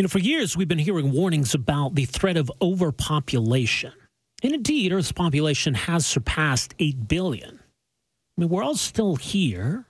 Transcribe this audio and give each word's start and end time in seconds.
You 0.00 0.04
know, 0.04 0.08
for 0.08 0.18
years 0.18 0.56
we've 0.56 0.66
been 0.66 0.78
hearing 0.78 1.12
warnings 1.12 1.52
about 1.52 1.94
the 1.94 2.06
threat 2.06 2.38
of 2.38 2.50
overpopulation. 2.62 3.92
And 4.42 4.54
indeed, 4.54 4.94
Earth's 4.94 5.12
population 5.12 5.74
has 5.74 6.06
surpassed 6.06 6.74
8 6.78 7.06
billion. 7.06 7.60
I 7.60 8.40
mean, 8.40 8.48
we're 8.48 8.62
all 8.62 8.76
still 8.76 9.16
here. 9.16 9.84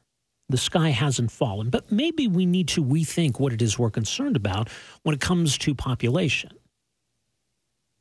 The 0.48 0.56
sky 0.56 0.88
hasn't 0.88 1.30
fallen, 1.30 1.70
but 1.70 1.92
maybe 1.92 2.26
we 2.26 2.44
need 2.44 2.66
to 2.70 2.84
rethink 2.84 3.38
what 3.38 3.52
it 3.52 3.62
is 3.62 3.78
we're 3.78 3.88
concerned 3.88 4.34
about 4.34 4.68
when 5.04 5.14
it 5.14 5.20
comes 5.20 5.56
to 5.58 5.76
population. 5.76 6.50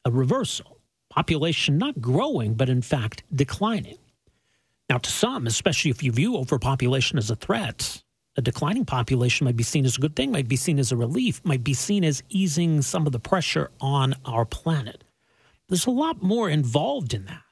A 0.03 0.09
reversal. 0.09 0.79
Population 1.11 1.77
not 1.77 2.01
growing, 2.01 2.55
but 2.55 2.69
in 2.69 2.81
fact 2.81 3.21
declining. 3.35 3.99
Now, 4.89 4.97
to 4.97 5.11
some, 5.11 5.45
especially 5.45 5.91
if 5.91 6.01
you 6.01 6.11
view 6.11 6.37
overpopulation 6.37 7.19
as 7.19 7.29
a 7.29 7.35
threat, 7.35 8.01
a 8.39 8.41
declining 8.41 8.85
population 8.85 9.45
might 9.45 9.57
be 9.57 9.63
seen 9.63 9.85
as 9.85 9.97
a 9.97 10.01
good 10.01 10.15
thing, 10.15 10.31
might 10.31 10.47
be 10.47 10.55
seen 10.55 10.79
as 10.79 10.91
a 10.91 10.97
relief, 10.97 11.41
might 11.43 11.63
be 11.63 11.73
seen 11.73 12.03
as 12.03 12.23
easing 12.29 12.81
some 12.81 13.05
of 13.05 13.11
the 13.11 13.19
pressure 13.19 13.69
on 13.81 14.15
our 14.25 14.45
planet. 14.45 15.03
There's 15.67 15.85
a 15.85 15.91
lot 15.91 16.23
more 16.23 16.49
involved 16.49 17.13
in 17.13 17.25
that. 17.25 17.43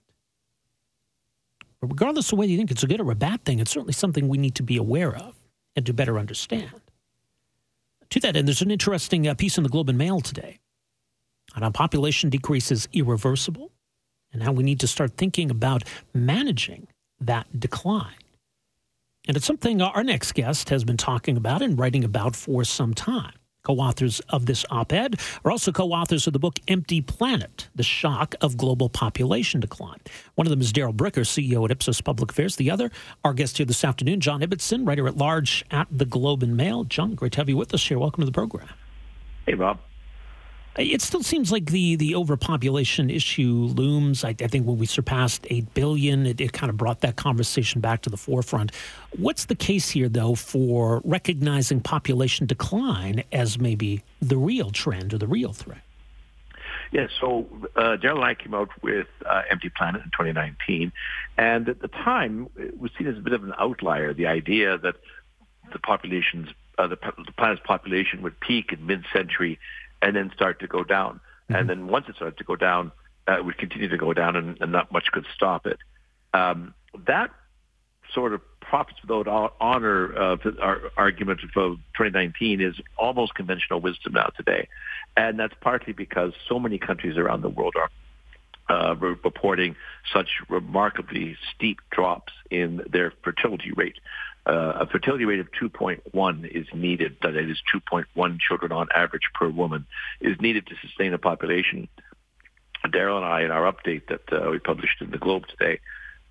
But 1.80 1.88
regardless 1.88 2.31
of 2.31 2.39
whether 2.39 2.50
you 2.50 2.58
think 2.58 2.72
it's 2.72 2.84
a 2.84 2.88
good 2.88 3.02
or 3.02 3.12
a 3.12 3.16
bad 3.16 3.44
thing, 3.44 3.59
it's 3.59 3.70
certainly 3.70 3.94
something 3.94 4.28
we 4.28 4.38
need 4.38 4.56
to 4.56 4.64
be 4.64 4.78
aware 4.78 5.14
of 5.16 5.36
and 5.75 5.86
to 5.86 5.94
better 5.94 6.17
understand. 6.17 6.81
To 8.09 8.19
that 8.22 8.36
end, 8.38 8.47
there's 8.47 8.62
an 8.62 8.72
interesting 8.72 9.28
uh, 9.28 9.36
piece 9.36 9.58
in 9.58 9.64
the 9.64 9.69
Globe 9.69 9.90
and 9.90 9.97
Mail 9.97 10.22
today 10.22 10.59
on 11.53 11.64
how 11.64 11.69
population 11.69 12.30
decrease 12.30 12.72
is 12.72 12.88
irreversible 12.94 13.72
and 14.31 14.42
how 14.42 14.53
we 14.53 14.64
need 14.64 14.80
to 14.80 14.88
start 14.88 15.17
thinking 15.17 15.52
about 15.52 15.84
managing 16.14 16.88
that 17.19 17.59
decline. 17.59 18.16
And 19.28 19.36
it's 19.36 19.45
something 19.45 19.81
our 19.81 20.06
next 20.06 20.33
guest 20.36 20.70
has 20.70 20.86
been 20.86 20.95
talking 20.95 21.36
about 21.36 21.61
and 21.61 21.78
writing 21.78 22.06
about 22.06 22.33
for 22.33 22.64
some 22.64 22.94
time. 22.94 23.34
Co 23.64 23.75
authors 23.75 24.22
of 24.30 24.45
this 24.45 24.66
op 24.69 24.94
ed 24.94 25.19
are 25.44 25.52
also 25.52 25.73
co 25.73 25.89
authors 25.92 26.25
of 26.28 26.31
the 26.31 26.39
book 26.39 26.58
Empty 26.69 27.02
Planet 27.02 27.67
The 27.75 27.84
Shock 27.84 28.36
of 28.39 28.56
Global 28.56 28.88
Population 28.88 29.59
Decline. 29.59 30.00
One 30.36 30.47
of 30.47 30.52
them 30.52 30.61
is 30.61 30.72
Darrell 30.72 30.94
Bricker, 30.94 31.25
CEO 31.25 31.66
at 31.66 31.72
Ipsos 31.72 32.00
Public 32.00 32.31
Affairs. 32.31 32.56
The 32.56 32.72
other, 32.72 32.89
our 33.25 33.34
guest 33.34 33.58
here 33.58 33.66
this 33.66 33.84
afternoon, 33.84 34.22
John 34.22 34.39
Ibbitson, 34.39 34.88
writer 34.88 35.06
at 35.06 35.17
large 35.17 35.66
at 35.72 35.88
the 35.91 36.06
Globe 36.06 36.41
and 36.44 36.56
Mail. 36.56 36.86
John, 36.86 37.14
great 37.14 37.34
to 37.34 37.39
have 37.39 37.50
you 37.50 37.58
with 37.58 37.73
us 37.73 37.86
here. 37.86 38.00
Welcome 38.00 38.22
to 38.22 38.25
the 38.25 38.31
program. 38.31 38.69
Hey, 39.45 39.56
Rob. 39.56 39.80
It 40.78 41.02
still 41.02 41.23
seems 41.23 41.52
like 41.52 41.72
the, 41.72 41.95
the 41.95 42.16
overpopulation 42.16 43.09
issue 43.09 43.70
looms. 43.75 44.23
I, 44.23 44.30
I 44.30 44.47
think 44.47 44.67
when 44.67 44.78
we 44.78 44.86
surpassed 44.86 45.47
8 45.50 45.73
billion, 45.73 46.28
it, 46.28 46.39
it 46.39 46.53
kind 46.53 46.69
of 46.69 46.78
brought 46.78 47.02
that 47.02 47.16
conversation 47.16 47.81
back 47.81 48.03
to 48.03 48.11
the 48.11 48.17
forefront. 48.17 48.72
What's 49.17 49.45
the 49.45 49.56
case 49.56 49.89
here, 49.89 50.08
though, 50.08 50.36
for 50.36 51.02
recognizing 51.03 51.81
population 51.81 52.45
decline 52.45 53.23
as 53.31 53.58
maybe 53.58 54.03
the 54.22 54.38
real 54.38 54.69
trend 54.69 55.16
or 55.16 55.17
the 55.17 55.28
real 55.28 55.52
threat? 55.52 55.81
Yeah, 56.91 57.08
so 57.19 57.47
uh, 57.75 57.97
Darrell 57.97 58.17
and 58.17 58.25
I 58.25 58.36
came 58.36 58.53
out 58.53 58.69
with 58.81 59.08
uh, 59.25 59.41
Empty 59.50 59.69
Planet 59.69 60.03
in 60.03 60.12
2019, 60.12 60.94
and 61.38 61.67
at 61.67 61.81
the 61.81 61.89
time 61.89 62.50
it 62.56 62.79
was 62.79 62.91
seen 62.97 63.07
as 63.07 63.18
a 63.18 63.22
bit 63.22 63.34
of 63.34 63.44
an 63.44 63.53
outlier. 63.59 64.13
The 64.13 64.28
idea 64.28 64.78
that 64.78 64.96
the 65.73 65.79
population's 65.79 66.50
uh, 66.78 66.88
the, 66.88 66.96
the 66.96 67.31
planet's 67.38 67.62
population 67.66 68.22
would 68.22 68.40
peak 68.40 68.72
in 68.72 68.85
mid-century 68.85 69.59
and 70.02 70.16
then 70.16 70.31
start 70.35 70.59
to 70.59 70.68
go 70.68 70.84
down. 70.84 71.16
Mm-hmm. 71.16 71.56
And 71.56 71.69
then 71.69 71.88
once 71.88 72.06
it 72.09 72.16
started 72.16 72.38
to 72.38 72.44
go 72.44 72.56
down, 72.56 72.91
uh, 73.28 73.38
it 73.38 73.46
would 73.46 73.58
continue 73.58 73.90
to 73.90 73.97
go 73.97 74.13
down, 74.13 74.35
and, 74.35 74.58
and 74.62 74.72
not 74.72 74.91
much 74.91 75.06
could 75.12 75.25
stop 75.35 75.66
it. 75.68 75.78
Um, 76.34 76.74
that 77.06 77.31
sort 78.13 78.34
of 78.34 78.41
prophets 78.62 79.00
without 79.02 79.56
honor 79.59 80.18
uh, 80.18 80.38
our 80.62 80.81
argument 80.97 81.41
of 81.44 81.50
2019 81.53 82.62
is 82.62 82.75
almost 82.97 83.34
conventional 83.35 83.80
wisdom 83.81 84.13
now 84.13 84.30
today. 84.35 84.68
And 85.16 85.40
that's 85.40 85.53
partly 85.62 85.94
because 85.94 86.34
so 86.47 86.59
many 86.59 86.78
countries 86.78 87.18
around 87.18 87.41
the 87.41 87.50
world 87.50 87.75
are 87.75 87.90
uh, 88.69 88.96
reporting 88.96 89.75
such 90.14 90.28
remarkably 90.50 91.38
steep 91.56 91.79
drops 91.90 92.34
in 92.52 92.81
their 92.90 93.14
fertility 93.24 93.72
rate 93.72 93.96
uh, 94.47 94.80
a 94.81 94.88
fertility 94.88 95.25
rate 95.25 95.40
of 95.40 95.47
2.1 95.52 96.50
is 96.50 96.68
needed. 96.74 97.18
That 97.22 97.35
is 97.35 97.58
2.1 97.74 98.40
children 98.40 98.72
on 98.72 98.88
average 98.96 99.30
per 99.34 99.50
woman 99.50 99.85
is 100.22 100.40
needed 100.40 100.68
to 100.68 100.75
sustain 100.81 101.13
a 101.13 101.18
population. 101.18 101.90
Darrell 102.91 103.18
and 103.18 103.25
I, 103.25 103.41
in 103.41 103.52
our 103.52 103.72
update 103.72 104.08
that 104.08 104.31
uh, 104.31 104.50
we 104.50 104.59
published 104.59 105.02
in 105.02 105.12
the 105.12 105.18
Globe 105.18 105.44
today, 105.47 105.80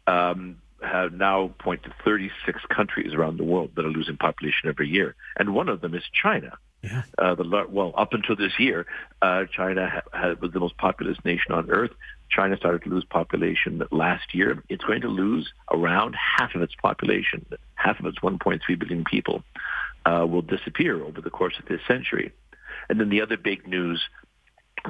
um, 0.06 0.56
have 0.82 1.12
now 1.12 1.52
point 1.58 1.82
to 1.82 1.94
36 2.04 2.60
countries 2.74 3.12
around 3.14 3.38
the 3.38 3.44
world 3.44 3.72
that 3.76 3.84
are 3.84 3.90
losing 3.90 4.16
population 4.16 4.68
every 4.68 4.88
year, 4.88 5.14
and 5.36 5.54
one 5.54 5.68
of 5.68 5.80
them 5.80 5.94
is 5.94 6.02
China. 6.12 6.56
Yeah. 6.86 7.02
Uh, 7.18 7.34
the 7.34 7.66
well, 7.68 7.92
up 7.96 8.12
until 8.12 8.36
this 8.36 8.52
year, 8.58 8.86
uh, 9.22 9.44
China 9.52 10.02
ha- 10.12 10.34
was 10.40 10.52
the 10.52 10.60
most 10.60 10.76
populous 10.76 11.18
nation 11.24 11.52
on 11.52 11.70
earth. 11.70 11.90
China 12.30 12.56
started 12.56 12.82
to 12.84 12.90
lose 12.90 13.04
population 13.04 13.82
last 13.90 14.34
year. 14.34 14.62
It's 14.68 14.84
going 14.84 15.02
to 15.02 15.08
lose 15.08 15.52
around 15.70 16.14
half 16.14 16.54
of 16.54 16.62
its 16.62 16.74
population. 16.74 17.46
Half 17.74 18.00
of 18.00 18.06
its 18.06 18.18
1.3 18.18 18.60
billion 18.78 19.04
people 19.04 19.42
uh, 20.04 20.26
will 20.28 20.42
disappear 20.42 21.02
over 21.02 21.20
the 21.20 21.30
course 21.30 21.54
of 21.58 21.66
this 21.66 21.80
century. 21.86 22.32
And 22.88 23.00
then 23.00 23.08
the 23.08 23.22
other 23.22 23.36
big 23.36 23.66
news, 23.66 24.02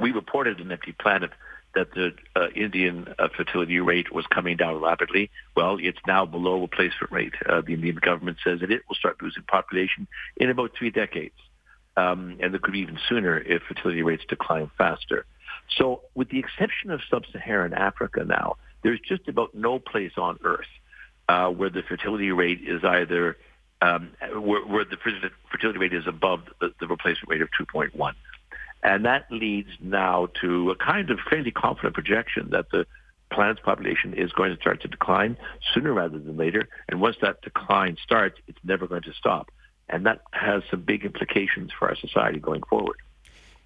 we 0.01 0.11
reported 0.11 0.59
in 0.59 0.71
Empty 0.71 0.93
Planet 0.99 1.31
that 1.75 1.93
the 1.93 2.13
uh, 2.35 2.47
Indian 2.55 3.13
uh, 3.19 3.27
fertility 3.35 3.79
rate 3.79 4.11
was 4.11 4.25
coming 4.27 4.57
down 4.57 4.81
rapidly. 4.81 5.29
Well, 5.55 5.77
it's 5.79 5.99
now 6.07 6.25
below 6.25 6.61
replacement 6.61 7.11
rate. 7.11 7.33
Uh, 7.47 7.61
the 7.61 7.73
Indian 7.73 7.97
government 7.97 8.37
says 8.43 8.61
that 8.61 8.71
it 8.71 8.81
will 8.87 8.95
start 8.95 9.21
losing 9.21 9.43
population 9.43 10.07
in 10.37 10.49
about 10.49 10.71
three 10.77 10.89
decades. 10.89 11.35
Um, 11.97 12.37
and 12.39 12.53
it 12.53 12.61
could 12.61 12.73
be 12.73 12.79
even 12.79 12.99
sooner 13.09 13.37
if 13.37 13.63
fertility 13.63 14.03
rates 14.03 14.23
decline 14.29 14.71
faster. 14.77 15.25
So 15.77 16.01
with 16.15 16.29
the 16.29 16.39
exception 16.39 16.91
of 16.91 17.01
sub-Saharan 17.09 17.73
Africa 17.73 18.23
now, 18.23 18.57
there's 18.83 18.99
just 18.99 19.27
about 19.27 19.53
no 19.53 19.79
place 19.79 20.13
on 20.15 20.39
earth 20.43 20.67
uh, 21.27 21.49
where 21.49 21.69
the 21.69 21.81
fertility 21.81 22.31
rate 22.31 22.61
is 22.65 22.83
either 22.83 23.37
um, 23.81 24.11
where, 24.21 24.65
where, 24.65 24.85
the 24.85 24.97
fertility 25.51 25.79
rate 25.79 25.93
is 25.93 26.07
above 26.07 26.41
the, 26.59 26.73
the 26.79 26.87
replacement 26.87 27.29
rate 27.29 27.41
of 27.41 27.49
2.1. 27.59 28.13
And 28.83 29.05
that 29.05 29.25
leads 29.31 29.69
now 29.79 30.29
to 30.41 30.71
a 30.71 30.75
kind 30.75 31.09
of 31.09 31.19
fairly 31.29 31.51
confident 31.51 31.93
projection 31.93 32.49
that 32.51 32.71
the 32.71 32.85
planet's 33.31 33.59
population 33.59 34.13
is 34.13 34.31
going 34.31 34.55
to 34.55 34.61
start 34.61 34.81
to 34.81 34.87
decline 34.87 35.37
sooner 35.73 35.93
rather 35.93 36.17
than 36.17 36.37
later. 36.37 36.67
And 36.87 37.01
once 37.01 37.17
that 37.21 37.41
decline 37.41 37.97
starts, 38.03 38.39
it's 38.47 38.59
never 38.63 38.87
going 38.87 39.03
to 39.03 39.13
stop. 39.13 39.51
And 39.89 40.05
that 40.05 40.21
has 40.33 40.63
some 40.69 40.81
big 40.81 41.05
implications 41.05 41.71
for 41.77 41.87
our 41.87 41.95
society 41.95 42.39
going 42.39 42.63
forward. 42.63 42.97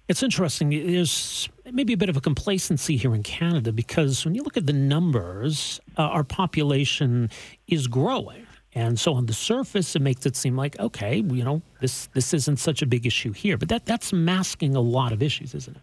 It's 0.08 0.22
interesting. 0.22 0.70
There's 0.70 1.48
maybe 1.70 1.92
a 1.92 1.96
bit 1.96 2.08
of 2.08 2.16
a 2.16 2.20
complacency 2.20 2.96
here 2.96 3.14
in 3.14 3.22
Canada 3.22 3.72
because 3.72 4.24
when 4.24 4.34
you 4.34 4.42
look 4.42 4.56
at 4.56 4.66
the 4.66 4.72
numbers, 4.72 5.80
uh, 5.96 6.02
our 6.02 6.24
population 6.24 7.30
is 7.68 7.86
growing. 7.86 8.46
And 8.74 8.98
so 8.98 9.14
on 9.14 9.26
the 9.26 9.34
surface, 9.34 9.94
it 9.94 10.02
makes 10.02 10.24
it 10.26 10.34
seem 10.34 10.56
like, 10.56 10.78
okay, 10.78 11.16
you 11.16 11.44
know, 11.44 11.62
this, 11.80 12.06
this 12.14 12.32
isn't 12.32 12.58
such 12.58 12.82
a 12.82 12.86
big 12.86 13.06
issue 13.06 13.32
here. 13.32 13.56
But 13.58 13.68
that, 13.68 13.86
that's 13.86 14.12
masking 14.12 14.74
a 14.74 14.80
lot 14.80 15.12
of 15.12 15.22
issues, 15.22 15.54
isn't 15.54 15.76
it? 15.76 15.82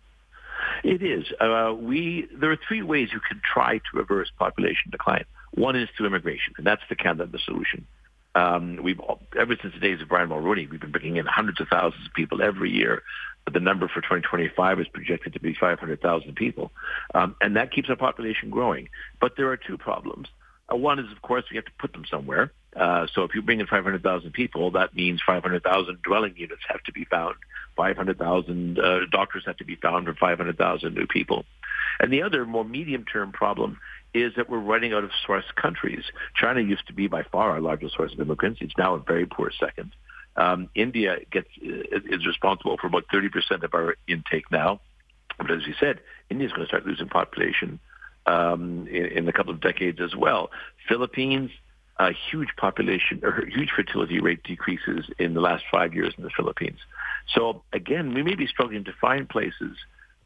It 0.83 1.03
is. 1.03 1.25
Uh, 1.39 1.73
we, 1.77 2.27
there 2.33 2.51
are 2.51 2.59
three 2.67 2.81
ways 2.81 3.09
you 3.11 3.19
can 3.19 3.41
try 3.53 3.77
to 3.77 3.97
reverse 3.97 4.31
population 4.37 4.91
decline. 4.91 5.25
One 5.51 5.75
is 5.75 5.89
through 5.95 6.07
immigration, 6.07 6.53
and 6.57 6.65
that's 6.65 6.81
the 6.89 6.95
Canada 6.95 7.37
solution. 7.43 7.85
Um, 8.39 8.79
we've 8.81 9.01
ever 9.37 9.55
since 9.61 9.73
the 9.73 9.79
days 9.79 10.01
of 10.01 10.07
Brian 10.07 10.29
Mulroney, 10.29 10.69
we've 10.69 10.79
been 10.79 10.91
bringing 10.91 11.17
in 11.17 11.25
hundreds 11.25 11.59
of 11.59 11.67
thousands 11.67 12.05
of 12.05 12.13
people 12.13 12.41
every 12.41 12.71
year 12.71 13.03
the 13.53 13.59
number 13.59 13.87
for 13.87 14.01
2025 14.01 14.79
is 14.79 14.87
projected 14.87 15.33
to 15.33 15.39
be 15.39 15.53
500,000 15.53 16.35
people. 16.35 16.71
Um, 17.13 17.35
and 17.41 17.55
that 17.55 17.71
keeps 17.71 17.89
our 17.89 17.95
population 17.95 18.49
growing. 18.49 18.89
But 19.19 19.33
there 19.37 19.49
are 19.51 19.57
two 19.57 19.77
problems. 19.77 20.27
Uh, 20.71 20.75
one 20.75 20.99
is, 20.99 21.11
of 21.11 21.21
course, 21.21 21.45
we 21.49 21.55
have 21.57 21.65
to 21.65 21.71
put 21.79 21.93
them 21.93 22.05
somewhere. 22.09 22.51
Uh, 22.75 23.07
so 23.13 23.23
if 23.23 23.33
you 23.33 23.41
bring 23.41 23.59
in 23.59 23.67
500,000 23.67 24.31
people, 24.31 24.71
that 24.71 24.93
means 24.95 25.21
500,000 25.25 26.01
dwelling 26.03 26.35
units 26.37 26.61
have 26.67 26.83
to 26.83 26.91
be 26.91 27.05
found. 27.05 27.35
500,000 27.75 28.79
uh, 28.79 28.99
doctors 29.11 29.43
have 29.45 29.57
to 29.57 29.65
be 29.65 29.75
found 29.75 30.05
for 30.05 30.13
500,000 30.13 30.93
new 30.93 31.07
people. 31.07 31.45
And 31.99 32.13
the 32.13 32.21
other 32.21 32.45
more 32.45 32.63
medium-term 32.63 33.31
problem 33.31 33.79
is 34.13 34.33
that 34.35 34.49
we're 34.49 34.59
running 34.59 34.93
out 34.93 35.03
of 35.03 35.11
source 35.25 35.45
countries. 35.55 36.03
China 36.35 36.61
used 36.61 36.87
to 36.87 36.93
be 36.93 37.07
by 37.07 37.23
far 37.23 37.51
our 37.51 37.61
largest 37.61 37.95
source 37.95 38.13
of 38.13 38.19
immigrants. 38.19 38.59
It's 38.61 38.77
now 38.77 38.95
a 38.95 38.99
very 38.99 39.25
poor 39.25 39.51
second. 39.59 39.91
Um, 40.35 40.69
India 40.75 41.17
gets 41.31 41.49
is 41.61 42.25
responsible 42.25 42.77
for 42.77 42.87
about 42.87 43.05
30% 43.13 43.63
of 43.63 43.73
our 43.73 43.95
intake 44.07 44.49
now. 44.51 44.79
But 45.37 45.51
as 45.51 45.65
you 45.67 45.73
said, 45.79 45.99
India 46.29 46.47
is 46.47 46.53
going 46.53 46.65
to 46.65 46.67
start 46.67 46.85
losing 46.85 47.07
population 47.07 47.79
um, 48.25 48.87
in, 48.87 49.05
in 49.05 49.27
a 49.27 49.33
couple 49.33 49.53
of 49.53 49.61
decades 49.61 49.99
as 50.01 50.15
well. 50.15 50.51
Philippines, 50.87 51.51
a 51.97 52.11
huge 52.31 52.49
population 52.57 53.19
or 53.23 53.45
huge 53.45 53.69
fertility 53.75 54.19
rate 54.19 54.43
decreases 54.43 55.05
in 55.17 55.33
the 55.33 55.41
last 55.41 55.63
five 55.71 55.93
years 55.93 56.13
in 56.17 56.23
the 56.23 56.29
Philippines. 56.35 56.79
So 57.35 57.63
again, 57.73 58.13
we 58.13 58.23
may 58.23 58.35
be 58.35 58.47
struggling 58.47 58.85
to 58.85 58.93
find 58.99 59.27
places 59.27 59.77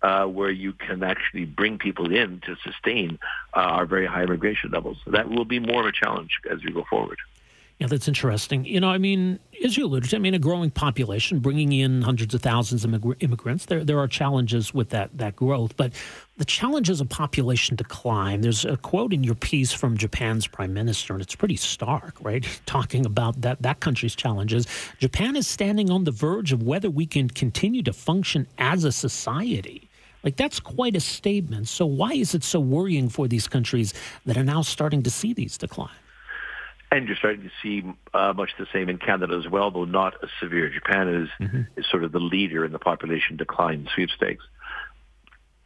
uh, 0.04 0.26
where 0.26 0.52
you 0.52 0.74
can 0.74 1.02
actually 1.02 1.46
bring 1.46 1.78
people 1.78 2.14
in 2.14 2.42
to 2.42 2.56
sustain 2.64 3.18
uh, 3.56 3.60
our 3.60 3.86
very 3.86 4.06
high 4.06 4.24
immigration 4.24 4.70
levels. 4.72 4.98
That 5.08 5.30
will 5.30 5.46
be 5.46 5.60
more 5.60 5.82
of 5.82 5.88
a 5.88 5.92
challenge 5.92 6.40
as 6.52 6.64
we 6.64 6.72
go 6.72 6.84
forward. 6.90 7.18
Yeah, 7.80 7.88
that's 7.88 8.08
interesting. 8.08 8.66
You 8.66 8.80
know, 8.80 8.90
I 8.90 8.98
mean, 8.98 9.40
as 9.64 9.76
you 9.76 9.86
alluded 9.86 10.12
to, 10.12 10.16
I 10.16 10.20
mean, 10.20 10.36
a 10.36 10.40
growing 10.40 10.70
population, 10.70 11.40
bringing 11.40 11.72
in 11.72 12.04
hundreds 12.04 12.36
of 12.36 12.42
thousands 12.42 12.86
of 12.86 12.94
immigrants. 13.20 13.66
There, 13.66 13.84
there 13.84 14.00
are 14.00 14.08
challenges 14.08 14.74
with 14.74 14.90
that 14.90 15.18
that 15.18 15.36
growth, 15.36 15.76
but 15.76 15.92
the 16.38 16.46
challenges 16.46 17.02
of 17.02 17.10
population 17.10 17.76
decline. 17.76 18.42
There's 18.42 18.64
a 18.64 18.78
quote 18.78 19.12
in 19.12 19.24
your 19.24 19.36
piece 19.36 19.74
from 19.74 19.98
Japan's 19.98 20.46
prime 20.46 20.74
minister, 20.74 21.14
and 21.14 21.22
it's 21.22 21.36
pretty 21.36 21.56
stark, 21.56 22.16
right? 22.22 22.48
Talking 22.68 23.06
about 23.06 23.42
that 23.42 23.62
that 23.64 23.80
country's 23.80 24.16
challenges. 24.16 24.68
Japan 25.00 25.36
is 25.36 25.48
standing 25.48 25.90
on 25.90 26.04
the 26.04 26.12
verge 26.12 26.54
of 26.54 26.62
whether 26.62 26.92
we 26.92 27.08
can 27.08 27.28
continue 27.28 27.82
to 27.84 27.94
function 27.94 28.48
as 28.60 28.84
a 28.84 28.92
society. 28.92 29.90
Like 30.24 30.38
that's 30.38 30.60
quite 30.60 30.96
a 30.96 31.00
statement. 31.00 31.68
So 31.68 31.86
why 31.86 32.14
is 32.14 32.34
it 32.34 32.44
so 32.44 32.60
worrying 32.60 33.10
for 33.10 33.28
these 33.28 33.48
countries 33.48 33.94
that 34.26 34.38
are 34.38 34.44
now 34.44 34.62
starting 34.62 35.04
to 35.04 35.10
see 35.10 35.34
these 35.34 35.58
decline? 35.58 35.90
And 36.92 37.08
you're 37.08 37.18
starting 37.18 37.42
to 37.42 37.52
see 37.62 37.84
uh, 38.14 38.34
much 38.34 38.52
the 38.60 38.68
same 38.72 38.88
in 38.88 39.00
Canada 39.00 39.36
as 39.36 39.50
well, 39.50 39.72
though 39.72 39.86
not 39.86 40.14
as 40.24 40.30
severe. 40.40 40.70
Japan 40.70 41.08
is, 41.08 41.30
mm-hmm. 41.40 41.62
is 41.76 41.86
sort 41.90 42.04
of 42.04 42.12
the 42.12 42.20
leader 42.20 42.64
in 42.64 42.72
the 42.72 42.80
population 42.80 43.36
decline 43.36 43.90
sweepstakes. 43.96 44.44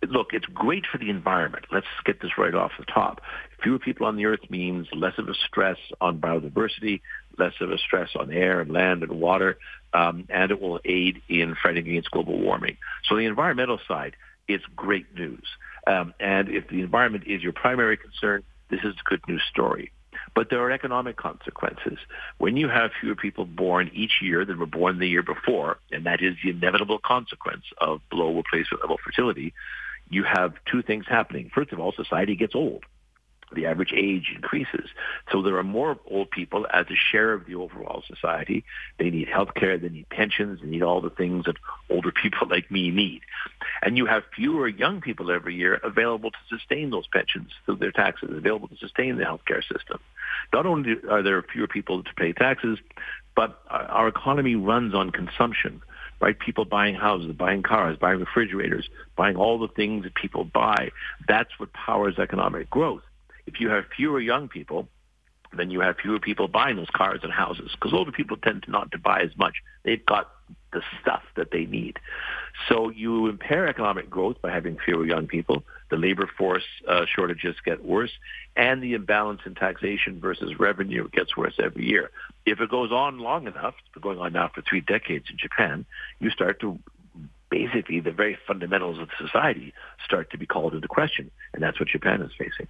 Look, 0.07 0.27
it's 0.31 0.45
great 0.45 0.85
for 0.85 0.99
the 0.99 1.09
environment. 1.09 1.65
Let's 1.71 1.87
get 2.05 2.21
this 2.21 2.37
right 2.37 2.53
off 2.53 2.71
the 2.79 2.85
top. 2.85 3.19
Fewer 3.61 3.79
people 3.79 4.05
on 4.05 4.15
the 4.15 4.25
earth 4.25 4.49
means 4.49 4.87
less 4.93 5.17
of 5.17 5.27
a 5.27 5.33
stress 5.33 5.77
on 5.99 6.19
biodiversity, 6.19 7.01
less 7.37 7.53
of 7.59 7.71
a 7.71 7.77
stress 7.77 8.11
on 8.15 8.31
air 8.31 8.61
and 8.61 8.71
land 8.71 9.03
and 9.03 9.19
water, 9.19 9.57
um, 9.93 10.27
and 10.29 10.51
it 10.51 10.61
will 10.61 10.79
aid 10.85 11.21
in 11.27 11.55
fighting 11.61 11.87
against 11.89 12.11
global 12.11 12.39
warming. 12.39 12.77
So 13.09 13.15
the 13.15 13.25
environmental 13.25 13.79
side, 13.87 14.15
it's 14.47 14.63
great 14.75 15.13
news. 15.15 15.43
Um, 15.85 16.13
and 16.19 16.49
if 16.49 16.67
the 16.69 16.81
environment 16.81 17.25
is 17.27 17.41
your 17.41 17.53
primary 17.53 17.97
concern, 17.97 18.43
this 18.69 18.81
is 18.83 18.93
a 18.93 19.09
good 19.09 19.21
news 19.27 19.43
story. 19.49 19.91
But 20.35 20.49
there 20.49 20.59
are 20.61 20.71
economic 20.71 21.15
consequences. 21.15 21.97
When 22.37 22.57
you 22.57 22.67
have 22.67 22.91
fewer 22.99 23.15
people 23.15 23.45
born 23.45 23.89
each 23.93 24.19
year 24.21 24.45
than 24.45 24.59
were 24.59 24.65
born 24.65 24.99
the 24.99 25.07
year 25.07 25.23
before, 25.23 25.77
and 25.91 26.05
that 26.05 26.21
is 26.21 26.35
the 26.43 26.49
inevitable 26.49 26.99
consequence 27.03 27.63
of 27.79 28.01
below 28.09 28.35
replacement 28.35 28.81
level 28.81 28.97
fertility, 29.03 29.53
you 30.09 30.23
have 30.23 30.53
two 30.69 30.81
things 30.81 31.05
happening. 31.07 31.49
First 31.53 31.71
of 31.71 31.79
all, 31.79 31.91
society 31.91 32.35
gets 32.35 32.55
old 32.55 32.83
the 33.53 33.65
average 33.65 33.93
age 33.95 34.33
increases. 34.35 34.89
So 35.31 35.41
there 35.41 35.57
are 35.57 35.63
more 35.63 35.97
old 36.09 36.31
people 36.31 36.67
as 36.71 36.85
a 36.89 36.95
share 36.95 37.33
of 37.33 37.45
the 37.45 37.55
overall 37.55 38.03
society. 38.07 38.63
They 38.99 39.09
need 39.09 39.29
health 39.29 39.53
care, 39.55 39.77
they 39.77 39.89
need 39.89 40.09
pensions, 40.09 40.59
they 40.61 40.67
need 40.67 40.83
all 40.83 41.01
the 41.01 41.09
things 41.09 41.45
that 41.45 41.55
older 41.89 42.11
people 42.23 42.47
like 42.49 42.69
me 42.69 42.91
need. 42.91 43.21
And 43.81 43.97
you 43.97 44.05
have 44.05 44.23
fewer 44.35 44.67
young 44.67 45.01
people 45.01 45.31
every 45.31 45.55
year 45.55 45.75
available 45.75 46.31
to 46.31 46.37
sustain 46.49 46.89
those 46.89 47.07
pensions 47.07 47.51
through 47.65 47.77
their 47.77 47.91
taxes, 47.91 48.29
available 48.31 48.67
to 48.67 48.77
sustain 48.77 49.17
the 49.17 49.25
health 49.25 49.45
care 49.45 49.61
system. 49.61 49.99
Not 50.51 50.65
only 50.65 50.95
are 51.09 51.23
there 51.23 51.41
fewer 51.41 51.67
people 51.67 52.03
to 52.03 52.13
pay 52.15 52.33
taxes, 52.33 52.79
but 53.35 53.61
our 53.69 54.07
economy 54.07 54.55
runs 54.55 54.93
on 54.93 55.11
consumption 55.11 55.81
right? 56.19 56.39
People 56.39 56.65
buying 56.65 56.95
houses, 56.95 57.31
buying 57.33 57.61
cars, 57.61 57.95
buying 57.95 58.19
refrigerators, 58.19 58.89
buying 59.15 59.35
all 59.35 59.59
the 59.59 59.67
things 59.67 60.03
that 60.03 60.15
people 60.15 60.43
buy. 60.43 60.89
That's 61.27 61.51
what 61.59 61.71
powers 61.73 62.17
economic 62.17 62.71
growth 62.71 63.03
if 63.47 63.59
you 63.59 63.69
have 63.69 63.85
fewer 63.95 64.19
young 64.19 64.47
people, 64.47 64.87
then 65.53 65.71
you 65.71 65.79
have 65.79 65.95
fewer 65.97 66.19
people 66.19 66.47
buying 66.47 66.75
those 66.75 66.89
cars 66.93 67.21
and 67.23 67.31
houses 67.31 67.71
because 67.71 67.93
older 67.93 68.11
people 68.11 68.37
tend 68.37 68.63
to 68.63 68.71
not 68.71 68.91
to 68.91 68.99
buy 68.99 69.21
as 69.21 69.35
much. 69.37 69.55
They've 69.83 70.05
got 70.05 70.29
the 70.73 70.81
stuff 71.01 71.23
that 71.35 71.51
they 71.51 71.65
need. 71.65 71.99
So 72.67 72.89
you 72.89 73.27
impair 73.27 73.67
economic 73.67 74.09
growth 74.09 74.41
by 74.41 74.51
having 74.51 74.77
fewer 74.77 75.05
young 75.05 75.27
people. 75.27 75.63
The 75.89 75.95
labor 75.95 76.29
force 76.37 76.65
uh, 76.87 77.05
shortages 77.05 77.55
get 77.63 77.83
worse, 77.85 78.11
and 78.57 78.83
the 78.83 78.93
imbalance 78.93 79.41
in 79.45 79.55
taxation 79.55 80.19
versus 80.19 80.59
revenue 80.59 81.07
gets 81.09 81.37
worse 81.37 81.55
every 81.63 81.85
year. 81.85 82.11
If 82.45 82.59
it 82.59 82.69
goes 82.69 82.91
on 82.91 83.19
long 83.19 83.47
enough, 83.47 83.75
it's 83.79 83.93
been 83.93 84.03
going 84.03 84.19
on 84.19 84.33
now 84.33 84.51
for 84.53 84.61
three 84.61 84.81
decades 84.81 85.27
in 85.29 85.37
Japan, 85.37 85.85
you 86.19 86.29
start 86.29 86.59
to 86.59 86.77
basically 87.49 88.01
the 88.01 88.11
very 88.11 88.37
fundamentals 88.45 88.99
of 88.99 89.07
society 89.17 89.73
start 90.03 90.31
to 90.31 90.37
be 90.37 90.45
called 90.45 90.73
into 90.73 90.87
question, 90.89 91.31
and 91.53 91.63
that's 91.63 91.79
what 91.79 91.87
Japan 91.87 92.21
is 92.21 92.31
facing. 92.37 92.67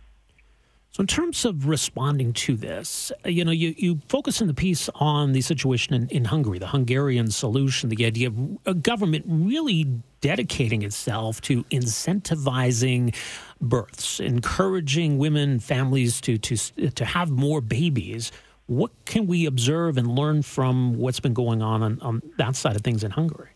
So, 0.98 1.02
in 1.02 1.08
terms 1.08 1.46
of 1.46 1.68
responding 1.68 2.34
to 2.34 2.56
this, 2.56 3.12
uh, 3.24 3.30
you 3.30 3.46
know, 3.46 3.52
you, 3.52 3.76
you 3.78 4.02
focus 4.10 4.42
in 4.42 4.48
the 4.48 4.54
piece 4.56 4.90
on 4.96 5.32
the 5.32 5.42
situation 5.42 5.94
in, 5.94 6.10
in 6.10 6.26
Hungary, 6.26 6.58
the 6.58 6.66
Hungarian 6.66 7.30
solution, 7.30 7.90
the 7.90 8.04
idea 8.04 8.30
of 8.30 8.58
a 8.66 8.74
government 8.74 9.24
really 9.28 9.84
dedicating 10.22 10.82
itself 10.82 11.40
to 11.42 11.64
incentivizing 11.66 13.16
births, 13.62 14.20
encouraging 14.20 15.20
women, 15.20 15.60
families 15.60 16.20
to, 16.22 16.40
to, 16.40 16.58
to 16.90 17.06
have 17.06 17.30
more 17.30 17.62
babies. 17.62 18.32
What 18.66 18.90
can 19.06 19.28
we 19.28 19.46
observe 19.46 20.00
and 20.00 20.08
learn 20.08 20.42
from 20.42 20.96
what's 20.98 21.20
been 21.20 21.36
going 21.36 21.62
on, 21.62 21.84
on 21.84 22.00
on 22.02 22.24
that 22.40 22.56
side 22.56 22.76
of 22.76 22.82
things 22.82 23.04
in 23.04 23.12
Hungary? 23.12 23.50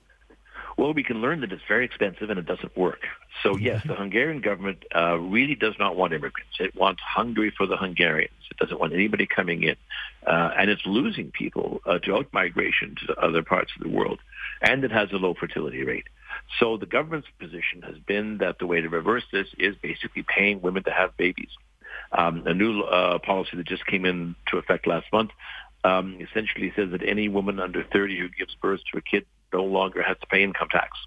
Well, 0.77 0.93
we 0.93 1.03
can 1.03 1.21
learn 1.21 1.41
that 1.41 1.51
it's 1.51 1.63
very 1.67 1.85
expensive 1.85 2.29
and 2.29 2.39
it 2.39 2.45
doesn't 2.45 2.75
work. 2.77 3.01
So 3.43 3.53
mm-hmm. 3.53 3.65
yes, 3.65 3.81
the 3.85 3.95
Hungarian 3.95 4.41
government 4.41 4.83
uh, 4.95 5.17
really 5.17 5.55
does 5.55 5.75
not 5.79 5.95
want 5.95 6.13
immigrants. 6.13 6.57
It 6.59 6.75
wants 6.75 7.01
Hungary 7.01 7.53
for 7.55 7.65
the 7.65 7.77
Hungarians. 7.77 8.33
It 8.49 8.57
doesn't 8.57 8.79
want 8.79 8.93
anybody 8.93 9.27
coming 9.27 9.63
in, 9.63 9.75
uh, 10.27 10.51
and 10.57 10.69
it's 10.69 10.85
losing 10.85 11.31
people 11.31 11.81
uh, 11.85 11.99
to 11.99 12.15
out-migration 12.15 12.95
to 13.07 13.15
other 13.15 13.43
parts 13.43 13.71
of 13.75 13.83
the 13.83 13.89
world, 13.89 14.19
and 14.61 14.83
it 14.83 14.91
has 14.91 15.11
a 15.11 15.15
low 15.15 15.33
fertility 15.33 15.83
rate. 15.83 16.07
So 16.59 16.77
the 16.77 16.85
government's 16.85 17.27
position 17.39 17.81
has 17.83 17.97
been 17.97 18.39
that 18.39 18.59
the 18.59 18.67
way 18.67 18.81
to 18.81 18.89
reverse 18.89 19.23
this 19.31 19.47
is 19.57 19.75
basically 19.81 20.23
paying 20.23 20.61
women 20.61 20.83
to 20.83 20.91
have 20.91 21.15
babies. 21.17 21.49
Um, 22.11 22.43
a 22.45 22.53
new 22.53 22.81
uh, 22.81 23.19
policy 23.19 23.55
that 23.55 23.67
just 23.67 23.85
came 23.85 24.05
into 24.05 24.57
effect 24.57 24.85
last 24.85 25.07
month 25.13 25.31
um, 25.83 26.17
essentially 26.19 26.73
says 26.75 26.91
that 26.91 27.03
any 27.03 27.29
woman 27.29 27.59
under 27.59 27.83
30 27.83 28.19
who 28.19 28.29
gives 28.29 28.55
birth 28.55 28.81
to 28.91 28.97
a 28.97 29.01
kid 29.01 29.25
no 29.53 29.63
longer 29.63 30.01
has 30.01 30.17
to 30.19 30.27
pay 30.27 30.43
income 30.43 30.69
tax. 30.69 30.97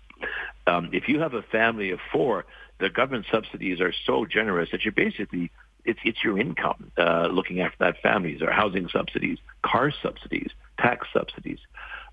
Um, 0.67 0.91
if 0.93 1.09
you 1.09 1.21
have 1.21 1.35
a 1.35 1.43
family 1.43 1.91
of 1.91 2.01
four, 2.13 2.45
the 2.79 2.91
government 2.91 3.27
subsidies 3.31 3.81
are 3.81 3.93
so 4.07 4.25
generous 4.25 4.71
that 4.73 4.85
you're 4.85 4.93
basically 4.93 5.51
it's 5.85 6.01
it's 6.05 6.25
your 6.25 6.39
income 6.39 6.91
uh, 6.97 7.29
looking 7.31 7.61
after 7.61 7.77
that 7.81 8.01
family. 8.03 8.37
There 8.39 8.49
are 8.49 8.53
housing 8.53 8.89
subsidies, 8.89 9.39
car 9.63 9.93
subsidies, 10.03 10.51
tax 10.79 11.07
subsidies. 11.13 11.59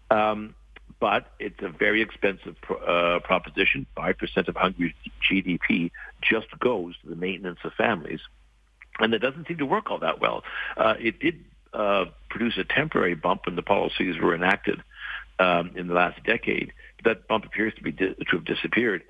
Um, 0.10 0.56
but 1.00 1.32
it's 1.40 1.62
a 1.62 1.70
very 1.70 2.02
expensive 2.02 2.56
uh, 2.70 3.20
proposition. 3.24 3.86
Five 3.96 4.18
percent 4.18 4.48
of 4.50 4.56
Hungary's 4.56 4.94
GDP 5.30 5.92
just 6.22 6.48
goes 6.60 6.96
to 7.02 7.10
the 7.10 7.16
maintenance 7.16 7.60
of 7.64 7.74
families, 7.74 8.20
and 9.00 9.14
it 9.14 9.20
doesn't 9.20 9.48
seem 9.48 9.58
to 9.58 9.66
work 9.66 9.90
all 9.90 10.00
that 10.00 10.20
well. 10.20 10.44
Uh, 10.78 10.96
it 11.00 11.20
did 11.20 11.44
uh, 11.74 12.06
produce 12.30 12.58
a 12.58 12.66
temporary 12.66 13.16
bump 13.16 13.46
when 13.46 13.56
the 13.56 13.64
policies 13.64 14.20
were 14.22 14.36
enacted 14.36 14.82
um, 15.42 15.72
in 15.76 15.88
the 15.88 15.94
last 15.94 16.24
decade. 16.24 16.72
That 17.04 17.28
bump 17.28 17.46
appears 17.46 17.74
to 17.76 17.82
be 17.82 17.92
di- 17.92 18.14
to 18.14 18.38
have 18.38 18.46
disappeared. 18.46 19.02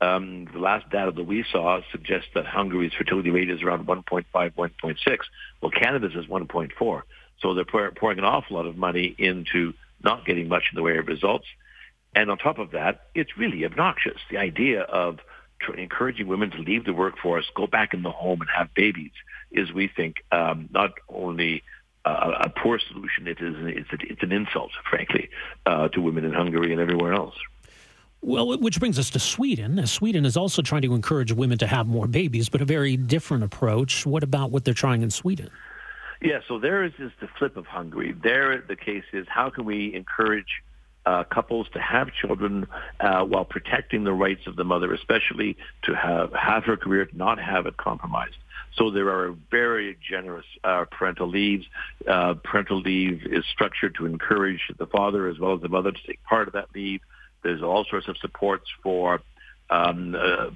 Um, 0.00 0.46
the 0.52 0.60
last 0.60 0.88
data 0.90 1.10
that 1.10 1.24
we 1.24 1.44
saw 1.50 1.80
suggests 1.90 2.28
that 2.34 2.46
Hungary's 2.46 2.92
fertility 2.96 3.30
rate 3.30 3.50
is 3.50 3.62
around 3.62 3.86
1.5, 3.86 4.24
1.6. 4.32 5.18
Well, 5.60 5.70
Canada's 5.70 6.14
is 6.14 6.26
1.4. 6.26 7.02
So 7.40 7.54
they're 7.54 7.64
pour- 7.64 7.90
pouring 7.90 8.18
an 8.18 8.24
awful 8.24 8.56
lot 8.56 8.66
of 8.66 8.76
money 8.76 9.14
into 9.18 9.74
not 10.02 10.24
getting 10.24 10.48
much 10.48 10.64
in 10.72 10.76
the 10.76 10.82
way 10.82 10.96
of 10.96 11.06
results. 11.08 11.46
And 12.14 12.30
on 12.30 12.38
top 12.38 12.58
of 12.58 12.70
that, 12.70 13.08
it's 13.14 13.36
really 13.36 13.64
obnoxious. 13.64 14.18
The 14.30 14.38
idea 14.38 14.82
of 14.82 15.18
tr- 15.60 15.74
encouraging 15.74 16.28
women 16.28 16.50
to 16.52 16.58
leave 16.58 16.84
the 16.84 16.94
workforce, 16.94 17.46
go 17.54 17.66
back 17.66 17.92
in 17.92 18.02
the 18.02 18.10
home 18.10 18.40
and 18.40 18.50
have 18.56 18.72
babies 18.74 19.12
is, 19.50 19.72
we 19.72 19.88
think, 19.88 20.16
um, 20.32 20.68
not 20.72 20.92
only 21.08 21.62
a, 22.04 22.10
a 22.44 22.48
poor 22.50 22.78
solution. 22.78 23.26
It 23.26 23.40
is 23.40 23.54
it's, 23.58 23.92
a, 23.92 24.12
it's 24.12 24.22
an 24.22 24.32
insult, 24.32 24.70
frankly, 24.88 25.30
uh, 25.66 25.88
to 25.88 26.00
women 26.00 26.24
in 26.24 26.32
Hungary 26.32 26.72
and 26.72 26.80
everywhere 26.80 27.14
else. 27.14 27.34
Well, 28.22 28.58
which 28.58 28.78
brings 28.78 28.98
us 28.98 29.08
to 29.10 29.18
Sweden. 29.18 29.86
Sweden 29.86 30.26
is 30.26 30.36
also 30.36 30.60
trying 30.60 30.82
to 30.82 30.94
encourage 30.94 31.32
women 31.32 31.56
to 31.58 31.66
have 31.66 31.86
more 31.86 32.06
babies, 32.06 32.50
but 32.50 32.60
a 32.60 32.66
very 32.66 32.96
different 32.96 33.44
approach. 33.44 34.04
What 34.04 34.22
about 34.22 34.50
what 34.50 34.64
they're 34.64 34.74
trying 34.74 35.02
in 35.02 35.10
Sweden? 35.10 35.48
Yeah, 36.20 36.40
so 36.46 36.58
there 36.58 36.84
is 36.84 36.92
just 36.98 37.18
the 37.20 37.28
flip 37.38 37.56
of 37.56 37.64
Hungary. 37.64 38.14
There, 38.22 38.62
the 38.68 38.76
case 38.76 39.04
is 39.14 39.26
how 39.28 39.48
can 39.48 39.64
we 39.64 39.94
encourage 39.94 40.62
uh, 41.06 41.24
couples 41.24 41.66
to 41.72 41.80
have 41.80 42.08
children 42.12 42.66
uh, 43.00 43.24
while 43.24 43.44
protecting 43.44 44.04
the 44.04 44.12
rights 44.12 44.46
of 44.46 44.56
the 44.56 44.64
mother, 44.64 44.92
especially 44.92 45.56
to 45.82 45.94
have, 45.94 46.32
have 46.32 46.64
her 46.64 46.76
career, 46.76 47.08
not 47.12 47.38
have 47.38 47.66
it 47.66 47.76
compromised. 47.76 48.36
So 48.76 48.90
there 48.90 49.08
are 49.08 49.34
very 49.50 49.98
generous 50.08 50.46
uh, 50.62 50.84
parental 50.90 51.28
leaves. 51.28 51.66
Uh, 52.06 52.34
parental 52.34 52.80
leave 52.80 53.26
is 53.26 53.44
structured 53.52 53.96
to 53.96 54.06
encourage 54.06 54.60
the 54.78 54.86
father 54.86 55.28
as 55.28 55.38
well 55.38 55.54
as 55.54 55.60
the 55.60 55.68
mother 55.68 55.90
to 55.90 56.06
take 56.06 56.22
part 56.24 56.46
of 56.46 56.54
that 56.54 56.68
leave. 56.74 57.00
There's 57.42 57.62
all 57.62 57.84
sorts 57.84 58.08
of 58.08 58.16
supports 58.18 58.66
for 58.82 59.20
um, 59.70 60.14
uh, 60.14 60.50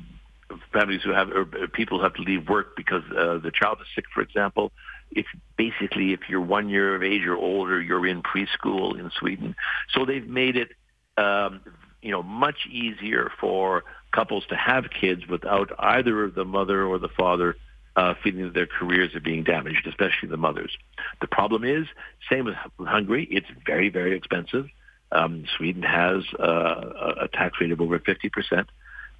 families 0.73 1.03
who 1.03 1.13
have 1.13 1.31
or 1.31 1.45
people 1.73 1.99
who 1.99 2.05
have 2.05 2.15
to 2.15 2.23
leave 2.23 2.49
work 2.49 2.77
because 2.77 3.03
uh, 3.11 3.39
the 3.39 3.51
child 3.51 3.79
is 3.81 3.87
sick, 3.95 4.05
for 4.13 4.21
example. 4.21 4.73
If 5.14 5.26
basically 5.56 6.12
if 6.12 6.28
you're 6.28 6.40
one 6.40 6.68
year 6.68 6.94
of 6.94 7.02
age 7.02 7.23
or 7.23 7.37
older, 7.37 7.80
you're 7.80 8.06
in 8.06 8.23
preschool 8.23 8.99
in 8.99 9.11
Sweden. 9.18 9.54
So 9.92 10.04
they've 10.04 10.26
made 10.26 10.56
it 10.56 10.71
um, 11.16 11.61
you 12.02 12.11
know 12.11 12.23
much 12.23 12.66
easier 12.71 13.30
for 13.40 13.85
couples 14.12 14.44
to 14.49 14.56
have 14.56 14.85
kids 14.90 15.26
without 15.26 15.73
either 15.78 16.25
of 16.25 16.35
the 16.35 16.44
mother 16.44 16.85
or 16.85 16.99
the 16.99 17.09
father 17.09 17.56
uh, 17.97 18.14
feeling 18.23 18.44
that 18.44 18.54
their 18.54 18.66
careers 18.66 19.14
are 19.14 19.21
being 19.21 19.44
damaged, 19.44 19.87
especially 19.87 20.28
the 20.28 20.37
mothers. 20.37 20.76
The 21.21 21.26
problem 21.26 21.64
is, 21.64 21.87
same 22.30 22.47
with 22.47 22.56
Hungary, 22.78 23.26
it's 23.30 23.47
very, 23.66 23.88
very 23.88 24.16
expensive. 24.16 24.68
Um, 25.12 25.44
Sweden 25.56 25.83
has 25.83 26.25
uh, 26.38 27.14
a 27.23 27.28
tax 27.28 27.61
rate 27.61 27.71
of 27.71 27.80
over 27.80 27.99
50%. 27.99 28.66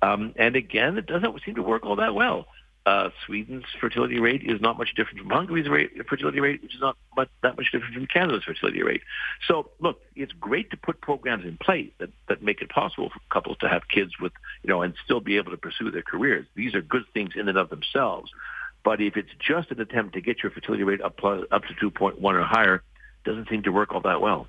Um, 0.03 0.35
and 0.37 0.57
again, 0.57 0.99
it 0.99 1.07
doesn't 1.07 1.41
seem 1.45 1.55
to 1.55 1.63
work 1.63 1.85
all 1.85 1.97
that 1.97 2.15
well. 2.15 2.47
Uh, 2.87 3.09
Sweden's 3.25 3.65
fertility 3.81 4.21
rate 4.21 4.43
is 4.45 4.61
not 4.61 4.77
much 4.77 4.95
different 4.95 5.19
from 5.19 5.31
Hungary's 5.31 5.69
rate, 5.69 5.93
fertility 6.07 6.41
rate, 6.41 6.61
which 6.63 6.75
is 6.75 6.81
not 6.83 6.99
much, 7.17 7.31
that 7.43 7.57
much 7.57 7.73
different 7.73 7.95
from 7.95 8.07
Canada's 8.07 8.45
fertility 8.45 8.83
rate. 8.83 9.01
So, 9.49 9.71
look, 9.81 10.03
it's 10.15 10.33
great 10.33 10.71
to 10.71 10.77
put 10.77 11.01
programs 11.01 11.47
in 11.47 11.57
place 11.57 11.91
that, 11.99 12.11
that 12.29 12.43
make 12.43 12.61
it 12.61 12.69
possible 12.69 13.09
for 13.09 13.21
couples 13.31 13.57
to 13.61 13.71
have 13.71 13.89
kids 13.89 14.13
with, 14.21 14.33
you 14.63 14.69
know, 14.69 14.83
and 14.83 14.93
still 15.03 15.21
be 15.21 15.39
able 15.39 15.51
to 15.53 15.57
pursue 15.57 15.91
their 15.91 16.03
careers. 16.03 16.47
These 16.57 16.75
are 16.75 16.83
good 16.83 17.05
things 17.15 17.31
in 17.37 17.49
and 17.49 17.57
of 17.57 17.71
themselves. 17.71 18.31
But 18.85 19.01
if 19.01 19.17
it's 19.17 19.31
just 19.39 19.71
an 19.71 19.81
attempt 19.81 20.13
to 20.15 20.21
get 20.21 20.43
your 20.43 20.53
fertility 20.53 20.85
rate 20.85 21.01
up, 21.01 21.19
up 21.25 21.63
to 21.65 21.91
2.1 21.91 22.23
or 22.23 22.43
higher, 22.43 22.83
doesn't 23.25 23.49
seem 23.49 23.63
to 23.63 23.73
work 23.73 23.95
all 23.95 24.03
that 24.03 24.21
well. 24.21 24.47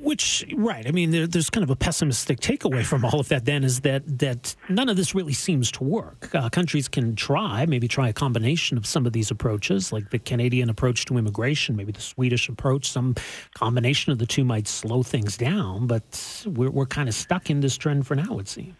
Which 0.00 0.44
right, 0.54 0.86
I 0.86 0.90
mean, 0.90 1.10
there, 1.10 1.26
there's 1.26 1.50
kind 1.50 1.64
of 1.64 1.70
a 1.70 1.76
pessimistic 1.76 2.40
takeaway 2.40 2.84
from 2.84 3.04
all 3.04 3.18
of 3.18 3.28
that. 3.28 3.44
Then 3.44 3.64
is 3.64 3.80
that 3.80 4.18
that 4.18 4.54
none 4.68 4.88
of 4.88 4.96
this 4.96 5.14
really 5.14 5.32
seems 5.32 5.70
to 5.72 5.84
work. 5.84 6.34
Uh, 6.34 6.48
countries 6.48 6.88
can 6.88 7.16
try, 7.16 7.66
maybe 7.66 7.88
try 7.88 8.08
a 8.08 8.12
combination 8.12 8.76
of 8.76 8.86
some 8.86 9.06
of 9.06 9.12
these 9.12 9.30
approaches, 9.30 9.92
like 9.92 10.10
the 10.10 10.18
Canadian 10.18 10.70
approach 10.70 11.04
to 11.06 11.16
immigration, 11.16 11.76
maybe 11.76 11.92
the 11.92 12.00
Swedish 12.00 12.48
approach. 12.48 12.90
Some 12.90 13.14
combination 13.54 14.12
of 14.12 14.18
the 14.18 14.26
two 14.26 14.44
might 14.44 14.68
slow 14.68 15.02
things 15.02 15.36
down, 15.36 15.86
but 15.86 16.44
we're 16.46 16.70
we're 16.70 16.86
kind 16.86 17.08
of 17.08 17.14
stuck 17.14 17.50
in 17.50 17.60
this 17.60 17.76
trend 17.76 18.06
for 18.06 18.14
now. 18.14 18.38
It 18.38 18.48
seems 18.48 18.74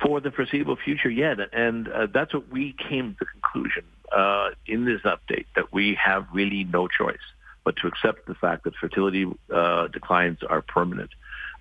for 0.00 0.20
the 0.20 0.30
foreseeable 0.30 0.76
future 0.76 1.10
yet. 1.10 1.38
And 1.52 1.88
uh, 1.88 2.06
that's 2.12 2.32
what 2.32 2.48
we 2.48 2.74
came 2.88 3.14
to 3.14 3.16
the 3.20 3.26
conclusion 3.26 3.84
uh, 4.12 4.50
in 4.66 4.84
this 4.84 5.00
update, 5.02 5.46
that 5.56 5.72
we 5.72 5.98
have 6.02 6.26
really 6.32 6.64
no 6.64 6.88
choice 6.88 7.16
but 7.64 7.76
to 7.76 7.86
accept 7.86 8.26
the 8.26 8.34
fact 8.34 8.64
that 8.64 8.74
fertility 8.76 9.26
uh, 9.52 9.88
declines 9.88 10.38
are 10.48 10.62
permanent. 10.62 11.10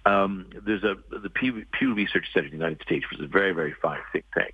Um, 0.06 0.48
there's 0.66 0.84
a 0.84 0.96
the 1.10 1.30
Pew, 1.30 1.94
Research 1.94 2.28
Center 2.34 2.46
in 2.48 2.52
the 2.52 2.58
United 2.58 2.82
States, 2.82 3.06
which 3.10 3.20
is 3.20 3.26
a 3.26 3.28
very, 3.28 3.52
very 3.52 3.74
fine 3.82 4.00
think 4.14 4.26
tank, 4.34 4.54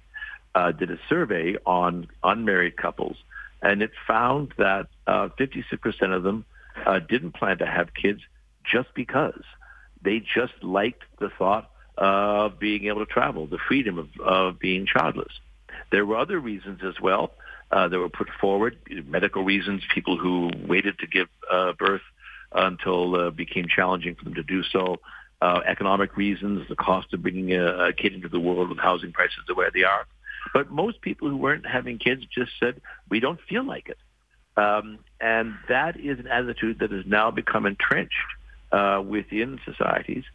uh, 0.55 0.71
did 0.71 0.89
a 0.89 0.97
survey 1.09 1.57
on 1.65 2.07
unmarried 2.23 2.75
couples, 2.75 3.17
and 3.61 3.81
it 3.83 3.91
found 4.07 4.53
that 4.57 4.87
uh, 5.05 5.29
56% 5.39 6.15
of 6.15 6.23
them 6.23 6.45
uh, 6.85 6.99
didn't 6.99 7.33
plan 7.33 7.59
to 7.59 7.67
have 7.67 7.93
kids 7.93 8.21
just 8.63 8.89
because 8.95 9.43
they 10.01 10.19
just 10.19 10.53
liked 10.61 11.03
the 11.19 11.29
thought 11.37 11.69
of 11.97 12.59
being 12.59 12.85
able 12.85 13.05
to 13.05 13.11
travel, 13.11 13.45
the 13.45 13.59
freedom 13.67 13.97
of, 13.99 14.07
of 14.19 14.59
being 14.59 14.85
childless. 14.85 15.31
There 15.91 16.05
were 16.05 16.17
other 16.17 16.39
reasons 16.39 16.81
as 16.83 16.99
well 16.99 17.31
uh, 17.73 17.87
that 17.87 17.97
were 17.97 18.09
put 18.09 18.29
forward, 18.39 18.77
medical 19.07 19.43
reasons, 19.43 19.81
people 19.93 20.15
who 20.15 20.51
waited 20.67 20.97
to 20.99 21.07
give 21.07 21.27
uh, 21.51 21.73
birth 21.73 22.03
until 22.51 23.15
uh, 23.15 23.29
became 23.31 23.65
challenging 23.67 24.13
for 24.13 24.25
them 24.25 24.35
to 24.35 24.43
do 24.43 24.61
so, 24.71 24.97
uh, 25.41 25.59
economic 25.65 26.15
reasons, 26.15 26.67
the 26.69 26.75
cost 26.75 27.11
of 27.13 27.23
bringing 27.23 27.51
a, 27.53 27.87
a 27.87 27.93
kid 27.93 28.13
into 28.13 28.29
the 28.29 28.39
world 28.39 28.69
with 28.69 28.77
housing 28.77 29.11
prices 29.11 29.39
the 29.47 29.55
way 29.55 29.65
they 29.73 29.83
are. 29.83 30.05
But 30.53 30.69
most 30.69 31.01
people 31.01 31.29
who 31.29 31.37
weren't 31.37 31.65
having 31.65 31.97
kids 31.97 32.23
just 32.31 32.51
said, 32.59 32.79
we 33.09 33.19
don't 33.19 33.39
feel 33.49 33.65
like 33.65 33.89
it. 33.89 33.97
Um, 34.55 34.99
and 35.19 35.55
that 35.67 35.99
is 35.99 36.19
an 36.19 36.27
attitude 36.27 36.77
that 36.79 36.91
has 36.91 37.05
now 37.07 37.31
become 37.31 37.65
entrenched 37.65 38.13
uh, 38.71 39.01
within 39.03 39.59
societies 39.65 40.25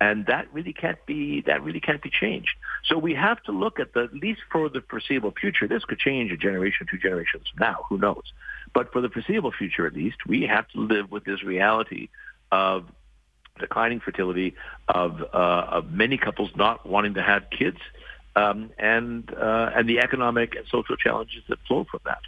and 0.00 0.26
that 0.26 0.52
really 0.52 0.72
can't 0.72 1.04
be 1.06 1.42
that 1.42 1.62
really 1.62 1.80
can't 1.80 2.02
be 2.02 2.10
changed. 2.10 2.54
So 2.84 2.98
we 2.98 3.14
have 3.14 3.42
to 3.44 3.52
look 3.52 3.80
at 3.80 3.94
the 3.94 4.04
at 4.04 4.14
least 4.14 4.40
for 4.50 4.68
the 4.68 4.80
foreseeable 4.80 5.32
future. 5.32 5.66
This 5.66 5.84
could 5.84 5.98
change 5.98 6.30
a 6.32 6.36
generation, 6.36 6.86
two 6.90 6.98
generations 6.98 7.48
from 7.48 7.66
now. 7.66 7.84
Who 7.88 7.98
knows? 7.98 8.32
But 8.74 8.92
for 8.92 9.00
the 9.00 9.08
foreseeable 9.08 9.52
future, 9.52 9.86
at 9.86 9.94
least, 9.94 10.18
we 10.26 10.42
have 10.42 10.68
to 10.68 10.80
live 10.80 11.10
with 11.10 11.24
this 11.24 11.42
reality 11.42 12.08
of 12.52 12.86
declining 13.58 14.00
fertility, 14.00 14.54
of 14.88 15.22
uh, 15.32 15.66
of 15.70 15.90
many 15.90 16.16
couples 16.16 16.50
not 16.54 16.86
wanting 16.86 17.14
to 17.14 17.22
have 17.22 17.50
kids, 17.50 17.78
um, 18.36 18.70
and 18.78 19.32
uh, 19.34 19.70
and 19.74 19.88
the 19.88 19.98
economic 19.98 20.54
and 20.54 20.64
social 20.70 20.96
challenges 20.96 21.42
that 21.48 21.58
flow 21.66 21.84
from 21.90 22.00
that. 22.04 22.20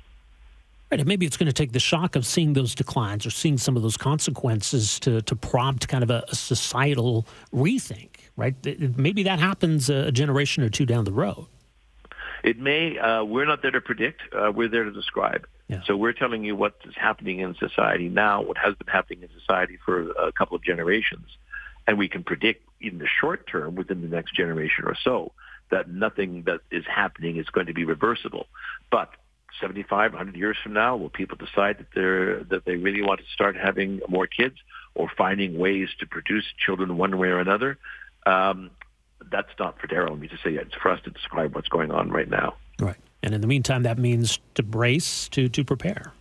Right, 0.90 0.98
and 0.98 1.06
maybe 1.06 1.24
it's 1.24 1.36
going 1.36 1.46
to 1.46 1.52
take 1.52 1.70
the 1.70 1.78
shock 1.78 2.16
of 2.16 2.26
seeing 2.26 2.54
those 2.54 2.74
declines 2.74 3.24
or 3.24 3.30
seeing 3.30 3.58
some 3.58 3.76
of 3.76 3.82
those 3.82 3.96
consequences 3.96 4.98
to, 5.00 5.22
to 5.22 5.36
prompt 5.36 5.86
kind 5.86 6.02
of 6.02 6.10
a, 6.10 6.24
a 6.28 6.34
societal 6.34 7.26
rethink, 7.54 8.16
right? 8.36 8.56
Maybe 8.98 9.22
that 9.22 9.38
happens 9.38 9.88
a 9.88 10.10
generation 10.10 10.64
or 10.64 10.68
two 10.68 10.86
down 10.86 11.04
the 11.04 11.12
road. 11.12 11.46
It 12.42 12.58
may. 12.58 12.98
Uh, 12.98 13.22
we're 13.22 13.44
not 13.44 13.62
there 13.62 13.70
to 13.70 13.80
predict. 13.80 14.22
Uh, 14.34 14.50
we're 14.50 14.68
there 14.68 14.82
to 14.82 14.90
describe. 14.90 15.46
Yeah. 15.68 15.82
So 15.84 15.96
we're 15.96 16.12
telling 16.12 16.42
you 16.42 16.56
what 16.56 16.74
is 16.84 16.94
happening 16.96 17.38
in 17.38 17.54
society 17.54 18.08
now, 18.08 18.42
what 18.42 18.58
has 18.58 18.74
been 18.74 18.88
happening 18.88 19.22
in 19.22 19.28
society 19.38 19.78
for 19.84 20.10
a 20.10 20.32
couple 20.32 20.56
of 20.56 20.64
generations, 20.64 21.28
and 21.86 21.98
we 21.98 22.08
can 22.08 22.24
predict 22.24 22.66
in 22.80 22.98
the 22.98 23.06
short 23.06 23.46
term, 23.46 23.76
within 23.76 24.00
the 24.00 24.08
next 24.08 24.34
generation 24.34 24.84
or 24.86 24.96
so, 25.04 25.30
that 25.70 25.88
nothing 25.88 26.42
that 26.46 26.60
is 26.72 26.84
happening 26.86 27.36
is 27.36 27.46
going 27.50 27.66
to 27.66 27.74
be 27.74 27.84
reversible. 27.84 28.46
But 28.90 29.10
75, 29.60 30.12
100 30.12 30.36
years 30.36 30.56
from 30.62 30.72
now, 30.72 30.96
will 30.96 31.10
people 31.10 31.36
decide 31.36 31.78
that 31.78 31.86
they're 31.94 32.44
that 32.44 32.64
they 32.64 32.76
really 32.76 33.02
want 33.02 33.20
to 33.20 33.26
start 33.32 33.56
having 33.56 34.00
more 34.08 34.26
kids 34.26 34.56
or 34.94 35.10
finding 35.16 35.58
ways 35.58 35.88
to 36.00 36.06
produce 36.06 36.44
children 36.64 36.96
one 36.96 37.18
way 37.18 37.28
or 37.28 37.38
another? 37.38 37.78
Um, 38.26 38.70
that's 39.30 39.50
not 39.58 39.78
for 39.78 39.86
Darrell 39.86 40.12
and 40.12 40.20
me 40.20 40.28
to 40.28 40.38
say 40.42 40.50
yet. 40.50 40.66
It's 40.66 40.74
for 40.74 40.90
us 40.90 41.00
to 41.04 41.10
describe 41.10 41.54
what's 41.54 41.68
going 41.68 41.90
on 41.90 42.10
right 42.10 42.28
now. 42.28 42.54
Right. 42.78 42.96
And 43.22 43.34
in 43.34 43.40
the 43.40 43.46
meantime, 43.46 43.82
that 43.82 43.98
means 43.98 44.38
to 44.54 44.62
brace, 44.62 45.28
to 45.30 45.48
to 45.48 45.64
prepare. 45.64 46.12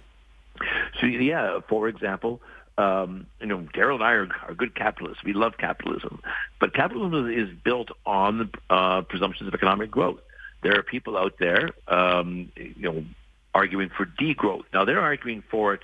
So 1.00 1.06
yeah, 1.06 1.60
for 1.70 1.88
example, 1.88 2.42
um, 2.78 3.28
you 3.40 3.48
know, 3.48 3.68
Darrell 3.74 3.96
and 3.96 4.04
I 4.04 4.12
are, 4.12 4.28
are 4.48 4.54
good 4.54 4.76
capitalists. 4.76 5.24
We 5.24 5.34
love 5.34 5.54
capitalism, 5.58 6.22
but 6.60 6.74
capitalism 6.74 7.30
is 7.30 7.50
built 7.64 7.90
on 8.06 8.52
uh, 8.70 9.02
presumptions 9.02 9.48
of 9.48 9.54
economic 9.54 9.92
growth. 9.92 10.20
There 10.62 10.78
are 10.78 10.84
people 10.84 11.18
out 11.18 11.36
there, 11.40 11.70
um, 11.88 12.52
you 12.56 12.74
know, 12.78 13.06
arguing 13.54 13.90
for 13.96 14.06
degrowth. 14.06 14.64
Now 14.74 14.86
they're 14.86 15.02
arguing 15.02 15.44
for 15.50 15.74
it 15.74 15.82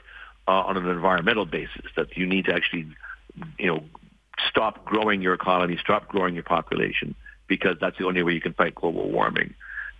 uh, 0.48 0.52
on 0.52 0.78
an 0.78 0.88
environmental 0.88 1.46
basis 1.46 1.86
that 1.96 2.16
you 2.16 2.26
need 2.26 2.46
to 2.46 2.54
actually, 2.54 2.88
you 3.58 3.68
know, 3.68 3.84
stop 4.50 4.86
growing 4.86 5.22
your 5.22 5.34
economy, 5.34 5.78
stop 5.82 6.08
growing 6.08 6.34
your 6.34 6.44
population 6.44 7.16
because 7.48 7.78
that's 7.80 7.98
the 7.98 8.06
only 8.06 8.24
way 8.24 8.34
you 8.34 8.42
can 8.42 8.54
fight 8.54 8.76
global 8.76 9.10
warming. 9.10 9.54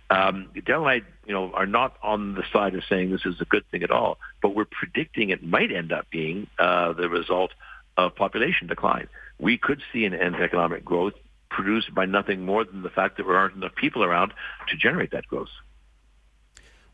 Um, 0.08 0.50
I, 0.68 1.02
you 1.26 1.34
know, 1.34 1.50
are 1.52 1.66
not 1.66 1.96
on 2.02 2.34
the 2.34 2.44
side 2.52 2.74
of 2.76 2.84
saying 2.88 3.10
this 3.10 3.26
is 3.26 3.40
a 3.40 3.44
good 3.44 3.64
thing 3.70 3.82
at 3.82 3.90
all, 3.90 4.18
but 4.40 4.54
we're 4.54 4.66
predicting 4.66 5.30
it 5.30 5.42
might 5.42 5.72
end 5.72 5.92
up 5.92 6.08
being 6.10 6.46
uh, 6.58 6.92
the 6.92 7.08
result 7.08 7.52
of 7.96 8.14
population 8.14 8.68
decline. 8.68 9.08
We 9.40 9.58
could 9.58 9.82
see 9.92 10.04
an 10.04 10.14
end 10.14 10.36
to 10.36 10.42
economic 10.42 10.84
growth 10.84 11.14
produced 11.50 11.92
by 11.94 12.06
nothing 12.06 12.44
more 12.44 12.64
than 12.64 12.82
the 12.82 12.90
fact 12.90 13.16
that 13.16 13.24
there 13.24 13.36
aren't 13.36 13.56
enough 13.56 13.74
people 13.74 14.04
around 14.04 14.32
to 14.68 14.76
generate 14.76 15.10
that 15.10 15.26
growth. 15.26 15.48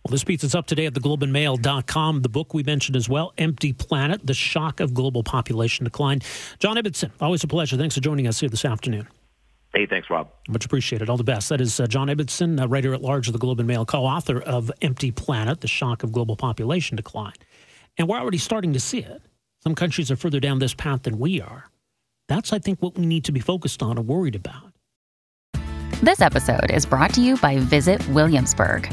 Well, 0.05 0.11
this 0.11 0.25
piece 0.25 0.43
is 0.43 0.55
up 0.57 0.67
today 0.67 0.87
at 0.87 0.95
theGlobeandMail.com. 0.95 2.23
The 2.23 2.29
book 2.29 2.55
we 2.55 2.65
mentioned 2.65 2.97
as 2.97 3.09
well, 3.09 3.33
Empty 3.39 3.73
Planet, 3.73 4.27
The 4.27 4.35
Shock 4.35 4.81
of 4.81 4.95
Global 4.95 5.23
Population 5.23 5.85
Decline. 5.85 6.21
John 6.59 6.77
Ibbitson, 6.77 7.13
always 7.21 7.45
a 7.45 7.47
pleasure. 7.47 7.77
Thanks 7.77 7.95
for 7.95 8.01
joining 8.01 8.27
us 8.27 8.41
here 8.41 8.49
this 8.49 8.65
afternoon. 8.65 9.07
Hey, 9.75 9.87
thanks, 9.87 10.11
Rob. 10.11 10.29
Much 10.49 10.65
appreciated. 10.65 11.09
All 11.09 11.17
the 11.17 11.25
best. 11.25 11.49
That 11.51 11.61
is 11.61 11.79
uh, 11.79 11.87
John 11.87 12.09
Ibbitson, 12.09 12.61
uh, 12.61 12.69
writer 12.69 12.93
at 12.95 13.01
large 13.01 13.29
of 13.29 13.33
the 13.33 13.39
Globe 13.39 13.61
and 13.61 13.67
Mail, 13.69 13.87
co 13.87 14.05
author 14.05 14.41
of 14.41 14.73
Empty 14.83 15.13
Planet, 15.13 15.61
The 15.61 15.69
Shock 15.69 16.03
of 16.03 16.11
Global 16.11 16.35
Population 16.37 16.97
Decline. 16.97 17.35
And 17.97 18.09
we're 18.09 18.19
already 18.19 18.39
starting 18.39 18.73
to 18.73 18.81
see 18.81 18.99
it. 18.99 19.23
Some 19.63 19.77
countries 19.77 20.11
are 20.11 20.17
further 20.17 20.41
down 20.41 20.59
this 20.59 20.75
path 20.75 21.05
than 21.05 21.21
we 21.21 21.41
are. 21.41 21.71
That's, 22.29 22.53
I 22.53 22.59
think, 22.59 22.83
what 22.83 22.99
we 22.99 23.07
need 23.07 23.25
to 23.25 23.33
be 23.33 23.41
focused 23.41 23.83
on 23.83 23.99
and 23.99 24.09
worried 24.09 24.35
about. 24.35 24.73
This 26.03 26.21
episode 26.21 26.71
is 26.73 26.85
brought 26.85 27.15
to 27.15 27.23
you 27.23 27.37
by 27.37 27.59
Visit 27.59 28.07
Williamsburg. 28.09 28.93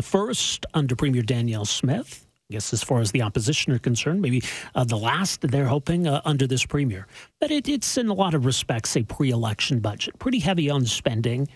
The 0.00 0.06
first 0.06 0.64
under 0.72 0.96
Premier 0.96 1.20
Danielle 1.20 1.66
Smith. 1.66 2.26
I 2.48 2.54
guess 2.54 2.72
as 2.72 2.82
far 2.82 3.00
as 3.00 3.12
the 3.12 3.20
opposition 3.20 3.70
are 3.74 3.78
concerned, 3.78 4.22
maybe 4.22 4.42
uh, 4.74 4.84
the 4.84 4.96
last 4.96 5.42
they're 5.42 5.66
hoping 5.66 6.06
uh, 6.06 6.22
under 6.24 6.46
this 6.46 6.64
premier. 6.64 7.06
But 7.38 7.50
it, 7.50 7.68
it's 7.68 7.98
in 7.98 8.08
a 8.08 8.14
lot 8.14 8.32
of 8.32 8.46
respects 8.46 8.96
a 8.96 9.02
pre-election 9.02 9.80
budget, 9.80 10.18
pretty 10.18 10.38
heavy 10.38 10.70
on 10.70 10.86
spending. 10.86 11.48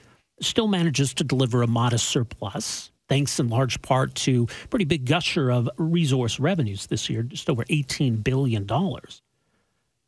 Still 0.42 0.68
manages 0.68 1.14
to 1.14 1.24
deliver 1.24 1.62
a 1.62 1.66
modest 1.66 2.10
surplus, 2.10 2.92
thanks 3.08 3.40
in 3.40 3.48
large 3.48 3.80
part 3.80 4.14
to 4.16 4.44
pretty 4.68 4.84
big 4.84 5.06
gusher 5.06 5.50
of 5.50 5.70
resource 5.78 6.38
revenues 6.38 6.86
this 6.88 7.08
year, 7.08 7.22
just 7.22 7.48
over 7.48 7.64
eighteen 7.70 8.16
billion 8.16 8.66
dollars. 8.66 9.22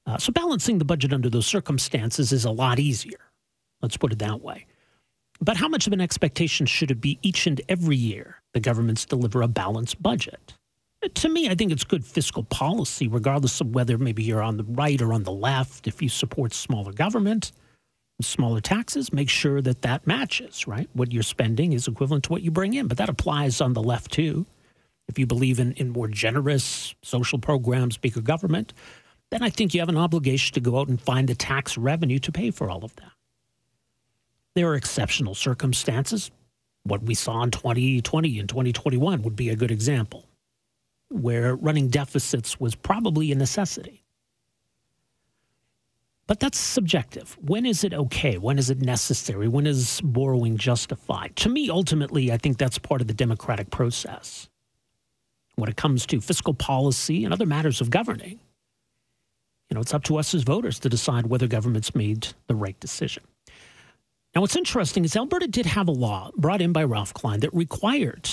Uh, 0.05 0.19
so 0.19 0.31
balancing 0.31 0.77
the 0.77 0.85
budget 0.85 1.15
under 1.15 1.31
those 1.31 1.47
circumstances 1.47 2.33
is 2.33 2.45
a 2.45 2.51
lot 2.51 2.79
easier. 2.79 3.31
Let's 3.81 3.97
put 3.97 4.13
it 4.13 4.19
that 4.19 4.43
way. 4.43 4.67
But 5.41 5.57
how 5.57 5.69
much 5.69 5.87
of 5.87 5.93
an 5.93 6.01
expectation 6.01 6.67
should 6.67 6.91
it 6.91 7.01
be 7.01 7.19
each 7.23 7.47
and 7.47 7.61
every 7.69 7.97
year 7.97 8.37
the 8.55 8.61
governments 8.61 9.05
deliver 9.05 9.43
a 9.43 9.49
balanced 9.49 10.03
budget? 10.03 10.55
To 11.15 11.29
me, 11.29 11.49
I 11.49 11.55
think 11.55 11.73
it's 11.73 11.85
good 11.85 12.05
fiscal 12.05 12.43
policy, 12.45 13.07
regardless 13.07 13.61
of 13.61 13.75
whether 13.75 13.99
maybe 13.99 14.23
you're 14.23 14.43
on 14.43 14.57
the 14.57 14.65
right 14.65 15.01
or 15.01 15.13
on 15.13 15.23
the 15.23 15.33
left. 15.33 15.87
If 15.87 16.03
you 16.03 16.09
support 16.09 16.55
smaller 16.55 16.93
government, 16.93 17.53
smaller 18.21 18.61
taxes, 18.61 19.13
make 19.13 19.29
sure 19.29 19.61
that 19.61 19.83
that 19.83 20.07
matches, 20.07 20.67
right? 20.67 20.89
What 20.95 21.13
you're 21.13 21.23
spending 21.23 21.75
is 21.75 21.87
equivalent 21.87 22.25
to 22.25 22.33
what 22.33 22.43
you 22.43 22.51
bring 22.51 22.75
in. 22.75 22.89
But 22.89 22.99
that 22.99 23.09
applies 23.09 23.61
on 23.61 23.75
the 23.75 23.83
left 23.83 24.11
too. 24.11 24.47
If 25.09 25.19
you 25.19 25.27
believe 25.27 25.61
in, 25.61 25.73
in 25.73 25.91
more 25.91 26.09
generous 26.09 26.95
social 27.03 27.39
programs, 27.39 27.97
bigger 27.97 28.23
government, 28.23 28.73
then 29.31 29.43
I 29.43 29.51
think 29.51 29.75
you 29.75 29.81
have 29.81 29.89
an 29.89 29.97
obligation 29.97 30.55
to 30.55 30.61
go 30.61 30.79
out 30.81 30.89
and 30.89 31.01
find 31.01 31.29
the 31.29 31.35
tax 31.35 31.77
revenue 31.77 32.19
to 32.21 32.33
pay 32.33 32.51
for 32.51 32.71
all 32.71 32.85
of 32.85 32.97
that. 32.97 33.13
There 34.57 34.71
are 34.71 34.75
exceptional 34.75 35.35
circumstances. 35.35 36.31
What 36.85 37.03
we 37.03 37.13
saw 37.13 37.43
in 37.43 37.51
2020 37.51 38.39
and 38.39 38.49
2021 38.49 39.21
would 39.21 39.37
be 39.37 39.51
a 39.51 39.55
good 39.55 39.71
example, 39.71 40.25
where 41.11 41.55
running 41.55 41.89
deficits 41.89 42.59
was 42.59 42.75
probably 42.75 43.31
a 43.31 43.35
necessity. 43.35 44.03
But 46.27 46.41
that's 46.41 46.59
subjective. 46.59 47.37
When 47.39 47.67
is 47.67 47.85
it 47.85 47.93
okay? 47.93 48.39
When 48.39 48.59
is 48.59 48.71
it 48.71 48.81
necessary? 48.81 49.47
When 49.47 49.67
is 49.67 50.01
borrowing 50.01 50.57
justified? 50.57 51.37
To 51.37 51.51
me, 51.51 51.69
ultimately, 51.69 52.33
I 52.33 52.39
think 52.39 52.57
that's 52.57 52.79
part 52.79 53.03
of 53.03 53.09
the 53.09 53.15
democratic 53.15 53.69
process. 53.71 54.49
When 55.57 55.69
it 55.69 55.77
comes 55.77 56.07
to 56.07 56.21
fiscal 56.23 56.55
policy 56.55 57.27
and 57.27 57.35
other 57.35 57.47
matters 57.47 57.83
of 57.83 57.91
governing, 57.91 58.41
you 59.69 59.75
know, 59.75 59.83
it's 59.83 59.93
up 59.93 60.05
to 60.05 60.17
us 60.17 60.35
as 60.35 60.45
voters 60.45 60.79
to 60.79 60.89
decide 60.89 61.27
whether 61.27 61.47
government's 61.47 61.95
made 61.95 62.29
the 62.47 62.55
right 62.55 62.81
decision. 62.81 63.23
Now, 64.37 64.43
what's 64.43 64.55
interesting 64.55 65.07
is 65.07 65.17
Alberta 65.17 65.49
did 65.49 65.65
have 65.65 65.89
a 65.89 65.93
law 65.93 66.31
brought 66.37 66.61
in 66.61 66.71
by 66.71 66.85
Ralph 66.85 67.15
Klein 67.15 67.41
that 67.41 67.55
required 67.55 68.29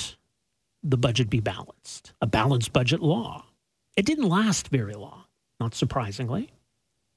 the 0.83 0.97
budget 0.97 1.29
be 1.29 1.39
balanced, 1.39 2.11
a 2.19 2.27
balanced 2.27 2.73
budget 2.73 3.01
law. 3.01 3.45
It 3.95 4.05
didn't 4.05 4.27
last 4.27 4.67
very 4.67 4.95
long, 4.95 5.23
not 5.61 5.73
surprisingly. 5.73 6.49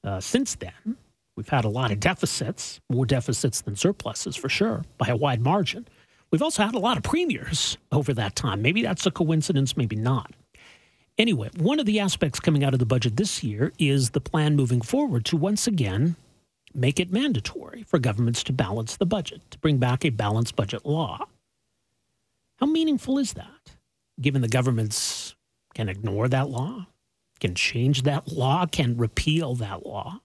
Uh, 0.05 0.21
since 0.21 0.55
then, 0.55 0.95
we've 1.35 1.49
had 1.49 1.65
a 1.65 1.67
lot 1.67 1.91
of 1.91 1.99
deficits, 1.99 2.79
more 2.89 3.05
deficits 3.05 3.59
than 3.59 3.75
surpluses 3.75 4.37
for 4.37 4.47
sure, 4.47 4.85
by 4.97 5.07
a 5.07 5.17
wide 5.17 5.41
margin. 5.41 5.85
We've 6.31 6.41
also 6.41 6.63
had 6.63 6.73
a 6.73 6.79
lot 6.79 6.95
of 6.95 7.03
premiers 7.03 7.77
over 7.91 8.13
that 8.13 8.37
time. 8.37 8.61
Maybe 8.61 8.83
that's 8.83 9.05
a 9.05 9.11
coincidence, 9.11 9.75
maybe 9.75 9.97
not. 9.97 10.31
Anyway, 11.17 11.49
one 11.57 11.81
of 11.81 11.85
the 11.85 11.99
aspects 11.99 12.39
coming 12.39 12.63
out 12.63 12.71
of 12.71 12.79
the 12.79 12.85
budget 12.85 13.17
this 13.17 13.43
year 13.43 13.73
is 13.79 14.11
the 14.11 14.21
plan 14.21 14.55
moving 14.55 14.79
forward 14.79 15.25
to 15.25 15.35
once 15.35 15.67
again 15.67 16.15
make 16.73 16.99
it 16.99 17.11
mandatory 17.11 17.83
for 17.83 17.99
governments 17.99 18.43
to 18.43 18.53
balance 18.53 18.97
the 18.97 19.05
budget, 19.05 19.41
to 19.51 19.59
bring 19.59 19.77
back 19.77 20.05
a 20.05 20.09
balanced 20.09 20.55
budget 20.55 20.85
law. 20.85 21.25
How 22.57 22.65
meaningful 22.65 23.17
is 23.17 23.33
that, 23.33 23.75
given 24.19 24.41
the 24.41 24.47
governments 24.47 25.35
can 25.73 25.89
ignore 25.89 26.27
that 26.27 26.49
law, 26.49 26.87
can 27.39 27.55
change 27.55 28.03
that 28.03 28.27
law, 28.27 28.65
can 28.65 28.97
repeal 28.97 29.55
that 29.55 29.85
law? 29.85 30.21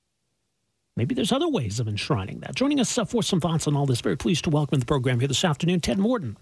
Maybe 0.97 1.15
there's 1.15 1.33
other 1.33 1.49
ways 1.49 1.81
of 1.81 1.89
enshrining 1.89 2.41
that. 2.41 2.55
Joining 2.55 2.81
us 2.81 2.97
uh, 2.99 3.05
for 3.05 3.23
some 3.23 3.41
thoughts 3.41 3.67
on 3.67 3.77
all 3.77 3.87
this, 3.87 4.01
very 4.01 4.17
pleased 4.17 4.45
to 4.45 4.51
welcome 4.51 4.79
the 4.79 4.87
program 4.87 5.21
here 5.21 5.29
this 5.29 5.45
afternoon, 5.45 5.81
Ted 5.81 5.99
Morton 5.99 6.37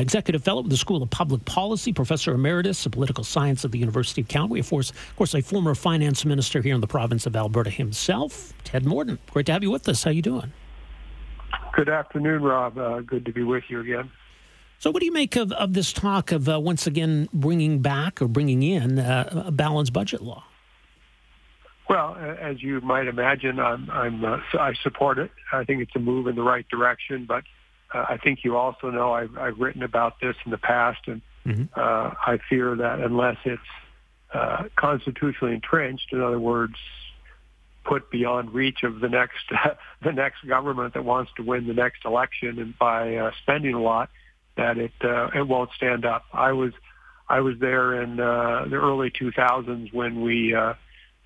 executive 0.00 0.42
fellow 0.42 0.62
with 0.62 0.70
the 0.70 0.76
School 0.76 1.02
of 1.02 1.10
Public 1.10 1.44
Policy, 1.44 1.92
professor 1.92 2.32
emeritus 2.32 2.84
of 2.86 2.92
political 2.92 3.24
science 3.24 3.64
at 3.64 3.72
the 3.72 3.78
University 3.78 4.20
of 4.20 4.28
Calgary. 4.28 4.60
Of 4.60 4.68
course, 4.68 4.90
of 4.90 5.16
course, 5.16 5.34
a 5.34 5.42
former 5.42 5.74
finance 5.74 6.24
minister 6.24 6.60
here 6.60 6.74
in 6.74 6.80
the 6.80 6.86
province 6.86 7.26
of 7.26 7.36
Alberta 7.36 7.70
himself, 7.70 8.52
Ted 8.64 8.84
Morton. 8.84 9.18
Great 9.30 9.46
to 9.46 9.52
have 9.52 9.62
you 9.62 9.70
with 9.70 9.88
us. 9.88 10.04
How 10.04 10.10
you 10.10 10.22
doing? 10.22 10.52
Good 11.72 11.88
afternoon, 11.88 12.42
Rob. 12.42 12.78
Uh, 12.78 13.00
good 13.00 13.24
to 13.26 13.32
be 13.32 13.42
with 13.42 13.64
you 13.68 13.80
again. 13.80 14.10
So, 14.78 14.90
what 14.90 15.00
do 15.00 15.06
you 15.06 15.12
make 15.12 15.36
of, 15.36 15.52
of 15.52 15.72
this 15.72 15.92
talk 15.92 16.32
of 16.32 16.48
uh, 16.48 16.60
once 16.60 16.86
again 16.86 17.28
bringing 17.32 17.80
back 17.80 18.20
or 18.20 18.28
bringing 18.28 18.62
in 18.62 18.98
uh, 18.98 19.44
a 19.46 19.50
balanced 19.50 19.92
budget 19.92 20.20
law? 20.20 20.44
Well, 21.88 22.16
as 22.16 22.62
you 22.62 22.80
might 22.80 23.06
imagine, 23.08 23.60
I'm, 23.60 23.90
I'm 23.90 24.24
uh, 24.24 24.38
I 24.54 24.72
support 24.82 25.18
it. 25.18 25.30
I 25.52 25.64
think 25.64 25.82
it's 25.82 25.94
a 25.94 25.98
move 25.98 26.26
in 26.26 26.34
the 26.34 26.42
right 26.42 26.66
direction, 26.68 27.26
but 27.26 27.44
uh, 27.94 28.04
I 28.08 28.16
think 28.18 28.40
you 28.44 28.56
also 28.56 28.90
know 28.90 29.12
I've, 29.12 29.36
I've 29.38 29.58
written 29.58 29.82
about 29.82 30.20
this 30.20 30.36
in 30.44 30.50
the 30.50 30.58
past, 30.58 31.06
and 31.06 31.22
mm-hmm. 31.46 31.64
uh, 31.76 32.10
I 32.26 32.38
fear 32.48 32.74
that 32.76 33.00
unless 33.00 33.36
it's 33.44 33.62
uh, 34.32 34.64
constitutionally 34.76 35.54
entrenched, 35.54 36.12
in 36.12 36.20
other 36.20 36.40
words, 36.40 36.74
put 37.84 38.10
beyond 38.10 38.52
reach 38.52 38.82
of 38.82 39.00
the 39.00 39.08
next 39.08 39.44
the 40.02 40.12
next 40.12 40.46
government 40.46 40.94
that 40.94 41.04
wants 41.04 41.30
to 41.36 41.42
win 41.42 41.66
the 41.66 41.74
next 41.74 42.04
election, 42.04 42.58
and 42.58 42.78
by 42.78 43.14
uh, 43.16 43.30
spending 43.42 43.74
a 43.74 43.80
lot, 43.80 44.10
that 44.56 44.76
it 44.76 44.92
uh, 45.02 45.28
it 45.34 45.46
won't 45.46 45.70
stand 45.76 46.04
up. 46.04 46.24
I 46.32 46.52
was 46.52 46.72
I 47.28 47.40
was 47.40 47.54
there 47.60 48.02
in 48.02 48.20
uh, 48.20 48.66
the 48.68 48.76
early 48.76 49.10
2000s 49.10 49.92
when 49.92 50.22
we 50.22 50.54
uh, 50.54 50.74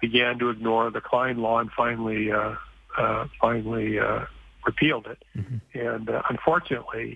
began 0.01 0.39
to 0.39 0.51
ignore 0.51 0.91
the 0.91 1.01
Klein 1.01 1.39
law 1.39 1.59
and 1.59 1.71
finally 1.73 2.31
uh, 2.31 2.55
uh, 2.97 3.27
finally 3.41 3.99
uh, 3.99 4.27
repealed 4.71 5.07
it. 5.15 5.21
Mm-hmm. 5.39 5.59
And 5.89 6.05
uh, 6.17 6.23
unfortunately, 6.29 7.09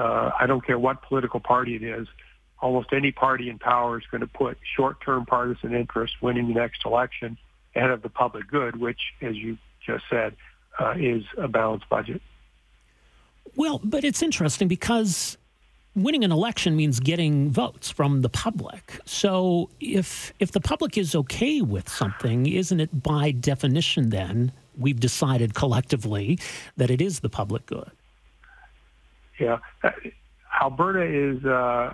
uh, 0.00 0.26
I 0.42 0.44
don't 0.50 0.64
care 0.68 0.78
what 0.86 0.96
political 1.10 1.40
party 1.40 1.72
it 1.80 1.84
is, 1.98 2.06
almost 2.64 2.88
any 2.92 3.12
party 3.12 3.46
in 3.52 3.58
power 3.58 3.92
is 4.00 4.06
going 4.10 4.24
to 4.28 4.32
put 4.42 4.54
short-term 4.76 5.26
partisan 5.26 5.74
interest 5.74 6.14
winning 6.26 6.46
the 6.48 6.54
next 6.64 6.80
election 6.84 7.30
ahead 7.74 7.92
of 7.96 8.00
the 8.06 8.12
public 8.22 8.44
good, 8.48 8.72
which, 8.86 9.02
as 9.28 9.34
you 9.36 9.50
just 9.88 10.04
said, 10.10 10.30
uh, 10.80 10.94
is 11.12 11.22
a 11.46 11.48
balanced 11.48 11.88
budget. 11.96 12.20
Well, 13.54 13.80
but 13.82 14.02
it's 14.04 14.22
interesting 14.22 14.68
because 14.68 15.38
winning 15.94 16.24
an 16.24 16.32
election 16.32 16.76
means 16.76 17.00
getting 17.00 17.50
votes 17.50 17.90
from 17.90 18.22
the 18.22 18.28
public. 18.28 18.84
So 19.04 19.70
if 19.80 20.32
if 20.38 20.50
the 20.52 20.60
public 20.60 20.98
is 20.98 21.14
okay 21.22 21.56
with 21.62 21.88
something, 21.88 22.46
isn't 22.46 22.80
it 22.80 23.02
by 23.02 23.30
definition 23.30 24.10
then 24.10 24.52
we've 24.78 25.00
decided 25.00 25.54
collectively 25.54 26.38
that 26.76 26.90
it 26.90 27.00
is 27.00 27.20
the 27.20 27.28
public 27.28 27.66
good. 27.66 27.90
Yeah. 29.38 29.58
Alberta 30.60 31.02
is 31.02 31.44
uh, 31.44 31.92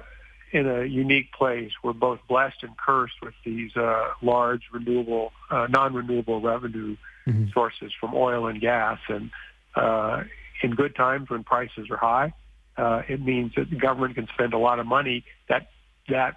in 0.52 0.68
a 0.68 0.84
unique 0.84 1.32
place. 1.32 1.72
We're 1.82 1.92
both 1.92 2.20
blessed 2.28 2.62
and 2.62 2.76
cursed 2.76 3.20
with 3.22 3.34
these 3.44 3.76
uh, 3.76 4.10
large 4.20 4.62
renewable, 4.72 5.32
uh, 5.50 5.66
non-renewable 5.68 6.40
revenue 6.40 6.96
mm-hmm. 7.26 7.46
sources 7.52 7.92
from 7.98 8.14
oil 8.14 8.46
and 8.46 8.60
gas. 8.60 8.98
And 9.08 9.30
uh, 9.74 10.24
in 10.62 10.74
good 10.74 10.94
times 10.94 11.30
when 11.30 11.42
prices 11.42 11.88
are 11.90 11.96
high, 11.96 12.32
uh, 12.76 13.02
it 13.08 13.20
means 13.20 13.52
that 13.56 13.70
the 13.70 13.76
government 13.76 14.14
can 14.14 14.28
spend 14.32 14.54
a 14.54 14.58
lot 14.58 14.78
of 14.78 14.86
money 14.86 15.24
that 15.48 15.68
that 16.08 16.36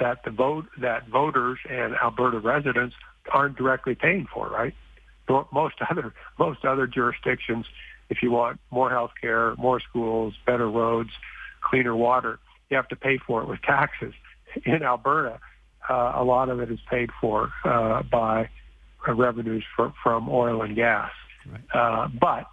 that 0.00 0.24
the 0.24 0.30
vote 0.30 0.66
that 0.80 1.08
voters 1.08 1.58
and 1.68 1.94
Alberta 1.94 2.38
residents 2.38 2.94
aren't 3.32 3.56
directly 3.56 3.94
paying 3.94 4.26
for, 4.32 4.48
right? 4.48 4.74
Most 5.28 5.76
other 5.90 6.14
most 6.38 6.64
other 6.64 6.86
jurisdictions, 6.86 7.66
if 8.10 8.22
you 8.22 8.30
want 8.30 8.60
more 8.70 8.90
health 8.90 9.12
care, 9.20 9.54
more 9.56 9.80
schools, 9.80 10.34
better 10.46 10.68
roads, 10.68 11.10
cleaner 11.62 11.96
water, 11.96 12.38
you 12.70 12.76
have 12.76 12.88
to 12.88 12.96
pay 12.96 13.18
for 13.18 13.42
it 13.42 13.48
with 13.48 13.62
taxes. 13.62 14.14
In 14.64 14.82
Alberta, 14.82 15.40
uh, 15.88 16.12
a 16.14 16.24
lot 16.24 16.48
of 16.48 16.60
it 16.60 16.70
is 16.70 16.78
paid 16.88 17.10
for 17.20 17.50
uh, 17.64 18.02
by 18.02 18.48
uh, 19.06 19.14
revenues 19.14 19.64
for, 19.76 19.92
from 20.02 20.28
oil 20.28 20.62
and 20.62 20.74
gas. 20.76 21.10
Right. 21.46 21.60
Uh, 21.74 22.08
but 22.08 22.46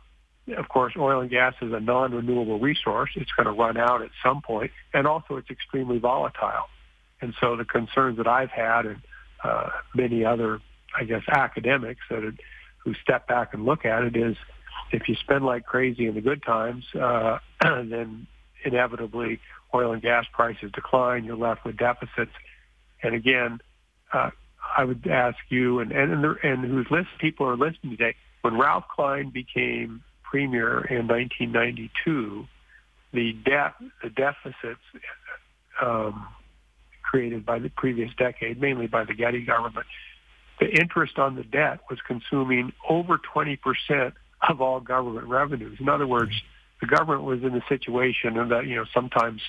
of 0.57 0.67
course, 0.69 0.93
oil 0.97 1.21
and 1.21 1.29
gas 1.29 1.53
is 1.61 1.71
a 1.71 1.79
non-renewable 1.79 2.59
resource. 2.59 3.11
It's 3.15 3.31
going 3.31 3.45
to 3.45 3.53
run 3.53 3.77
out 3.77 4.01
at 4.01 4.09
some 4.23 4.41
point, 4.41 4.71
and 4.93 5.07
also 5.07 5.37
it's 5.37 5.49
extremely 5.49 5.99
volatile. 5.99 6.65
And 7.21 7.33
so 7.39 7.55
the 7.55 7.65
concerns 7.65 8.17
that 8.17 8.27
I've 8.27 8.49
had 8.49 8.85
and 8.85 9.01
uh, 9.43 9.69
many 9.95 10.25
other, 10.25 10.59
I 10.97 11.03
guess, 11.03 11.23
academics 11.29 12.01
that 12.09 12.23
had, 12.23 12.39
who 12.83 12.93
step 12.95 13.27
back 13.27 13.53
and 13.53 13.65
look 13.65 13.85
at 13.85 14.03
it 14.03 14.15
is 14.15 14.35
if 14.91 15.07
you 15.07 15.15
spend 15.15 15.45
like 15.45 15.65
crazy 15.65 16.07
in 16.07 16.15
the 16.15 16.21
good 16.21 16.43
times, 16.43 16.85
uh, 16.95 17.39
then 17.61 18.27
inevitably 18.63 19.39
oil 19.73 19.93
and 19.93 20.01
gas 20.01 20.25
prices 20.31 20.71
decline. 20.71 21.23
You're 21.23 21.37
left 21.37 21.65
with 21.65 21.77
deficits. 21.77 22.31
And 23.03 23.15
again, 23.15 23.61
uh, 24.13 24.31
I 24.77 24.83
would 24.83 25.07
ask 25.07 25.37
you 25.49 25.79
and 25.79 25.91
and 25.91 26.11
and, 26.11 26.37
and 26.43 26.65
who's 26.65 26.87
list 26.91 27.09
people 27.19 27.47
are 27.47 27.57
listening 27.57 27.97
today. 27.97 28.15
When 28.41 28.57
Ralph 28.57 28.85
Klein 28.93 29.29
became 29.29 30.03
premier 30.23 30.85
in 30.85 31.07
1992, 31.07 32.47
the 33.13 33.33
debt 33.33 33.73
the 34.03 34.09
deficits 34.09 34.81
um, 35.81 36.27
created 37.01 37.45
by 37.45 37.59
the 37.59 37.69
previous 37.69 38.11
decade, 38.17 38.59
mainly 38.61 38.87
by 38.87 39.03
the 39.03 39.13
Getty 39.13 39.43
government, 39.45 39.85
the 40.61 40.69
interest 40.79 41.17
on 41.17 41.35
the 41.35 41.43
debt 41.43 41.79
was 41.89 41.99
consuming 42.07 42.71
over 42.87 43.17
20 43.17 43.57
percent 43.57 44.13
of 44.47 44.61
all 44.61 44.79
government 44.79 45.27
revenues. 45.27 45.79
In 45.79 45.89
other 45.89 46.07
words, 46.07 46.39
the 46.79 46.87
government 46.87 47.23
was 47.23 47.43
in 47.43 47.55
a 47.55 47.63
situation 47.67 48.35
that 48.49 48.67
you 48.67 48.75
know 48.75 48.85
sometimes 48.93 49.41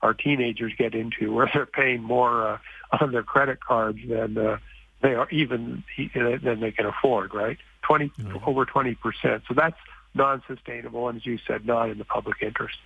our 0.00 0.14
teenagers 0.14 0.72
get 0.78 0.94
into 0.94 1.34
where 1.34 1.50
they're 1.52 1.66
paying 1.66 2.02
more 2.02 2.46
uh, 2.46 2.58
on 3.00 3.12
their 3.12 3.24
credit 3.24 3.60
cards 3.60 3.98
than 4.08 4.38
uh, 4.38 4.58
they 5.02 5.14
are 5.14 5.28
even 5.30 5.84
than 6.14 6.60
they 6.60 6.70
can 6.70 6.86
afford. 6.86 7.34
Right, 7.34 7.58
twenty 7.82 8.10
mm-hmm. 8.10 8.38
over 8.46 8.64
twenty 8.64 8.94
percent. 8.94 9.42
So 9.48 9.54
that's 9.54 9.76
non-sustainable, 10.14 11.08
and 11.08 11.18
as 11.18 11.26
you 11.26 11.38
said, 11.46 11.66
not 11.66 11.90
in 11.90 11.98
the 11.98 12.04
public 12.04 12.42
interest. 12.42 12.78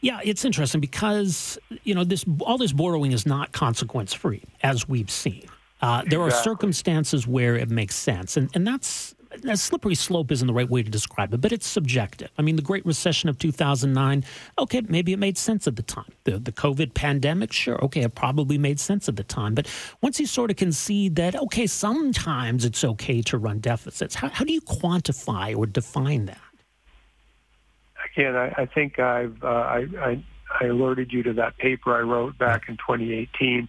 Yeah, 0.00 0.20
it's 0.24 0.44
interesting 0.44 0.80
because 0.80 1.58
you 1.82 1.94
know 1.94 2.04
this 2.04 2.24
all 2.40 2.56
this 2.56 2.72
borrowing 2.72 3.10
is 3.10 3.26
not 3.26 3.50
consequence 3.50 4.14
free, 4.14 4.44
as 4.62 4.88
we've 4.88 5.10
seen. 5.10 5.48
Uh, 5.82 6.02
there 6.06 6.24
exactly. 6.24 6.26
are 6.26 6.30
circumstances 6.42 7.26
where 7.26 7.56
it 7.56 7.70
makes 7.70 7.96
sense, 7.96 8.36
and 8.36 8.50
and 8.54 8.66
that's 8.66 9.14
a 9.48 9.56
slippery 9.56 9.94
slope 9.94 10.32
isn't 10.32 10.46
the 10.46 10.52
right 10.52 10.68
way 10.68 10.82
to 10.82 10.90
describe 10.90 11.32
it, 11.32 11.40
but 11.40 11.52
it's 11.52 11.66
subjective. 11.66 12.30
I 12.36 12.42
mean, 12.42 12.56
the 12.56 12.62
Great 12.62 12.84
Recession 12.84 13.28
of 13.28 13.38
2009, 13.38 14.24
okay, 14.58 14.82
maybe 14.88 15.12
it 15.12 15.18
made 15.18 15.38
sense 15.38 15.66
at 15.66 15.76
the 15.76 15.82
time. 15.82 16.12
The, 16.24 16.38
the 16.38 16.52
COVID 16.52 16.94
pandemic, 16.94 17.52
sure, 17.52 17.82
okay, 17.84 18.02
it 18.02 18.14
probably 18.14 18.58
made 18.58 18.80
sense 18.80 19.08
at 19.08 19.16
the 19.16 19.24
time. 19.24 19.54
But 19.54 19.68
once 20.02 20.18
you 20.18 20.26
sort 20.26 20.50
of 20.50 20.56
concede 20.56 21.16
that, 21.16 21.36
okay, 21.36 21.66
sometimes 21.66 22.64
it's 22.64 22.82
okay 22.84 23.22
to 23.22 23.38
run 23.38 23.60
deficits, 23.60 24.14
how, 24.14 24.28
how 24.28 24.44
do 24.44 24.52
you 24.52 24.60
quantify 24.62 25.56
or 25.56 25.66
define 25.66 26.26
that? 26.26 26.38
Again, 28.12 28.34
I, 28.34 28.62
I 28.62 28.66
think 28.66 28.98
I've, 28.98 29.42
uh, 29.44 29.46
I, 29.46 29.86
I, 30.00 30.24
I 30.60 30.64
alerted 30.66 31.12
you 31.12 31.22
to 31.22 31.32
that 31.34 31.56
paper 31.58 31.96
I 31.96 32.00
wrote 32.00 32.36
back 32.36 32.68
in 32.68 32.76
2018 32.76 33.68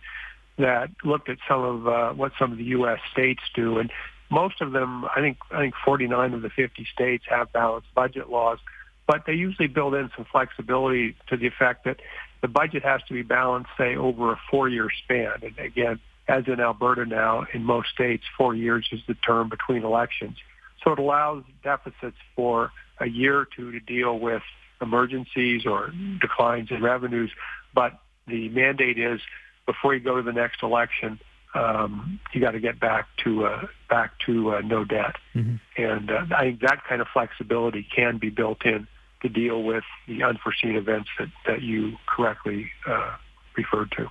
that 0.57 0.89
looked 1.03 1.29
at 1.29 1.37
some 1.47 1.63
of 1.63 1.87
uh, 1.87 2.13
what 2.13 2.31
some 2.37 2.51
of 2.51 2.57
the 2.57 2.65
U.S. 2.65 2.99
states 3.11 3.41
do. 3.55 3.79
And 3.79 3.91
most 4.29 4.61
of 4.61 4.71
them, 4.71 5.05
I 5.05 5.19
think, 5.19 5.37
I 5.51 5.59
think 5.59 5.73
49 5.83 6.33
of 6.33 6.41
the 6.41 6.49
50 6.49 6.87
states 6.93 7.25
have 7.29 7.51
balanced 7.51 7.93
budget 7.93 8.29
laws, 8.29 8.59
but 9.07 9.23
they 9.25 9.33
usually 9.33 9.67
build 9.67 9.93
in 9.93 10.09
some 10.15 10.25
flexibility 10.31 11.15
to 11.29 11.37
the 11.37 11.47
effect 11.47 11.85
that 11.85 11.97
the 12.41 12.47
budget 12.47 12.83
has 12.83 13.01
to 13.07 13.13
be 13.13 13.21
balanced, 13.21 13.69
say, 13.77 13.95
over 13.95 14.31
a 14.31 14.39
four-year 14.49 14.89
span. 15.03 15.33
And 15.43 15.57
again, 15.59 15.99
as 16.27 16.45
in 16.47 16.59
Alberta 16.59 17.05
now, 17.05 17.45
in 17.53 17.63
most 17.63 17.89
states, 17.89 18.23
four 18.37 18.55
years 18.55 18.87
is 18.91 19.01
the 19.07 19.15
term 19.15 19.49
between 19.49 19.83
elections. 19.83 20.37
So 20.83 20.93
it 20.93 20.99
allows 20.99 21.43
deficits 21.63 22.17
for 22.35 22.71
a 22.99 23.07
year 23.07 23.37
or 23.37 23.47
two 23.55 23.71
to 23.71 23.79
deal 23.79 24.17
with 24.17 24.41
emergencies 24.81 25.65
or 25.65 25.91
declines 26.19 26.71
in 26.71 26.81
revenues. 26.81 27.31
But 27.73 27.99
the 28.27 28.49
mandate 28.49 28.97
is 28.97 29.19
before 29.65 29.93
you 29.93 29.99
go 29.99 30.15
to 30.15 30.21
the 30.21 30.33
next 30.33 30.63
election, 30.63 31.19
um, 31.53 32.19
you 32.33 32.41
got 32.41 32.51
to 32.51 32.59
get 32.59 32.79
back 32.79 33.07
to 33.23 33.45
uh, 33.45 33.67
back 33.89 34.17
to 34.25 34.55
uh, 34.55 34.61
no 34.61 34.85
debt, 34.85 35.15
mm-hmm. 35.35 35.55
and 35.81 36.09
uh, 36.09 36.25
I 36.35 36.43
think 36.43 36.61
that 36.61 36.83
kind 36.87 37.01
of 37.01 37.07
flexibility 37.11 37.85
can 37.93 38.17
be 38.17 38.29
built 38.29 38.65
in 38.65 38.87
to 39.21 39.29
deal 39.29 39.61
with 39.61 39.83
the 40.07 40.23
unforeseen 40.23 40.75
events 40.75 41.09
that 41.19 41.27
that 41.45 41.61
you 41.61 41.97
correctly 42.07 42.71
uh, 42.87 43.15
referred 43.57 43.91
to. 43.97 44.09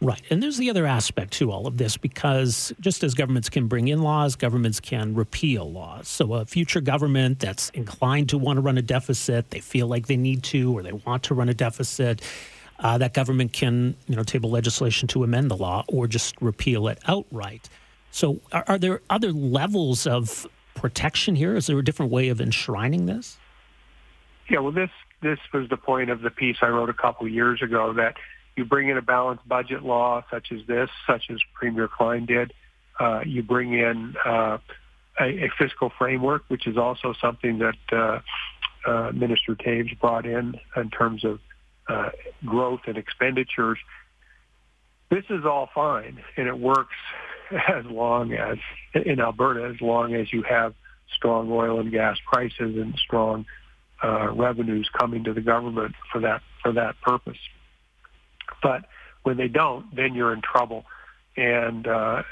Right. 0.00 0.20
And 0.28 0.42
there's 0.42 0.58
the 0.58 0.68
other 0.68 0.86
aspect 0.86 1.32
to 1.34 1.50
all 1.50 1.66
of 1.66 1.78
this 1.78 1.96
because 1.96 2.74
just 2.78 3.02
as 3.02 3.14
governments 3.14 3.48
can 3.48 3.68
bring 3.68 3.88
in 3.88 4.02
laws, 4.02 4.36
governments 4.36 4.78
can 4.78 5.14
repeal 5.14 5.70
laws. 5.70 6.08
So 6.08 6.34
a 6.34 6.44
future 6.44 6.82
government 6.82 7.38
that's 7.38 7.70
inclined 7.70 8.28
to 8.30 8.38
want 8.38 8.58
to 8.58 8.60
run 8.60 8.76
a 8.76 8.82
deficit, 8.82 9.50
they 9.50 9.60
feel 9.60 9.86
like 9.86 10.06
they 10.06 10.18
need 10.18 10.42
to 10.44 10.76
or 10.76 10.82
they 10.82 10.92
want 10.92 11.22
to 11.24 11.34
run 11.34 11.48
a 11.48 11.54
deficit, 11.54 12.20
uh, 12.80 12.98
that 12.98 13.14
government 13.14 13.52
can 13.52 13.94
you 14.08 14.16
know 14.16 14.22
table 14.22 14.50
legislation 14.50 15.08
to 15.08 15.24
amend 15.24 15.50
the 15.50 15.56
law 15.56 15.84
or 15.88 16.06
just 16.06 16.34
repeal 16.40 16.88
it 16.88 16.98
outright. 17.06 17.68
So, 18.10 18.40
are, 18.52 18.64
are 18.68 18.78
there 18.78 19.00
other 19.10 19.32
levels 19.32 20.06
of 20.06 20.46
protection 20.74 21.34
here? 21.34 21.56
Is 21.56 21.66
there 21.66 21.78
a 21.78 21.84
different 21.84 22.12
way 22.12 22.28
of 22.28 22.40
enshrining 22.40 23.06
this? 23.06 23.38
Yeah, 24.48 24.60
well, 24.60 24.72
this 24.72 24.90
this 25.22 25.38
was 25.52 25.68
the 25.68 25.76
point 25.76 26.10
of 26.10 26.20
the 26.20 26.30
piece 26.30 26.58
I 26.60 26.68
wrote 26.68 26.90
a 26.90 26.94
couple 26.94 27.26
years 27.26 27.62
ago 27.62 27.94
that 27.94 28.16
you 28.56 28.64
bring 28.64 28.88
in 28.88 28.96
a 28.96 29.02
balanced 29.02 29.48
budget 29.48 29.82
law 29.82 30.22
such 30.30 30.52
as 30.52 30.60
this, 30.66 30.90
such 31.06 31.30
as 31.30 31.38
Premier 31.54 31.88
Klein 31.88 32.26
did. 32.26 32.52
Uh, 33.00 33.22
you 33.24 33.42
bring 33.42 33.72
in 33.72 34.14
uh, 34.24 34.58
a, 35.18 35.24
a, 35.24 35.50
fiscal 35.58 35.90
framework, 35.98 36.44
which 36.48 36.66
is 36.68 36.76
also 36.76 37.12
something 37.20 37.58
that 37.58 37.76
uh, 37.90 38.20
uh 38.86 39.10
Minister 39.12 39.56
Toews 39.56 39.98
brought 39.98 40.26
in 40.26 40.60
in 40.76 40.90
terms 40.90 41.24
of 41.24 41.40
uh, 41.88 42.10
growth 42.44 42.80
and 42.86 42.96
expenditures. 42.96 43.78
This 45.10 45.24
is 45.30 45.44
all 45.44 45.68
fine, 45.74 46.22
and 46.36 46.48
it 46.48 46.58
works 46.58 46.94
as 47.68 47.84
long 47.86 48.32
as 48.32 48.58
in 48.94 49.20
Alberta, 49.20 49.72
as 49.72 49.80
long 49.80 50.14
as 50.14 50.32
you 50.32 50.42
have 50.42 50.74
strong 51.14 51.50
oil 51.50 51.80
and 51.80 51.90
gas 51.90 52.18
prices 52.26 52.76
and 52.76 52.94
strong 52.98 53.46
uh, 54.02 54.32
revenues 54.32 54.88
coming 54.98 55.24
to 55.24 55.32
the 55.32 55.40
government 55.40 55.94
for 56.10 56.20
that 56.20 56.42
for 56.62 56.72
that 56.72 57.00
purpose. 57.00 57.38
But 58.62 58.86
when 59.22 59.36
they 59.36 59.48
don't, 59.48 59.94
then 59.94 60.14
you're 60.14 60.32
in 60.32 60.42
trouble, 60.42 60.84
and 61.36 61.86
uh, 61.86 62.22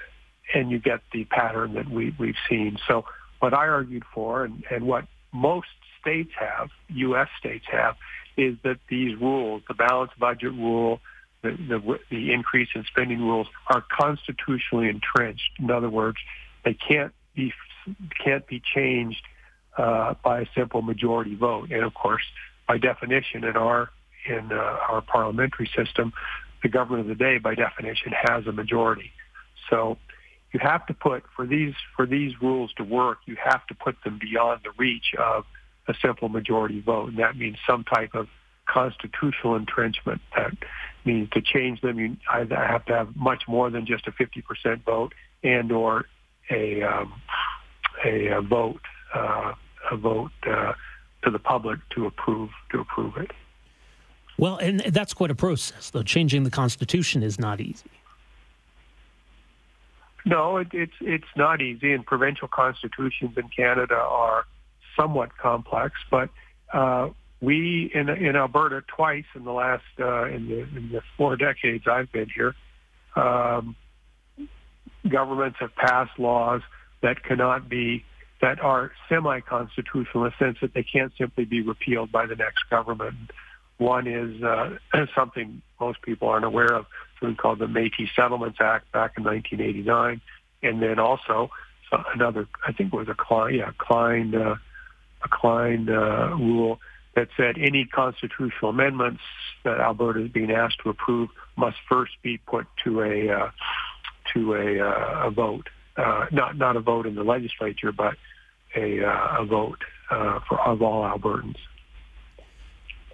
and 0.54 0.70
you 0.70 0.78
get 0.78 1.00
the 1.12 1.24
pattern 1.24 1.74
that 1.74 1.88
we 1.88 2.14
we've 2.18 2.36
seen. 2.48 2.78
So 2.88 3.04
what 3.40 3.54
I 3.54 3.68
argued 3.68 4.04
for, 4.14 4.44
and, 4.44 4.64
and 4.70 4.86
what 4.86 5.06
most 5.32 5.68
states 6.00 6.32
have, 6.38 6.70
U.S. 6.88 7.28
states 7.38 7.64
have, 7.70 7.96
is 8.36 8.56
that 8.62 8.78
these 8.88 9.18
rules, 9.20 9.62
the 9.68 9.74
balanced 9.74 10.18
budget 10.18 10.52
rule, 10.52 11.00
the, 11.42 11.50
the, 11.50 11.98
the 12.10 12.32
increase 12.32 12.68
in 12.74 12.84
spending 12.84 13.20
rules, 13.20 13.46
are 13.68 13.84
constitutionally 13.90 14.88
entrenched. 14.88 15.50
In 15.58 15.70
other 15.70 15.90
words, 15.90 16.18
they 16.64 16.74
can't 16.74 17.12
be 17.34 17.52
can't 18.24 18.46
be 18.46 18.60
changed 18.60 19.22
uh, 19.76 20.14
by 20.22 20.42
a 20.42 20.46
simple 20.54 20.82
majority 20.82 21.34
vote. 21.34 21.72
And 21.72 21.82
of 21.82 21.94
course, 21.94 22.22
by 22.68 22.78
definition, 22.78 23.44
in 23.44 23.56
our 23.56 23.90
in 24.26 24.52
uh, 24.52 24.56
our 24.88 25.00
parliamentary 25.00 25.68
system, 25.76 26.12
the 26.62 26.68
government 26.68 27.00
of 27.00 27.08
the 27.08 27.22
day, 27.24 27.38
by 27.38 27.54
definition, 27.54 28.12
has 28.12 28.46
a 28.46 28.52
majority. 28.52 29.10
So 29.68 29.98
you 30.52 30.60
have 30.60 30.86
to 30.86 30.94
put 30.94 31.24
for 31.34 31.46
these 31.46 31.74
for 31.96 32.06
these 32.06 32.40
rules 32.40 32.72
to 32.74 32.84
work, 32.84 33.18
you 33.26 33.36
have 33.42 33.66
to 33.66 33.74
put 33.74 33.96
them 34.04 34.18
beyond 34.18 34.60
the 34.64 34.70
reach 34.76 35.14
of 35.18 35.44
a 35.88 35.94
simple 36.00 36.28
majority 36.28 36.80
vote. 36.80 37.10
And 37.10 37.18
that 37.18 37.36
means 37.36 37.56
some 37.66 37.84
type 37.84 38.14
of 38.14 38.28
constitutional 38.66 39.56
entrenchment. 39.56 40.20
That 40.36 40.52
means 41.04 41.28
to 41.30 41.40
change 41.40 41.80
them, 41.80 41.98
you 41.98 42.16
either 42.30 42.56
have 42.56 42.84
to 42.86 42.94
have 42.94 43.16
much 43.16 43.44
more 43.48 43.70
than 43.70 43.86
just 43.86 44.06
a 44.06 44.12
50% 44.12 44.84
vote 44.84 45.12
and 45.42 45.72
or 45.72 46.06
a, 46.50 46.82
um, 46.82 47.12
a, 48.04 48.28
a, 48.28 48.40
vote, 48.40 48.80
uh, 49.14 49.52
a 49.90 49.96
vote 49.96 50.30
uh, 50.46 50.72
to 51.24 51.30
the 51.30 51.38
public 51.38 51.80
to 51.90 52.06
approve, 52.06 52.50
to 52.70 52.80
approve 52.80 53.16
it. 53.16 53.30
Well, 54.38 54.56
and 54.56 54.80
that's 54.80 55.14
quite 55.14 55.30
a 55.30 55.34
process, 55.34 55.90
though. 55.90 56.02
Changing 56.02 56.44
the 56.44 56.50
Constitution 56.50 57.22
is 57.22 57.38
not 57.38 57.60
easy. 57.60 57.90
No, 60.24 60.56
it, 60.58 60.68
it's 60.72 60.92
it's 61.00 61.26
not 61.36 61.60
easy, 61.60 61.92
and 61.92 62.06
provincial 62.06 62.48
constitutions 62.48 63.36
in 63.36 63.48
Canada 63.48 63.96
are 63.96 64.46
somewhat 64.96 65.36
complex, 65.36 65.94
but 66.10 66.30
uh, 66.72 67.08
we 67.40 67.90
in 67.94 68.08
in 68.08 68.36
Alberta 68.36 68.82
twice 68.86 69.24
in 69.34 69.44
the 69.44 69.52
last 69.52 69.84
uh, 69.98 70.24
in 70.24 70.48
the 70.48 70.60
in 70.76 70.90
the 70.92 71.02
four 71.16 71.36
decades 71.36 71.86
I've 71.86 72.10
been 72.12 72.28
here, 72.28 72.54
um, 73.16 73.76
governments 75.08 75.58
have 75.60 75.74
passed 75.74 76.18
laws 76.18 76.62
that 77.02 77.22
cannot 77.24 77.68
be 77.68 78.04
that 78.40 78.60
are 78.60 78.90
semi-constitutional 79.08 80.24
in 80.24 80.32
the 80.32 80.44
sense 80.44 80.58
that 80.60 80.74
they 80.74 80.82
can't 80.82 81.12
simply 81.16 81.44
be 81.44 81.60
repealed 81.60 82.10
by 82.10 82.26
the 82.26 82.34
next 82.34 82.68
government. 82.70 83.30
One 83.78 84.06
is 84.06 84.42
uh, 84.42 84.76
something 85.14 85.62
most 85.80 86.02
people 86.02 86.28
aren't 86.28 86.44
aware 86.44 86.72
of, 86.74 86.86
something 87.20 87.36
called 87.36 87.60
the 87.60 87.66
Métis 87.66 88.08
Settlements 88.14 88.58
Act 88.60 88.90
back 88.92 89.12
in 89.16 89.24
1989, 89.24 90.20
and 90.62 90.82
then 90.82 90.98
also 90.98 91.50
another, 92.14 92.48
I 92.66 92.72
think 92.72 92.92
it 92.92 92.96
was 92.96 93.08
a 93.08 93.14
Klein, 93.14 93.54
yeah, 93.54 93.70
Klein. 93.78 94.34
Uh, 94.34 94.56
Klein 95.28 95.88
uh, 95.88 96.36
rule 96.36 96.78
that 97.14 97.28
said 97.36 97.56
any 97.58 97.84
constitutional 97.84 98.70
amendments 98.70 99.20
that 99.64 99.80
Alberta 99.80 100.24
is 100.24 100.30
being 100.30 100.50
asked 100.50 100.78
to 100.82 100.90
approve 100.90 101.28
must 101.56 101.76
first 101.88 102.12
be 102.22 102.38
put 102.38 102.66
to 102.84 103.02
a 103.02 103.30
uh, 103.30 103.50
to 104.34 104.54
a, 104.54 104.80
uh, 104.80 105.26
a 105.26 105.30
vote, 105.30 105.68
uh, 105.96 106.26
not 106.30 106.56
not 106.56 106.76
a 106.76 106.80
vote 106.80 107.06
in 107.06 107.14
the 107.14 107.24
legislature, 107.24 107.92
but 107.92 108.14
a, 108.74 109.04
uh, 109.04 109.42
a 109.42 109.44
vote 109.44 109.78
uh, 110.10 110.40
for 110.48 110.60
of 110.60 110.82
all 110.82 111.02
Albertans. 111.02 111.56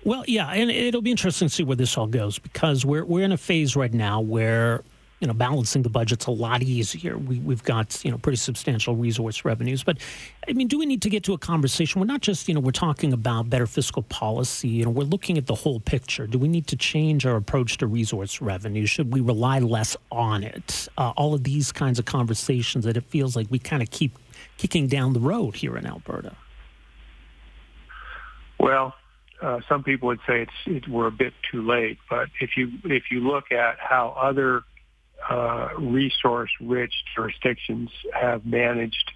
Well, 0.04 0.24
yeah, 0.28 0.48
and 0.48 0.70
it'll 0.70 1.02
be 1.02 1.10
interesting 1.10 1.48
to 1.48 1.54
see 1.54 1.64
where 1.64 1.76
this 1.76 1.98
all 1.98 2.06
goes 2.06 2.38
because 2.38 2.84
we're 2.84 3.04
we're 3.04 3.24
in 3.24 3.32
a 3.32 3.36
phase 3.36 3.74
right 3.74 3.92
now 3.92 4.20
where 4.20 4.84
you 5.20 5.26
know, 5.26 5.32
balancing 5.32 5.82
the 5.82 5.88
budget's 5.88 6.26
a 6.26 6.30
lot 6.30 6.62
easier. 6.62 7.18
We, 7.18 7.40
we've 7.40 7.64
got, 7.64 8.04
you 8.04 8.10
know, 8.10 8.18
pretty 8.18 8.36
substantial 8.36 8.94
resource 8.94 9.44
revenues. 9.44 9.82
But, 9.82 9.98
I 10.48 10.52
mean, 10.52 10.68
do 10.68 10.78
we 10.78 10.86
need 10.86 11.02
to 11.02 11.10
get 11.10 11.24
to 11.24 11.32
a 11.32 11.38
conversation? 11.38 12.00
We're 12.00 12.06
not 12.06 12.20
just, 12.20 12.48
you 12.48 12.54
know, 12.54 12.60
we're 12.60 12.70
talking 12.70 13.12
about 13.12 13.50
better 13.50 13.66
fiscal 13.66 14.02
policy. 14.04 14.68
You 14.68 14.84
know, 14.84 14.90
we're 14.90 15.04
looking 15.04 15.36
at 15.36 15.46
the 15.46 15.56
whole 15.56 15.80
picture. 15.80 16.26
Do 16.26 16.38
we 16.38 16.46
need 16.46 16.68
to 16.68 16.76
change 16.76 17.26
our 17.26 17.36
approach 17.36 17.78
to 17.78 17.86
resource 17.86 18.40
revenue? 18.40 18.86
Should 18.86 19.12
we 19.12 19.20
rely 19.20 19.58
less 19.58 19.96
on 20.12 20.44
it? 20.44 20.88
Uh, 20.96 21.12
all 21.16 21.34
of 21.34 21.42
these 21.42 21.72
kinds 21.72 21.98
of 21.98 22.04
conversations 22.04 22.84
that 22.84 22.96
it 22.96 23.04
feels 23.04 23.34
like 23.34 23.48
we 23.50 23.58
kind 23.58 23.82
of 23.82 23.90
keep 23.90 24.16
kicking 24.56 24.86
down 24.86 25.14
the 25.14 25.20
road 25.20 25.56
here 25.56 25.76
in 25.76 25.84
Alberta. 25.84 26.36
Well, 28.60 28.94
uh, 29.40 29.60
some 29.68 29.84
people 29.84 30.08
would 30.08 30.20
say 30.26 30.42
it's 30.42 30.52
it, 30.66 30.88
we're 30.88 31.06
a 31.06 31.12
bit 31.12 31.32
too 31.50 31.62
late, 31.62 31.98
but 32.10 32.28
if 32.40 32.56
you 32.56 32.72
if 32.84 33.04
you 33.10 33.20
look 33.20 33.52
at 33.52 33.78
how 33.78 34.16
other 34.20 34.64
uh, 35.30 35.68
resource-rich 35.78 36.92
jurisdictions 37.14 37.90
have 38.12 38.46
managed 38.46 39.12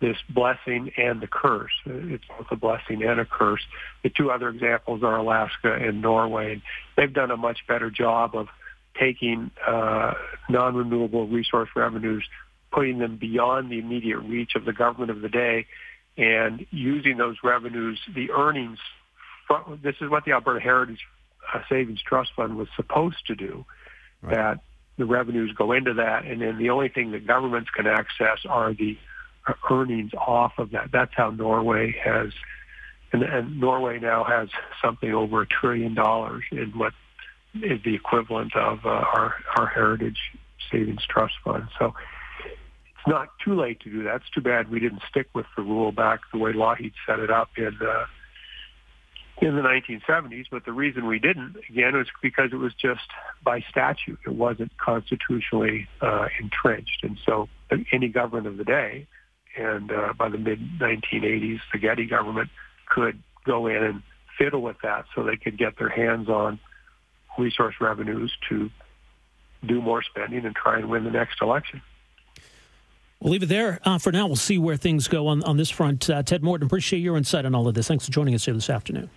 this 0.00 0.16
blessing 0.30 0.90
and 0.96 1.20
the 1.20 1.26
curse. 1.26 1.72
It's 1.84 2.24
both 2.26 2.46
a 2.50 2.56
blessing 2.56 3.02
and 3.02 3.20
a 3.20 3.26
curse. 3.26 3.60
The 4.02 4.08
two 4.08 4.30
other 4.30 4.48
examples 4.48 5.02
are 5.02 5.16
Alaska 5.16 5.74
and 5.74 6.00
Norway. 6.00 6.54
And 6.54 6.62
they've 6.96 7.12
done 7.12 7.30
a 7.30 7.36
much 7.36 7.58
better 7.68 7.90
job 7.90 8.34
of 8.34 8.48
taking 8.98 9.50
uh, 9.66 10.14
non-renewable 10.48 11.28
resource 11.28 11.68
revenues, 11.76 12.24
putting 12.72 12.98
them 12.98 13.16
beyond 13.16 13.70
the 13.70 13.78
immediate 13.78 14.18
reach 14.18 14.52
of 14.56 14.64
the 14.64 14.72
government 14.72 15.10
of 15.10 15.20
the 15.20 15.28
day, 15.28 15.66
and 16.16 16.66
using 16.70 17.18
those 17.18 17.36
revenues, 17.44 18.00
the 18.14 18.30
earnings. 18.30 18.78
From, 19.46 19.80
this 19.82 19.96
is 20.00 20.08
what 20.08 20.24
the 20.24 20.32
Alberta 20.32 20.60
Heritage 20.60 21.00
uh, 21.52 21.60
Savings 21.68 22.00
Trust 22.02 22.30
Fund 22.36 22.56
was 22.56 22.68
supposed 22.74 23.26
to 23.26 23.34
do. 23.34 23.66
Right. 24.22 24.34
That 24.34 24.60
the 25.00 25.06
revenues 25.06 25.50
go 25.56 25.72
into 25.72 25.94
that, 25.94 26.26
and 26.26 26.42
then 26.42 26.58
the 26.58 26.68
only 26.68 26.90
thing 26.90 27.10
that 27.12 27.26
governments 27.26 27.70
can 27.74 27.86
access 27.86 28.38
are 28.46 28.74
the 28.74 28.98
earnings 29.70 30.12
off 30.14 30.52
of 30.58 30.70
that. 30.72 30.90
That's 30.92 31.12
how 31.16 31.30
Norway 31.30 31.96
has, 32.04 32.32
and, 33.12 33.22
and 33.22 33.58
Norway 33.58 33.98
now 33.98 34.24
has 34.24 34.50
something 34.84 35.12
over 35.12 35.40
a 35.40 35.46
trillion 35.46 35.94
dollars 35.94 36.44
in 36.52 36.72
what 36.76 36.92
is 37.54 37.82
the 37.82 37.94
equivalent 37.94 38.54
of 38.54 38.84
uh, 38.84 38.90
our 38.90 39.34
our 39.56 39.66
heritage 39.66 40.18
savings 40.70 41.02
trust 41.08 41.34
fund. 41.42 41.64
So 41.78 41.94
it's 42.44 43.08
not 43.08 43.30
too 43.42 43.58
late 43.58 43.80
to 43.80 43.90
do 43.90 44.04
that. 44.04 44.16
It's 44.16 44.30
too 44.30 44.42
bad 44.42 44.70
we 44.70 44.80
didn't 44.80 45.02
stick 45.08 45.28
with 45.34 45.46
the 45.56 45.62
rule 45.62 45.92
back 45.92 46.20
the 46.30 46.38
way 46.38 46.52
Lougheed 46.52 46.92
set 47.06 47.18
it 47.20 47.30
up 47.30 47.48
in 47.56 47.74
uh, 47.80 48.04
in 49.40 49.56
the 49.56 49.62
1970s, 49.62 50.46
but 50.50 50.64
the 50.64 50.72
reason 50.72 51.06
we 51.06 51.18
didn't, 51.18 51.56
again, 51.68 51.96
was 51.96 52.06
because 52.22 52.50
it 52.52 52.56
was 52.56 52.74
just 52.74 53.00
by 53.42 53.60
statute. 53.70 54.18
It 54.26 54.34
wasn't 54.34 54.76
constitutionally 54.76 55.88
uh, 56.02 56.26
entrenched. 56.38 57.02
And 57.02 57.18
so 57.24 57.48
any 57.92 58.08
government 58.08 58.46
of 58.46 58.58
the 58.58 58.64
day, 58.64 59.06
and 59.56 59.90
uh, 59.90 60.12
by 60.12 60.28
the 60.28 60.38
mid-1980s, 60.38 61.60
the 61.72 61.78
Getty 61.78 62.06
government 62.06 62.50
could 62.88 63.22
go 63.44 63.66
in 63.66 63.82
and 63.82 64.02
fiddle 64.38 64.62
with 64.62 64.76
that 64.82 65.06
so 65.14 65.22
they 65.22 65.36
could 65.36 65.58
get 65.58 65.78
their 65.78 65.88
hands 65.88 66.28
on 66.28 66.58
resource 67.38 67.74
revenues 67.80 68.32
to 68.48 68.70
do 69.66 69.80
more 69.80 70.02
spending 70.02 70.44
and 70.44 70.54
try 70.54 70.78
and 70.78 70.88
win 70.88 71.04
the 71.04 71.10
next 71.10 71.40
election. 71.40 71.80
We'll 73.20 73.32
leave 73.32 73.42
it 73.42 73.50
there 73.50 73.80
uh, 73.84 73.98
for 73.98 74.12
now. 74.12 74.26
We'll 74.26 74.36
see 74.36 74.58
where 74.58 74.76
things 74.76 75.08
go 75.08 75.26
on, 75.26 75.42
on 75.44 75.58
this 75.58 75.68
front. 75.68 76.08
Uh, 76.08 76.22
Ted 76.22 76.42
Morton, 76.42 76.66
appreciate 76.66 77.00
your 77.00 77.16
insight 77.16 77.44
on 77.44 77.54
all 77.54 77.68
of 77.68 77.74
this. 77.74 77.88
Thanks 77.88 78.06
for 78.06 78.12
joining 78.12 78.34
us 78.34 78.44
here 78.44 78.54
this 78.54 78.70
afternoon. 78.70 79.10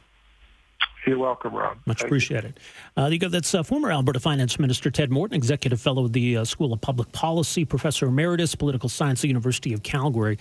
You're 1.06 1.18
welcome, 1.18 1.54
Rob. 1.54 1.78
Much 1.86 2.00
Thank 2.00 2.08
appreciated. 2.08 2.60
Uh, 2.96 3.08
you 3.08 3.20
go. 3.20 3.28
That's 3.28 3.54
uh, 3.54 3.64
former 3.64 3.92
Alberta 3.92 4.20
Finance 4.20 4.58
Minister 4.58 4.90
Ted 4.90 5.12
Morton, 5.12 5.36
Executive 5.36 5.82
Fellow 5.82 6.06
of 6.06 6.14
the 6.14 6.38
uh, 6.38 6.46
School 6.46 6.72
of 6.72 6.80
Public 6.80 7.12
Policy, 7.12 7.66
Professor 7.66 8.08
Emeritus, 8.08 8.56
Political 8.56 8.90
Science 8.90 9.20
at 9.20 9.24
the 9.24 9.28
University 9.28 9.74
of 9.74 9.84
Calgary. 9.84 10.38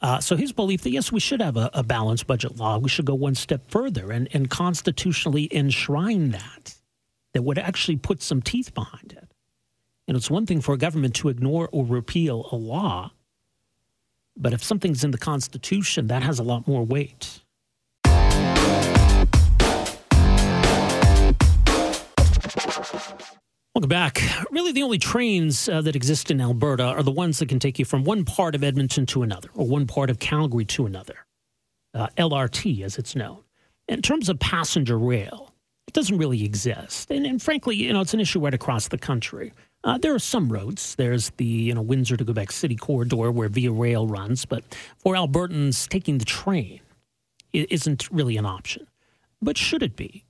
Uh, 0.00 0.20
so 0.20 0.36
his 0.36 0.52
belief 0.52 0.82
that 0.82 0.90
yes, 0.90 1.10
we 1.10 1.20
should 1.20 1.42
have 1.42 1.56
a, 1.56 1.70
a, 1.74 1.82
balanced 1.82 2.26
budget 2.26 2.56
law. 2.56 2.78
We 2.78 2.88
should 2.88 3.04
go 3.04 3.14
one 3.14 3.34
step 3.34 3.68
further 3.68 4.12
and, 4.12 4.28
and 4.32 4.48
constitutionally 4.48 5.48
enshrine 5.52 6.30
that, 6.30 6.76
that 7.32 7.42
would 7.42 7.58
actually 7.58 7.96
put 7.96 8.22
some 8.22 8.40
teeth 8.40 8.72
behind 8.74 9.12
it. 9.12 9.32
And 10.06 10.16
it's 10.16 10.30
one 10.30 10.46
thing 10.46 10.60
for 10.60 10.72
a 10.72 10.78
government 10.78 11.14
to 11.16 11.28
ignore 11.28 11.68
or 11.72 11.84
repeal 11.84 12.48
a 12.52 12.56
law, 12.56 13.10
but 14.36 14.52
if 14.52 14.62
something's 14.62 15.02
in 15.02 15.10
the 15.10 15.18
Constitution, 15.18 16.06
that 16.06 16.22
has 16.22 16.38
a 16.38 16.44
lot 16.44 16.68
more 16.68 16.84
weight. 16.84 17.40
Welcome 23.78 23.90
back. 23.90 24.20
Really, 24.50 24.72
the 24.72 24.82
only 24.82 24.98
trains 24.98 25.68
uh, 25.68 25.80
that 25.82 25.94
exist 25.94 26.32
in 26.32 26.40
Alberta 26.40 26.82
are 26.82 27.04
the 27.04 27.12
ones 27.12 27.38
that 27.38 27.48
can 27.48 27.60
take 27.60 27.78
you 27.78 27.84
from 27.84 28.02
one 28.02 28.24
part 28.24 28.56
of 28.56 28.64
Edmonton 28.64 29.06
to 29.06 29.22
another, 29.22 29.50
or 29.54 29.68
one 29.68 29.86
part 29.86 30.10
of 30.10 30.18
Calgary 30.18 30.64
to 30.64 30.84
another. 30.84 31.14
Uh, 31.94 32.08
LRT, 32.16 32.82
as 32.82 32.98
it's 32.98 33.14
known. 33.14 33.38
In 33.86 34.02
terms 34.02 34.28
of 34.28 34.40
passenger 34.40 34.98
rail, 34.98 35.54
it 35.86 35.94
doesn't 35.94 36.18
really 36.18 36.44
exist. 36.44 37.08
And, 37.12 37.24
and 37.24 37.40
frankly, 37.40 37.76
you 37.76 37.92
know, 37.92 38.00
it's 38.00 38.14
an 38.14 38.18
issue 38.18 38.40
right 38.40 38.52
across 38.52 38.88
the 38.88 38.98
country. 38.98 39.52
Uh, 39.84 39.96
there 39.96 40.12
are 40.12 40.18
some 40.18 40.52
roads. 40.52 40.96
There's 40.96 41.30
the 41.36 41.44
you 41.44 41.72
know 41.72 41.82
Windsor 41.82 42.16
to 42.16 42.24
Quebec 42.24 42.50
City 42.50 42.74
corridor 42.74 43.30
where 43.30 43.48
Via 43.48 43.70
Rail 43.70 44.08
runs, 44.08 44.44
but 44.44 44.64
for 44.96 45.14
Albertans, 45.14 45.86
taking 45.86 46.18
the 46.18 46.24
train 46.24 46.80
isn't 47.52 48.10
really 48.10 48.38
an 48.38 48.44
option. 48.44 48.88
But 49.40 49.56
should 49.56 49.84
it 49.84 49.94
be? 49.94 50.24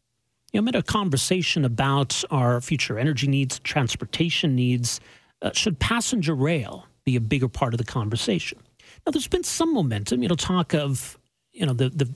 You 0.53 0.63
know, 0.63 0.69
in 0.69 0.75
a 0.75 0.83
conversation 0.83 1.65
about 1.65 2.25
our 2.31 2.61
future 2.61 2.99
energy 2.99 3.27
needs, 3.27 3.59
transportation 3.61 4.55
needs. 4.55 5.01
Uh, 5.43 5.51
should 5.53 5.79
passenger 5.79 6.35
rail 6.35 6.87
be 7.05 7.17
a 7.17 7.21
bigger 7.21 7.49
part 7.49 7.75
of 7.75 7.79
the 7.79 7.85
conversation? 7.85 8.59
Now, 9.07 9.13
there's 9.13 9.29
been 9.29 9.45
some 9.45 9.75
momentum. 9.75 10.23
You 10.23 10.29
know, 10.29 10.35
talk 10.35 10.75
of 10.75 11.19
you 11.53 11.67
know 11.67 11.75
the 11.75 11.91
the 11.91 12.09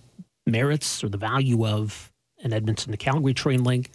merits 0.46 1.04
or 1.04 1.08
the 1.08 1.18
value 1.18 1.66
of 1.66 2.10
an 2.42 2.52
Edmonton 2.52 2.90
to 2.92 2.96
Calgary 2.96 3.34
train 3.34 3.64
link. 3.64 3.90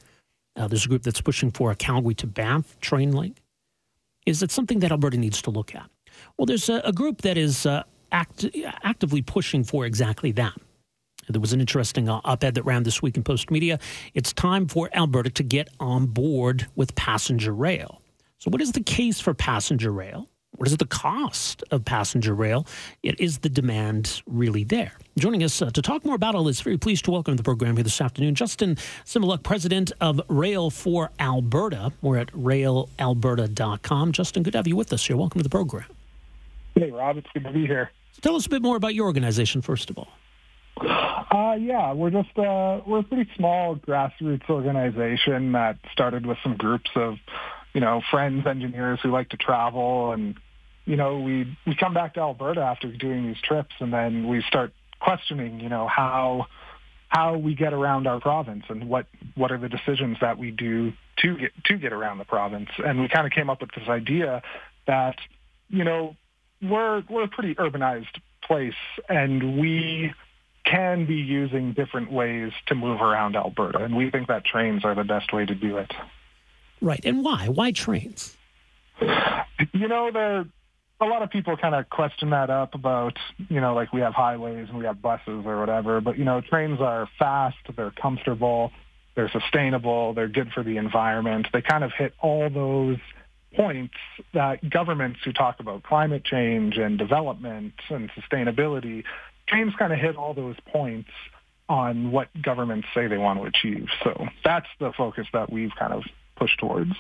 Uh, 0.56 0.68
there's 0.68 0.86
a 0.86 0.88
group 0.88 1.04
that's 1.04 1.22
pushing 1.22 1.52
for 1.52 1.72
a 1.72 1.76
Calgary 1.76 2.16
to 2.16 2.28
Banff 2.28 2.80
train 2.80 3.12
link. 3.12 3.42
Is 4.26 4.42
it 4.44 4.52
something 4.52 4.80
that 4.80 4.92
Alberta 4.92 5.18
needs 5.18 5.42
to 5.44 5.52
look 5.52 5.76
at? 5.76 5.90
Well, 6.38 6.46
there's 6.46 6.70
a, 6.70 6.82
a 6.84 6.92
group 6.92 7.22
that 7.22 7.38
is 7.38 7.66
uh, 7.66 7.84
act, 8.12 8.46
actively 8.84 9.22
pushing 9.22 9.64
for 9.64 9.86
exactly 9.86 10.32
that. 10.34 10.54
There 11.30 11.42
was 11.42 11.54
an 11.54 11.60
interesting 11.60 12.08
uh, 12.08 12.22
op 12.24 12.44
ed 12.44 12.56
that 12.56 12.64
ran 12.64 12.84
this 12.84 13.02
week 13.02 13.18
in 13.18 13.24
Postmedia. 13.24 13.82
It's 14.14 14.32
time 14.32 14.68
for 14.68 14.90
Alberta 14.94 15.30
to 15.32 15.44
get 15.44 15.68
on 15.80 16.08
board 16.08 16.68
with 16.76 16.96
passenger 16.96 17.54
rail. 17.54 18.02
So, 18.38 18.50
what 18.50 18.62
is 18.62 18.72
the 18.72 18.82
case 18.82 19.20
for 19.20 19.34
passenger 19.34 19.92
rail? 19.92 20.30
What 20.56 20.68
is 20.68 20.78
the 20.78 20.86
cost 20.86 21.64
of 21.70 21.86
passenger 21.86 22.34
rail? 22.34 22.66
It 23.04 23.20
is 23.20 23.40
the 23.40 23.50
demand 23.50 24.24
really 24.26 24.64
there? 24.64 24.94
Joining 25.20 25.44
us 25.44 25.62
uh, 25.62 25.70
to 25.70 25.82
talk 25.82 26.04
more 26.04 26.16
about 26.16 26.34
all 26.34 26.46
this, 26.46 26.62
very 26.62 26.78
pleased 26.78 27.06
to 27.06 27.12
welcome 27.12 27.34
to 27.34 27.38
the 27.38 27.44
program 27.44 27.76
here 27.76 27.84
this 27.84 28.02
afternoon, 28.02 28.34
Justin 28.34 28.76
Simeluk, 29.06 29.44
president 29.44 29.92
of 30.02 30.20
Rail 30.30 30.70
for 30.70 31.12
Alberta. 31.20 31.92
We're 32.02 32.18
at 32.18 32.32
railalberta.com. 32.32 34.14
Justin, 34.14 34.44
good 34.44 34.52
to 34.52 34.58
have 34.58 34.68
you 34.68 34.76
with 34.76 34.94
us 34.94 35.06
here. 35.06 35.18
Welcome 35.18 35.40
to 35.40 35.44
the 35.44 35.50
program. 35.50 35.86
Hey, 36.74 36.90
Rob. 36.90 37.18
It's 37.18 37.28
good 37.34 37.44
to 37.44 37.52
be 37.52 37.68
here. 37.68 37.92
So 38.14 38.22
tell 38.22 38.36
us 38.36 38.46
a 38.48 38.50
bit 38.50 38.64
more 38.64 38.78
about 38.78 38.96
your 38.96 39.06
organization, 39.06 39.62
first 39.62 39.92
of 39.92 39.98
all. 40.00 40.08
Uh, 40.82 41.56
yeah, 41.60 41.94
we're 41.94 42.10
just 42.10 42.38
uh, 42.38 42.82
we're 42.86 43.00
a 43.00 43.04
pretty 43.04 43.30
small 43.36 43.76
grassroots 43.76 44.50
organization 44.50 45.52
that 45.54 45.78
started 45.92 46.26
with 46.26 46.38
some 46.44 46.56
groups 46.56 46.90
of, 46.96 47.16
you 47.74 47.82
know, 47.82 48.02
friends, 48.12 48.46
engineers 48.46 49.00
who 49.02 49.12
like 49.12 49.30
to 49.30 49.38
travel, 49.38 50.12
and 50.12 50.36
you 50.86 50.96
know, 50.96 51.20
we 51.20 51.58
we 51.66 51.76
come 51.76 51.94
back 51.94 52.14
to 52.16 52.22
Alberta 52.22 52.62
after 52.62 52.92
doing 52.92 53.28
these 53.28 53.42
trips, 53.44 53.76
and 53.80 53.94
then 53.94 54.28
we 54.28 54.42
start 54.48 54.74
questioning, 55.00 55.60
you 55.60 55.70
know, 55.70 55.88
how 55.88 56.48
how 57.10 57.38
we 57.38 57.56
get 57.56 57.74
around 57.74 58.08
our 58.08 58.20
province 58.20 58.64
and 58.70 58.90
what 58.90 59.08
what 59.36 59.52
are 59.52 59.58
the 59.58 59.70
decisions 59.70 60.18
that 60.22 60.38
we 60.38 60.52
do 60.52 60.94
to 61.18 61.38
get 61.38 61.52
to 61.66 61.78
get 61.78 61.94
around 61.94 62.18
the 62.18 62.26
province, 62.26 62.70
and 62.78 63.02
we 63.02 63.08
kind 63.08 63.26
of 63.26 63.34
came 63.34 63.50
up 63.50 63.62
with 63.62 63.72
this 63.72 63.88
idea 63.88 64.42
that, 64.86 65.18
you 65.70 65.84
know, 65.84 66.16
we're 66.62 67.04
we're 67.10 67.24
a 67.24 67.28
pretty 67.28 67.56
urbanized 67.56 68.06
place, 68.44 68.74
and 69.10 69.60
we 69.60 70.14
can 70.70 71.06
be 71.06 71.16
using 71.16 71.74
different 71.74 72.12
ways 72.12 72.52
to 72.68 72.76
move 72.76 73.02
around 73.02 73.36
Alberta, 73.36 73.84
and 73.84 73.96
we 73.96 74.10
think 74.10 74.28
that 74.28 74.44
trains 74.44 74.84
are 74.84 74.96
the 74.96 75.04
best 75.04 75.32
way 75.32 75.46
to 75.46 75.56
do 75.56 75.78
it. 75.78 75.94
Right, 76.82 77.04
and 77.06 77.24
why? 77.24 77.48
Why 77.48 77.72
trains? 77.72 78.36
You 79.00 79.88
know, 79.88 80.12
they're 80.12 80.46
a 81.00 81.06
lot 81.06 81.22
of 81.22 81.30
people 81.30 81.56
kind 81.58 81.76
of 81.76 81.90
question 81.90 82.32
that 82.32 82.50
up 82.50 82.74
about, 82.74 83.18
you 83.50 83.62
know, 83.62 83.76
like 83.76 83.94
we 83.94 84.02
have 84.02 84.14
highways 84.14 84.68
and 84.70 84.78
we 84.78 84.86
have 84.86 85.02
buses 85.02 85.46
or 85.46 85.60
whatever, 85.60 86.02
but, 86.02 86.18
you 86.18 86.26
know, 86.26 86.42
trains 86.42 86.82
are 86.82 87.08
fast, 87.20 87.58
they're 87.76 87.92
comfortable, 87.92 88.72
they're 89.16 89.30
sustainable, 89.30 90.14
they're 90.14 90.28
good 90.28 90.52
for 90.54 90.64
the 90.64 90.78
environment. 90.78 91.48
They 91.54 91.62
kind 91.62 91.84
of 91.84 91.92
hit 91.96 92.14
all 92.20 92.50
those 92.50 92.98
points 93.56 93.94
that 94.34 94.68
governments 94.68 95.20
who 95.24 95.34
talk 95.34 95.60
about 95.60 95.84
climate 95.84 96.24
change 96.24 96.78
and 96.78 96.98
development 96.98 97.74
and 97.90 98.10
sustainability, 98.12 99.04
trains 99.48 99.74
kind 99.76 99.94
of 99.94 100.00
hit 100.00 100.16
all 100.16 100.34
those 100.34 100.56
points 100.72 101.10
on 101.70 102.12
what 102.12 102.30
governments 102.42 102.88
say 102.94 103.08
they 103.08 103.18
want 103.18 103.40
to 103.40 103.46
achieve. 103.46 103.88
So 104.04 104.28
that's 104.44 104.68
the 104.80 104.94
focus 104.94 105.28
that 105.34 105.52
we've 105.52 105.72
kind 105.78 105.94
of 105.94 106.04
pushed 106.36 106.60
towards. 106.60 106.92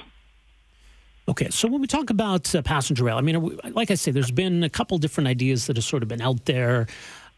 Okay, 1.29 1.49
so 1.49 1.67
when 1.67 1.81
we 1.81 1.87
talk 1.87 2.09
about 2.09 2.53
uh, 2.55 2.61
passenger 2.61 3.03
rail, 3.03 3.17
I 3.17 3.21
mean, 3.21 3.57
like 3.71 3.91
I 3.91 3.95
say, 3.95 4.11
there's 4.11 4.31
been 4.31 4.63
a 4.63 4.69
couple 4.69 4.97
different 4.97 5.27
ideas 5.27 5.67
that 5.67 5.75
have 5.75 5.83
sort 5.83 6.01
of 6.01 6.09
been 6.09 6.21
out 6.21 6.45
there. 6.45 6.87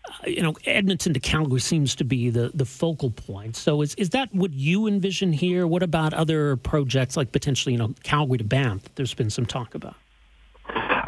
Uh, 0.08 0.30
you 0.30 0.44
know, 0.44 0.54
Edmonton 0.66 1.14
to 1.14 1.20
Calgary 1.20 1.60
seems 1.60 1.96
to 1.96 2.04
be 2.04 2.30
the, 2.30 2.52
the 2.54 2.66
focal 2.66 3.10
point. 3.10 3.56
So 3.56 3.82
is, 3.82 3.96
is 3.96 4.10
that 4.12 4.34
what 4.34 4.54
you 4.54 4.86
envision 4.86 5.34
here? 5.34 5.66
What 5.66 5.82
about 5.82 6.14
other 6.14 6.56
projects 6.56 7.18
like 7.18 7.32
potentially, 7.32 7.74
you 7.74 7.80
know, 7.80 7.94
Calgary 8.04 8.38
to 8.38 8.44
Banff? 8.44 8.84
There's 8.94 9.16
been 9.16 9.32
some 9.32 9.48
talk 9.48 9.74
about. 9.74 9.96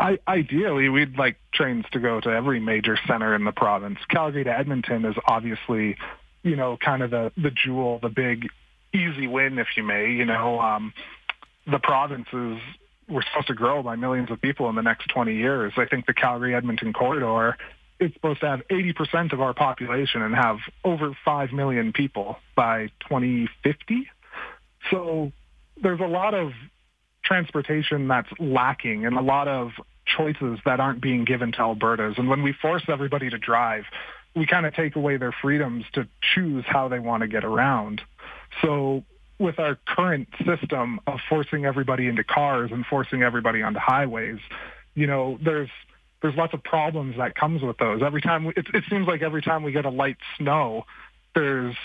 I, 0.01 0.17
ideally, 0.27 0.89
we'd 0.89 1.15
like 1.15 1.37
trains 1.53 1.85
to 1.91 1.99
go 1.99 2.19
to 2.19 2.29
every 2.29 2.59
major 2.59 2.97
center 3.07 3.35
in 3.35 3.43
the 3.43 3.51
province. 3.51 3.99
Calgary 4.09 4.43
to 4.43 4.49
Edmonton 4.49 5.05
is 5.05 5.15
obviously, 5.27 5.95
you 6.41 6.55
know, 6.55 6.75
kind 6.75 7.03
of 7.03 7.11
the, 7.11 7.31
the 7.37 7.51
jewel, 7.51 7.99
the 8.01 8.09
big 8.09 8.47
easy 8.95 9.27
win, 9.27 9.59
if 9.59 9.67
you 9.77 9.83
may. 9.83 10.09
You 10.09 10.25
know, 10.25 10.59
um, 10.59 10.91
the 11.67 11.77
province 11.77 12.25
is 12.33 12.57
we're 13.07 13.21
supposed 13.21 13.47
to 13.47 13.53
grow 13.53 13.83
by 13.83 13.95
millions 13.95 14.31
of 14.31 14.41
people 14.41 14.69
in 14.69 14.75
the 14.75 14.81
next 14.81 15.07
20 15.09 15.35
years. 15.35 15.73
I 15.77 15.85
think 15.85 16.07
the 16.07 16.15
Calgary 16.15 16.55
Edmonton 16.55 16.93
corridor 16.93 17.55
is 17.99 18.11
supposed 18.13 18.39
to 18.39 18.47
have 18.47 18.61
80% 18.71 19.33
of 19.33 19.39
our 19.39 19.53
population 19.53 20.23
and 20.23 20.33
have 20.33 20.57
over 20.83 21.15
5 21.23 21.51
million 21.51 21.93
people 21.93 22.37
by 22.55 22.87
2050. 23.07 24.09
So 24.89 25.31
there's 25.79 25.99
a 25.99 26.07
lot 26.07 26.33
of 26.33 26.53
transportation 27.23 28.07
that's 28.07 28.29
lacking 28.39 29.05
and 29.05 29.15
a 29.15 29.21
lot 29.21 29.47
of 29.47 29.73
choices 30.05 30.59
that 30.65 30.79
aren't 30.79 31.01
being 31.01 31.25
given 31.25 31.51
to 31.53 31.59
Albertans. 31.59 32.17
And 32.17 32.29
when 32.29 32.43
we 32.43 32.53
force 32.53 32.83
everybody 32.87 33.29
to 33.29 33.37
drive, 33.37 33.83
we 34.35 34.45
kind 34.45 34.65
of 34.65 34.73
take 34.73 34.95
away 34.95 35.17
their 35.17 35.33
freedoms 35.41 35.85
to 35.93 36.07
choose 36.33 36.63
how 36.67 36.87
they 36.87 36.99
want 36.99 37.21
to 37.21 37.27
get 37.27 37.43
around. 37.43 38.01
So 38.61 39.03
with 39.39 39.59
our 39.59 39.77
current 39.87 40.29
system 40.45 40.99
of 41.07 41.19
forcing 41.27 41.65
everybody 41.65 42.07
into 42.07 42.23
cars 42.23 42.71
and 42.71 42.85
forcing 42.85 43.23
everybody 43.23 43.61
onto 43.61 43.79
highways, 43.79 44.39
you 44.95 45.07
know, 45.07 45.37
there's 45.43 45.69
there's 46.21 46.35
lots 46.35 46.53
of 46.53 46.63
problems 46.63 47.17
that 47.17 47.33
comes 47.33 47.63
with 47.63 47.77
those. 47.77 48.01
Every 48.03 48.21
time 48.21 48.45
we, 48.45 48.53
it, 48.55 48.67
it 48.73 48.83
seems 48.89 49.07
like 49.07 49.23
every 49.23 49.41
time 49.41 49.63
we 49.63 49.71
get 49.71 49.85
a 49.85 49.89
light 49.89 50.17
snow, 50.37 50.85
there's 51.33 51.75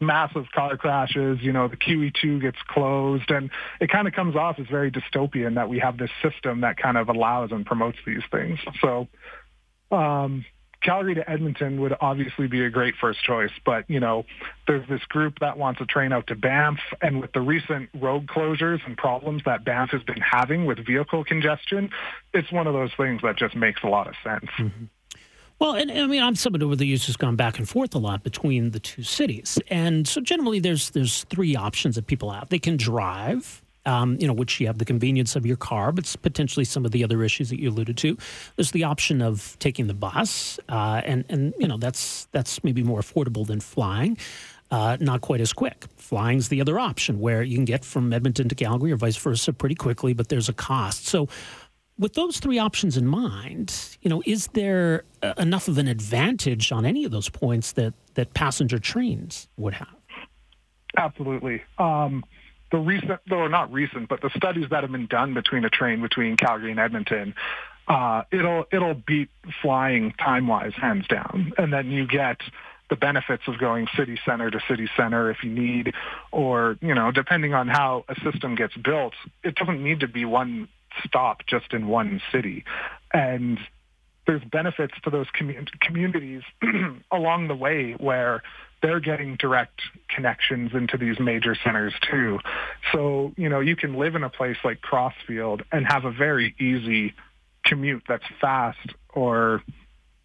massive 0.00 0.46
car 0.54 0.76
crashes. 0.76 1.38
You 1.40 1.52
know, 1.52 1.68
the 1.68 1.76
QE2 1.76 2.40
gets 2.40 2.58
closed, 2.66 3.30
and 3.30 3.50
it 3.80 3.90
kind 3.90 4.06
of 4.06 4.14
comes 4.14 4.36
off 4.36 4.58
as 4.58 4.66
very 4.66 4.90
dystopian 4.90 5.54
that 5.54 5.68
we 5.68 5.78
have 5.78 5.98
this 5.98 6.10
system 6.22 6.60
that 6.62 6.76
kind 6.76 6.96
of 6.96 7.08
allows 7.08 7.50
and 7.52 7.64
promotes 7.64 7.98
these 8.06 8.22
things. 8.30 8.58
So, 8.80 9.08
um, 9.90 10.44
Calgary 10.80 11.16
to 11.16 11.28
Edmonton 11.28 11.80
would 11.80 11.94
obviously 12.00 12.46
be 12.46 12.64
a 12.64 12.70
great 12.70 12.94
first 13.00 13.22
choice, 13.22 13.50
but 13.64 13.88
you 13.90 13.98
know, 13.98 14.24
there's 14.66 14.88
this 14.88 15.02
group 15.08 15.40
that 15.40 15.58
wants 15.58 15.80
a 15.80 15.86
train 15.86 16.12
out 16.12 16.28
to 16.28 16.36
Banff, 16.36 16.78
and 17.02 17.20
with 17.20 17.32
the 17.32 17.40
recent 17.40 17.90
road 17.94 18.26
closures 18.26 18.78
and 18.86 18.96
problems 18.96 19.42
that 19.44 19.64
Banff 19.64 19.90
has 19.90 20.02
been 20.04 20.20
having 20.20 20.66
with 20.66 20.84
vehicle 20.86 21.24
congestion, 21.24 21.90
it's 22.32 22.52
one 22.52 22.66
of 22.66 22.74
those 22.74 22.90
things 22.96 23.22
that 23.22 23.36
just 23.36 23.56
makes 23.56 23.80
a 23.82 23.88
lot 23.88 24.06
of 24.06 24.14
sense. 24.22 24.50
Mm-hmm. 24.58 24.84
Well, 25.58 25.72
and, 25.72 25.90
and, 25.90 26.00
I 26.00 26.06
mean, 26.06 26.22
I'm 26.22 26.36
somebody 26.36 26.64
over 26.64 26.76
the 26.76 26.86
years 26.86 27.06
who's 27.06 27.16
gone 27.16 27.34
back 27.34 27.58
and 27.58 27.68
forth 27.68 27.94
a 27.94 27.98
lot 27.98 28.22
between 28.22 28.70
the 28.70 28.78
two 28.78 29.02
cities, 29.02 29.58
and 29.68 30.06
so 30.06 30.20
generally 30.20 30.60
there's 30.60 30.90
there's 30.90 31.24
three 31.24 31.56
options 31.56 31.96
that 31.96 32.06
people 32.06 32.30
have. 32.30 32.48
They 32.48 32.60
can 32.60 32.76
drive, 32.76 33.60
um, 33.84 34.16
you 34.20 34.28
know, 34.28 34.32
which 34.32 34.60
you 34.60 34.68
have 34.68 34.78
the 34.78 34.84
convenience 34.84 35.34
of 35.34 35.44
your 35.44 35.56
car, 35.56 35.90
but 35.90 36.14
potentially 36.22 36.64
some 36.64 36.84
of 36.84 36.92
the 36.92 37.02
other 37.02 37.24
issues 37.24 37.50
that 37.50 37.60
you 37.60 37.70
alluded 37.70 37.96
to. 37.98 38.16
There's 38.54 38.70
the 38.70 38.84
option 38.84 39.20
of 39.20 39.56
taking 39.58 39.88
the 39.88 39.94
bus, 39.94 40.60
uh, 40.68 41.02
and 41.04 41.24
and 41.28 41.54
you 41.58 41.66
know 41.66 41.76
that's 41.76 42.28
that's 42.30 42.62
maybe 42.62 42.84
more 42.84 43.00
affordable 43.00 43.44
than 43.44 43.60
flying. 43.60 44.16
Uh, 44.70 44.98
not 45.00 45.22
quite 45.22 45.40
as 45.40 45.52
quick. 45.52 45.86
Flying's 45.96 46.50
the 46.50 46.60
other 46.60 46.78
option 46.78 47.20
where 47.20 47.42
you 47.42 47.56
can 47.56 47.64
get 47.64 47.84
from 47.84 48.12
Edmonton 48.12 48.48
to 48.50 48.54
Calgary 48.54 48.92
or 48.92 48.96
vice 48.96 49.16
versa 49.16 49.52
pretty 49.52 49.74
quickly, 49.74 50.12
but 50.12 50.28
there's 50.28 50.48
a 50.48 50.52
cost. 50.52 51.06
So, 51.06 51.26
with 51.98 52.14
those 52.14 52.38
three 52.38 52.58
options 52.58 52.96
in 52.96 53.06
mind, 53.06 53.96
you 54.02 54.08
know, 54.08 54.22
is 54.24 54.48
there 54.48 55.04
uh, 55.22 55.34
enough 55.38 55.68
of 55.68 55.78
an 55.78 55.88
advantage 55.88 56.70
on 56.70 56.86
any 56.86 57.04
of 57.04 57.10
those 57.10 57.28
points 57.28 57.72
that 57.72 57.94
that 58.14 58.34
passenger 58.34 58.78
trains 58.78 59.48
would 59.56 59.74
have? 59.74 59.88
Absolutely. 60.96 61.62
Um, 61.78 62.24
the 62.70 62.78
recent, 62.78 63.20
or 63.30 63.48
not 63.48 63.72
recent, 63.72 64.08
but 64.08 64.20
the 64.20 64.30
studies 64.36 64.66
that 64.70 64.82
have 64.82 64.92
been 64.92 65.06
done 65.06 65.34
between 65.34 65.64
a 65.64 65.70
train 65.70 66.02
between 66.02 66.36
Calgary 66.36 66.70
and 66.70 66.80
Edmonton, 66.80 67.34
uh, 67.86 68.22
it'll 68.30 68.66
it'll 68.72 68.94
beat 68.94 69.30
flying 69.62 70.12
time 70.12 70.46
wise, 70.46 70.72
hands 70.74 71.06
down. 71.06 71.52
And 71.56 71.72
then 71.72 71.90
you 71.90 72.06
get 72.06 72.40
the 72.90 72.96
benefits 72.96 73.42
of 73.46 73.58
going 73.58 73.86
city 73.96 74.18
center 74.24 74.50
to 74.50 74.60
city 74.68 74.88
center 74.96 75.30
if 75.30 75.42
you 75.42 75.50
need, 75.50 75.94
or 76.32 76.76
you 76.80 76.94
know, 76.94 77.10
depending 77.10 77.54
on 77.54 77.68
how 77.68 78.04
a 78.08 78.14
system 78.20 78.54
gets 78.54 78.76
built, 78.76 79.14
it 79.42 79.54
doesn't 79.54 79.82
need 79.82 80.00
to 80.00 80.08
be 80.08 80.24
one 80.24 80.68
stop 81.04 81.46
just 81.46 81.72
in 81.72 81.88
one 81.88 82.20
city, 82.32 82.64
and 83.12 83.58
there's 84.26 84.42
benefits 84.44 84.94
to 85.04 85.10
those 85.10 85.26
commun- 85.32 85.66
communities 85.80 86.42
along 87.10 87.48
the 87.48 87.56
way 87.56 87.92
where 87.92 88.42
they're 88.82 89.00
getting 89.00 89.36
direct 89.36 89.80
connections 90.08 90.72
into 90.74 90.96
these 90.96 91.18
major 91.18 91.56
centers 91.64 91.94
too. 92.10 92.38
So, 92.92 93.32
you 93.36 93.48
know, 93.48 93.60
you 93.60 93.74
can 93.74 93.94
live 93.94 94.14
in 94.14 94.22
a 94.22 94.30
place 94.30 94.58
like 94.64 94.80
Crossfield 94.80 95.62
and 95.72 95.86
have 95.86 96.04
a 96.04 96.12
very 96.12 96.54
easy 96.60 97.14
commute 97.64 98.04
that's 98.06 98.24
fast 98.40 98.94
or 99.14 99.62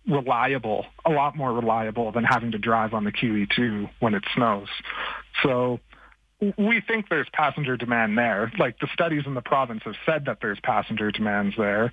reliable, 0.07 0.85
a 1.05 1.09
lot 1.09 1.35
more 1.35 1.53
reliable 1.53 2.11
than 2.11 2.23
having 2.23 2.51
to 2.51 2.57
drive 2.57 2.93
on 2.93 3.05
the 3.05 3.11
QE2 3.11 3.89
when 3.99 4.13
it 4.13 4.23
snows. 4.35 4.67
So 5.41 5.79
we 6.57 6.81
think 6.81 7.09
there's 7.09 7.27
passenger 7.31 7.77
demand 7.77 8.17
there. 8.17 8.51
Like 8.57 8.79
the 8.79 8.87
studies 8.93 9.23
in 9.25 9.33
the 9.33 9.41
province 9.41 9.81
have 9.85 9.95
said 10.05 10.25
that 10.25 10.39
there's 10.41 10.59
passenger 10.59 11.11
demands 11.11 11.55
there, 11.57 11.91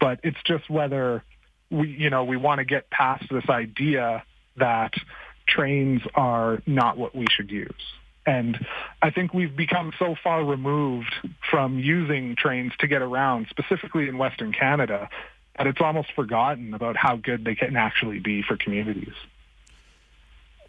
but 0.00 0.20
it's 0.22 0.42
just 0.44 0.68
whether 0.70 1.22
we, 1.70 1.88
you 1.88 2.10
know, 2.10 2.24
we 2.24 2.36
want 2.36 2.58
to 2.58 2.64
get 2.64 2.90
past 2.90 3.24
this 3.30 3.48
idea 3.48 4.24
that 4.56 4.94
trains 5.46 6.02
are 6.14 6.62
not 6.66 6.96
what 6.96 7.14
we 7.14 7.26
should 7.30 7.50
use. 7.50 7.82
And 8.26 8.64
I 9.02 9.10
think 9.10 9.32
we've 9.32 9.56
become 9.56 9.92
so 9.98 10.14
far 10.22 10.44
removed 10.44 11.12
from 11.50 11.78
using 11.78 12.36
trains 12.36 12.72
to 12.80 12.86
get 12.86 13.02
around, 13.02 13.46
specifically 13.50 14.08
in 14.08 14.18
Western 14.18 14.52
Canada, 14.52 15.08
that 15.56 15.66
it's 15.66 15.80
almost 15.80 16.12
forgotten 16.14 16.74
about 16.74 16.96
how 16.96 17.16
good 17.16 17.44
they 17.44 17.54
can 17.54 17.76
actually 17.76 18.18
be 18.18 18.42
for 18.42 18.56
communities. 18.56 19.14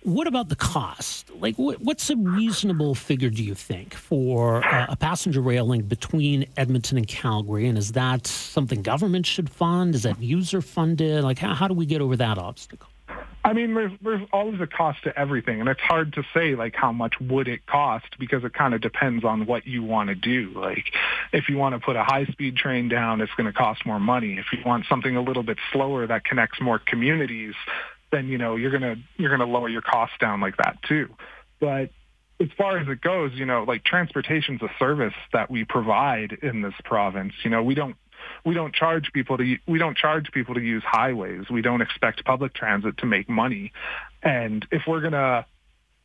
What 0.04 0.26
about 0.26 0.50
the 0.50 0.56
cost? 0.56 1.30
Like, 1.40 1.56
what's 1.58 2.10
a 2.10 2.16
reasonable 2.16 2.96
figure, 2.96 3.30
do 3.30 3.44
you 3.44 3.54
think, 3.54 3.94
for 3.94 4.66
uh, 4.66 4.88
a 4.90 4.96
passenger 4.96 5.42
rail 5.42 5.66
link 5.66 5.88
between 5.88 6.48
Edmonton 6.58 6.98
and 6.98 7.08
Calgary? 7.08 7.68
And 7.68 7.78
is 7.78 7.92
that 7.92 8.26
something 8.26 8.82
government 8.82 9.28
should 9.28 9.50
fund? 9.50 9.94
Is 9.94 10.04
that 10.04 10.20
user 10.20 10.62
funded? 10.62 11.24
Like, 11.24 11.38
how, 11.38 11.54
how 11.54 11.68
do 11.68 11.76
we 11.76 11.86
get 11.86 12.02
over 12.02 12.18
that 12.18 12.40
obstacle? 12.40 12.88
I 13.44 13.54
mean, 13.54 13.74
there's 13.74 13.92
there's 14.02 14.22
always 14.32 14.62
a 14.62 14.68
cost 14.68 15.04
to 15.04 15.20
everything, 15.20 15.60
and 15.60 15.68
it's 15.68 15.82
hard 15.82 16.14
to 16.14 16.24
say 16.32 16.54
like 16.54 16.76
how 16.76 16.92
much 16.92 17.20
would 17.20 17.48
it 17.48 17.66
cost 17.66 18.20
because 18.20 18.44
it 18.44 18.54
kind 18.54 18.76
of 18.76 18.82
depends 18.82 19.26
on 19.26 19.48
what 19.48 19.66
you 19.66 19.84
want 19.84 20.10
to 20.10 20.16
do. 20.16 20.52
Like, 20.56 20.94
if 21.34 21.50
you 21.50 21.58
want 21.58 21.74
to 21.74 21.80
put 21.80 21.96
a 21.96 22.04
high 22.04 22.26
speed 22.26 22.56
train 22.56 22.88
down, 22.88 23.20
it's 23.20 23.34
going 23.34 23.48
to 23.48 23.54
cost 23.54 23.84
more 23.84 24.00
money. 24.00 24.38
If 24.38 24.46
you 24.54 24.60
want 24.64 24.86
something 24.88 25.16
a 25.16 25.22
little 25.22 25.42
bit 25.42 25.58
slower 25.72 26.06
that 26.06 26.24
connects 26.24 26.62
more 26.62 26.78
communities, 26.78 27.56
then 28.12 28.28
you 28.28 28.38
know 28.38 28.56
you're 28.56 28.71
gonna 28.71 28.95
you're 29.17 29.30
gonna 29.30 29.50
lower 29.52 29.69
your 29.69 29.82
costs 29.82 30.15
down 30.19 30.41
like 30.41 30.58
that 30.58 30.78
too. 30.88 31.10
But 31.60 31.89
as 32.39 32.50
far 32.58 32.78
as 32.78 32.88
it 32.88 33.02
goes, 33.02 33.32
you 33.34 33.45
know, 33.45 33.63
like 33.63 33.84
transportation's 33.84 34.62
a 34.62 34.69
service 34.80 35.13
that 35.32 35.52
we 35.52 35.63
provide 35.63 36.38
in 36.41 36.62
this 36.62 36.74
province. 36.84 37.34
You 37.43 37.52
know, 37.52 37.62
we 37.63 37.76
don't 37.76 37.95
we 38.45 38.54
don't 38.54 38.74
charge 38.74 39.12
people 39.13 39.38
to 39.38 39.58
we 39.67 39.80
don't 39.80 39.97
charge 39.97 40.32
people 40.32 40.56
to 40.56 40.62
use 40.62 40.84
highways. 40.86 41.50
We 41.50 41.62
don't 41.62 41.82
expect 41.82 42.26
public 42.26 42.54
transit 42.54 42.97
to 42.97 43.06
make 43.06 43.30
money. 43.30 43.71
And 44.24 44.65
if 44.71 44.84
we're 44.88 45.02
to 45.10 45.45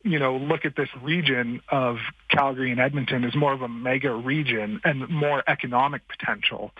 you 0.03 0.19
know, 0.19 0.37
look 0.37 0.63
at 0.63 0.75
this 0.75 0.89
region 1.01 1.61
of 1.69 1.97
Calgary 2.29 2.71
and 2.71 2.79
Edmonton 2.79 3.23
as 3.25 3.35
more 3.35 3.51
of 3.51 3.61
a 3.61 3.67
mega 3.67 4.13
region 4.13 4.79
and 4.83 5.09
more 5.09 5.43
economic 5.47 6.01
potential, 6.07 6.71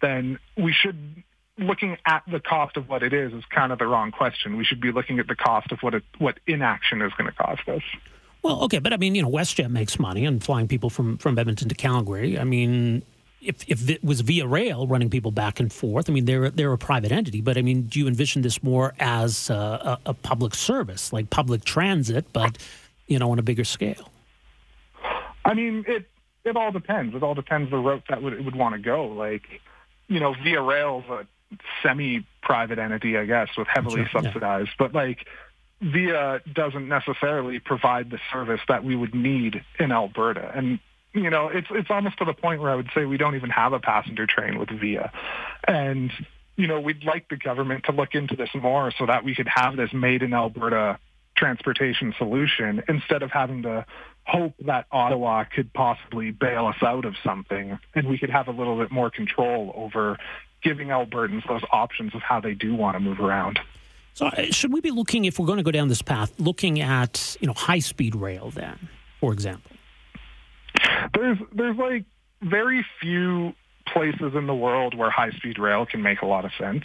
then 0.00 0.38
we 0.56 0.72
should 0.72 1.22
looking 1.60 1.96
at 2.06 2.22
the 2.30 2.40
cost 2.40 2.76
of 2.76 2.88
what 2.88 3.02
it 3.02 3.12
is 3.12 3.32
is 3.32 3.44
kind 3.50 3.72
of 3.72 3.78
the 3.78 3.86
wrong 3.86 4.10
question. 4.10 4.56
We 4.56 4.64
should 4.64 4.80
be 4.80 4.92
looking 4.92 5.18
at 5.18 5.28
the 5.28 5.36
cost 5.36 5.70
of 5.72 5.80
what 5.80 5.94
it, 5.94 6.02
what 6.18 6.38
inaction 6.46 7.02
is 7.02 7.12
going 7.12 7.30
to 7.30 7.36
cost 7.36 7.68
us. 7.68 7.82
Well, 8.42 8.62
okay, 8.62 8.78
but 8.78 8.92
I 8.92 8.96
mean, 8.96 9.14
you 9.14 9.22
know, 9.22 9.30
WestJet 9.30 9.70
makes 9.70 9.98
money 9.98 10.26
on 10.26 10.40
flying 10.40 10.66
people 10.66 10.88
from 10.88 11.18
from 11.18 11.38
Edmonton 11.38 11.68
to 11.68 11.74
Calgary. 11.74 12.38
I 12.38 12.44
mean, 12.44 13.02
if, 13.40 13.64
if 13.68 13.88
it 13.88 14.04
was 14.04 14.20
via 14.20 14.46
rail 14.46 14.86
running 14.86 15.10
people 15.10 15.30
back 15.30 15.60
and 15.60 15.72
forth, 15.72 16.08
I 16.08 16.12
mean, 16.12 16.24
they're, 16.24 16.50
they're 16.50 16.72
a 16.72 16.78
private 16.78 17.12
entity, 17.12 17.40
but 17.40 17.56
I 17.56 17.62
mean, 17.62 17.82
do 17.82 17.98
you 17.98 18.06
envision 18.06 18.42
this 18.42 18.62
more 18.62 18.94
as 18.98 19.50
a, 19.50 19.98
a, 20.06 20.14
public 20.14 20.54
service, 20.54 21.12
like 21.12 21.30
public 21.30 21.64
transit, 21.64 22.26
but, 22.32 22.58
you 23.06 23.18
know, 23.18 23.30
on 23.30 23.38
a 23.38 23.42
bigger 23.42 23.64
scale? 23.64 24.10
I 25.44 25.54
mean, 25.54 25.84
it, 25.88 26.06
it 26.44 26.56
all 26.56 26.70
depends. 26.70 27.14
It 27.14 27.22
all 27.22 27.34
depends 27.34 27.70
the 27.70 27.78
route 27.78 28.02
that 28.08 28.22
would, 28.22 28.34
it 28.34 28.44
would 28.44 28.56
want 28.56 28.74
to 28.74 28.80
go. 28.80 29.06
Like, 29.06 29.44
you 30.08 30.20
know, 30.20 30.34
via 30.42 30.60
rail's 30.60 31.04
a 31.08 31.26
semi-private 31.82 32.78
entity, 32.78 33.16
I 33.16 33.24
guess, 33.24 33.48
with 33.56 33.68
heavily 33.68 34.06
subsidized, 34.12 34.68
yeah. 34.68 34.74
but 34.78 34.94
like, 34.94 35.26
Via 35.82 36.42
doesn't 36.52 36.88
necessarily 36.88 37.58
provide 37.58 38.10
the 38.10 38.18
service 38.30 38.60
that 38.68 38.84
we 38.84 38.94
would 38.94 39.14
need 39.14 39.64
in 39.78 39.92
Alberta. 39.92 40.52
And 40.54 40.78
you 41.14 41.30
know, 41.30 41.48
it's 41.48 41.68
it's 41.70 41.90
almost 41.90 42.18
to 42.18 42.24
the 42.24 42.34
point 42.34 42.60
where 42.60 42.70
I 42.70 42.74
would 42.74 42.90
say 42.94 43.04
we 43.04 43.16
don't 43.16 43.34
even 43.34 43.50
have 43.50 43.72
a 43.72 43.80
passenger 43.80 44.26
train 44.26 44.58
with 44.58 44.68
Via. 44.68 45.10
And 45.66 46.12
you 46.56 46.66
know, 46.66 46.80
we'd 46.80 47.04
like 47.04 47.28
the 47.30 47.36
government 47.36 47.84
to 47.84 47.92
look 47.92 48.14
into 48.14 48.36
this 48.36 48.50
more 48.54 48.92
so 48.98 49.06
that 49.06 49.24
we 49.24 49.34
could 49.34 49.48
have 49.48 49.76
this 49.76 49.92
made 49.94 50.22
in 50.22 50.34
Alberta 50.34 50.98
transportation 51.34 52.14
solution 52.18 52.82
instead 52.86 53.22
of 53.22 53.30
having 53.30 53.62
to 53.62 53.86
hope 54.24 54.52
that 54.66 54.84
Ottawa 54.92 55.44
could 55.44 55.72
possibly 55.72 56.30
bail 56.30 56.66
us 56.66 56.76
out 56.82 57.06
of 57.06 57.14
something 57.24 57.78
and 57.94 58.06
we 58.06 58.18
could 58.18 58.28
have 58.28 58.48
a 58.48 58.50
little 58.50 58.76
bit 58.76 58.90
more 58.90 59.10
control 59.10 59.72
over 59.74 60.18
giving 60.62 60.88
Albertans 60.88 61.46
those 61.48 61.62
options 61.70 62.14
of 62.14 62.22
how 62.22 62.40
they 62.40 62.54
do 62.54 62.74
want 62.74 62.96
to 62.96 63.00
move 63.00 63.20
around. 63.20 63.58
So 64.14 64.26
uh, 64.26 64.46
should 64.50 64.72
we 64.72 64.80
be 64.80 64.90
looking, 64.90 65.24
if 65.24 65.38
we're 65.38 65.46
going 65.46 65.58
to 65.58 65.62
go 65.64 65.70
down 65.70 65.88
this 65.88 66.02
path, 66.02 66.32
looking 66.38 66.80
at 66.80 67.36
you 67.40 67.46
know 67.46 67.54
high 67.54 67.78
speed 67.78 68.14
rail 68.14 68.50
then, 68.50 68.88
for 69.20 69.32
example? 69.32 69.70
There's 71.14 71.38
there's 71.52 71.76
like 71.76 72.04
very 72.42 72.84
few 73.00 73.54
places 73.86 74.34
in 74.34 74.46
the 74.46 74.54
world 74.54 74.94
where 74.94 75.10
high 75.10 75.30
speed 75.30 75.58
rail 75.58 75.86
can 75.86 76.02
make 76.02 76.22
a 76.22 76.26
lot 76.26 76.44
of 76.44 76.52
sense, 76.58 76.84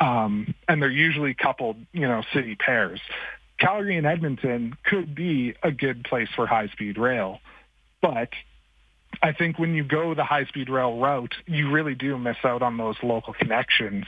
um, 0.00 0.54
and 0.68 0.82
they're 0.82 0.90
usually 0.90 1.34
coupled, 1.34 1.76
you 1.92 2.08
know, 2.08 2.22
city 2.32 2.54
pairs. 2.56 3.00
Calgary 3.58 3.96
and 3.96 4.06
Edmonton 4.06 4.76
could 4.84 5.14
be 5.14 5.54
a 5.62 5.70
good 5.70 6.04
place 6.04 6.28
for 6.34 6.46
high 6.46 6.68
speed 6.68 6.98
rail, 6.98 7.38
but 8.00 8.30
I 9.22 9.32
think 9.32 9.58
when 9.58 9.74
you 9.74 9.84
go 9.84 10.14
the 10.14 10.24
high 10.24 10.44
speed 10.46 10.68
rail 10.68 10.98
route, 10.98 11.34
you 11.46 11.70
really 11.70 11.94
do 11.94 12.18
miss 12.18 12.38
out 12.42 12.60
on 12.60 12.76
those 12.76 12.96
local 13.02 13.32
connections. 13.32 14.04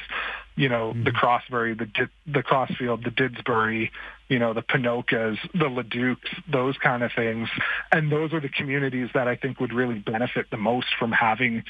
You 0.56 0.68
know, 0.68 0.90
mm-hmm. 0.90 1.04
the 1.04 1.12
Crossbury, 1.12 1.74
the 1.74 1.88
the 2.26 2.42
Crossfield, 2.42 3.04
the 3.04 3.10
Didsbury, 3.10 3.90
you 4.28 4.38
know, 4.38 4.54
the 4.54 4.62
Ponokas, 4.62 5.36
the 5.52 5.68
Leducs, 5.68 6.28
those 6.50 6.76
kind 6.78 7.02
of 7.02 7.12
things. 7.14 7.48
And 7.92 8.10
those 8.10 8.32
are 8.32 8.40
the 8.40 8.48
communities 8.48 9.10
that 9.14 9.28
I 9.28 9.36
think 9.36 9.60
would 9.60 9.72
really 9.72 9.98
benefit 9.98 10.46
the 10.50 10.56
most 10.56 10.88
from 10.98 11.12
having 11.12 11.62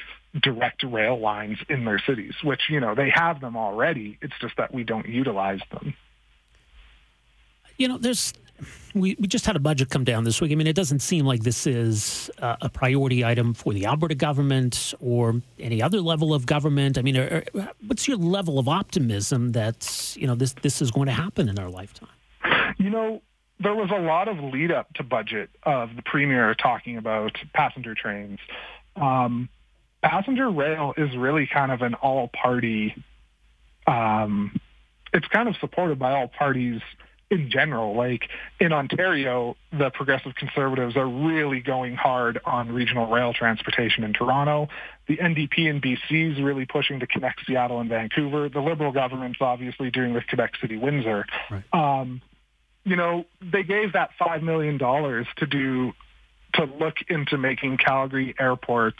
direct 0.42 0.82
rail 0.82 1.18
lines 1.18 1.58
in 1.68 1.84
their 1.84 1.98
cities, 1.98 2.34
which, 2.42 2.62
you 2.68 2.80
know, 2.80 2.94
they 2.94 3.10
have 3.10 3.40
them 3.40 3.56
already. 3.56 4.18
It's 4.22 4.34
just 4.40 4.56
that 4.56 4.72
we 4.72 4.84
don't 4.84 5.08
utilize 5.08 5.60
them. 5.70 5.94
You 7.76 7.88
know, 7.88 7.98
there's 7.98 8.32
we, 8.94 9.16
we 9.18 9.26
just 9.26 9.46
had 9.46 9.56
a 9.56 9.60
budget 9.60 9.90
come 9.90 10.04
down 10.04 10.24
this 10.24 10.40
week. 10.40 10.52
I 10.52 10.54
mean, 10.54 10.66
it 10.66 10.76
doesn't 10.76 11.00
seem 11.00 11.26
like 11.26 11.42
this 11.42 11.66
is 11.66 12.30
uh, 12.38 12.56
a 12.60 12.68
priority 12.68 13.24
item 13.24 13.54
for 13.54 13.72
the 13.72 13.86
Alberta 13.86 14.14
government 14.14 14.94
or 15.00 15.42
any 15.58 15.82
other 15.82 16.00
level 16.00 16.32
of 16.32 16.46
government. 16.46 16.96
I 16.96 17.02
mean, 17.02 17.16
are, 17.16 17.44
are, 17.54 17.70
what's 17.86 18.06
your 18.06 18.16
level 18.16 18.58
of 18.58 18.68
optimism 18.68 19.52
that 19.52 20.14
you 20.16 20.26
know 20.26 20.34
this 20.34 20.52
this 20.62 20.80
is 20.80 20.90
going 20.90 21.06
to 21.06 21.12
happen 21.12 21.48
in 21.48 21.58
our 21.58 21.68
lifetime? 21.68 22.08
You 22.78 22.90
know, 22.90 23.22
there 23.60 23.74
was 23.74 23.90
a 23.90 24.00
lot 24.00 24.28
of 24.28 24.38
lead 24.38 24.70
up 24.70 24.92
to 24.94 25.02
budget 25.02 25.50
of 25.64 25.96
the 25.96 26.02
premier 26.02 26.54
talking 26.54 26.96
about 26.96 27.36
passenger 27.52 27.94
trains. 27.94 28.38
Um, 28.96 29.48
passenger 30.02 30.50
rail 30.50 30.94
is 30.96 31.16
really 31.16 31.48
kind 31.52 31.72
of 31.72 31.82
an 31.82 31.94
all 31.94 32.28
party. 32.28 32.94
Um, 33.86 34.60
it's 35.12 35.26
kind 35.28 35.48
of 35.48 35.56
supported 35.60 35.98
by 35.98 36.12
all 36.12 36.28
parties 36.28 36.80
in 37.30 37.50
general. 37.50 37.96
Like 37.96 38.28
in 38.60 38.72
Ontario, 38.72 39.56
the 39.72 39.90
progressive 39.90 40.34
conservatives 40.34 40.96
are 40.96 41.06
really 41.06 41.60
going 41.60 41.94
hard 41.94 42.40
on 42.44 42.72
regional 42.72 43.10
rail 43.10 43.32
transportation 43.32 44.04
in 44.04 44.12
Toronto. 44.12 44.68
The 45.06 45.16
NDP 45.16 45.68
in 45.68 45.80
BC 45.80 46.32
is 46.32 46.42
really 46.42 46.66
pushing 46.66 47.00
to 47.00 47.06
connect 47.06 47.46
Seattle 47.46 47.80
and 47.80 47.88
Vancouver. 47.88 48.48
The 48.48 48.60
Liberal 48.60 48.92
government's 48.92 49.38
obviously 49.40 49.90
doing 49.90 50.14
with 50.14 50.26
Quebec 50.26 50.52
City, 50.60 50.76
Windsor. 50.76 51.26
Right. 51.50 51.64
Um, 51.72 52.22
you 52.84 52.96
know, 52.96 53.24
they 53.40 53.62
gave 53.62 53.94
that 53.94 54.10
$5 54.20 54.42
million 54.42 54.78
to 54.78 55.46
do, 55.46 55.92
to 56.54 56.64
look 56.64 56.96
into 57.08 57.38
making 57.38 57.78
Calgary 57.78 58.34
Airport 58.38 58.94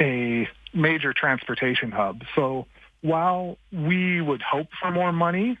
a 0.00 0.48
major 0.72 1.12
transportation 1.12 1.90
hub. 1.90 2.22
So 2.34 2.66
while 3.02 3.58
we 3.72 4.20
would 4.20 4.42
hope 4.42 4.68
for 4.80 4.90
more 4.90 5.12
money, 5.12 5.58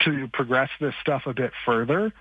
to 0.00 0.28
progress 0.32 0.70
this 0.80 0.94
stuff 1.00 1.22
a 1.26 1.34
bit 1.34 1.52
further, 1.64 2.12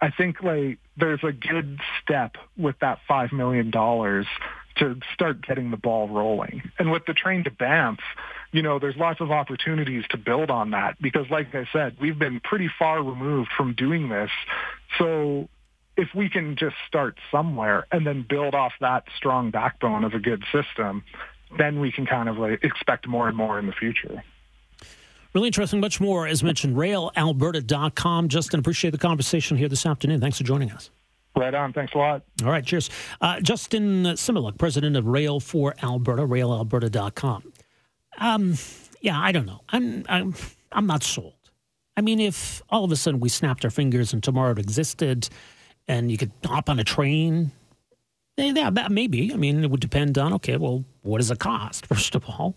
I 0.00 0.10
think 0.10 0.42
like 0.42 0.78
there's 0.96 1.22
a 1.22 1.32
good 1.32 1.78
step 2.02 2.36
with 2.56 2.76
that 2.80 2.98
five 3.08 3.32
million 3.32 3.70
dollars 3.70 4.26
to 4.76 4.98
start 5.14 5.40
getting 5.46 5.70
the 5.70 5.76
ball 5.76 6.08
rolling. 6.08 6.62
And 6.78 6.92
with 6.92 7.06
the 7.06 7.14
train 7.14 7.44
to 7.44 7.50
Banff, 7.50 7.98
you 8.52 8.62
know, 8.62 8.78
there's 8.78 8.96
lots 8.96 9.20
of 9.20 9.30
opportunities 9.30 10.04
to 10.10 10.18
build 10.18 10.50
on 10.50 10.72
that 10.72 11.00
because 11.00 11.26
like 11.30 11.54
I 11.54 11.66
said, 11.72 11.96
we've 12.00 12.18
been 12.18 12.40
pretty 12.40 12.68
far 12.78 13.02
removed 13.02 13.50
from 13.56 13.74
doing 13.74 14.08
this. 14.08 14.30
So 14.98 15.48
if 15.96 16.08
we 16.14 16.28
can 16.28 16.56
just 16.56 16.76
start 16.86 17.18
somewhere 17.30 17.86
and 17.90 18.06
then 18.06 18.24
build 18.28 18.54
off 18.54 18.72
that 18.80 19.04
strong 19.16 19.50
backbone 19.50 20.04
of 20.04 20.12
a 20.12 20.18
good 20.18 20.44
system, 20.52 21.04
then 21.58 21.80
we 21.80 21.90
can 21.90 22.04
kind 22.04 22.28
of 22.28 22.36
like 22.36 22.62
expect 22.62 23.08
more 23.08 23.28
and 23.28 23.36
more 23.36 23.58
in 23.58 23.66
the 23.66 23.72
future. 23.72 24.22
Really 25.36 25.48
interesting. 25.48 25.80
Much 25.80 26.00
more, 26.00 26.26
as 26.26 26.42
mentioned, 26.42 26.76
railalberta.com. 26.76 28.28
Justin, 28.28 28.58
appreciate 28.58 28.92
the 28.92 28.96
conversation 28.96 29.58
here 29.58 29.68
this 29.68 29.84
afternoon. 29.84 30.18
Thanks 30.18 30.38
for 30.38 30.44
joining 30.44 30.70
us. 30.70 30.88
Right 31.36 31.52
on. 31.52 31.74
Thanks 31.74 31.92
a 31.94 31.98
lot. 31.98 32.22
All 32.42 32.48
right. 32.48 32.64
Cheers. 32.64 32.88
Uh, 33.20 33.38
Justin 33.40 34.04
Simeluk, 34.04 34.56
president 34.56 34.96
of 34.96 35.06
Rail 35.06 35.38
for 35.38 35.74
Alberta, 35.82 36.22
railalberta.com. 36.22 37.52
Um, 38.16 38.54
yeah, 39.02 39.20
I 39.20 39.30
don't 39.30 39.44
know. 39.44 39.60
I'm, 39.68 40.06
I'm, 40.08 40.34
I'm 40.72 40.86
not 40.86 41.02
sold. 41.02 41.34
I 41.98 42.00
mean, 42.00 42.18
if 42.18 42.62
all 42.70 42.84
of 42.84 42.90
a 42.90 42.96
sudden 42.96 43.20
we 43.20 43.28
snapped 43.28 43.62
our 43.66 43.70
fingers 43.70 44.14
and 44.14 44.22
tomorrow 44.22 44.52
it 44.52 44.58
existed 44.58 45.28
and 45.86 46.10
you 46.10 46.16
could 46.16 46.32
hop 46.46 46.70
on 46.70 46.78
a 46.78 46.84
train, 46.84 47.50
eh, 48.38 48.54
yeah, 48.56 48.70
maybe. 48.88 49.34
I 49.34 49.36
mean, 49.36 49.62
it 49.62 49.70
would 49.70 49.80
depend 49.80 50.16
on, 50.16 50.32
okay, 50.32 50.56
well, 50.56 50.86
what 51.02 51.18
does 51.18 51.30
it 51.30 51.40
cost, 51.40 51.84
first 51.88 52.14
of 52.14 52.24
all? 52.24 52.54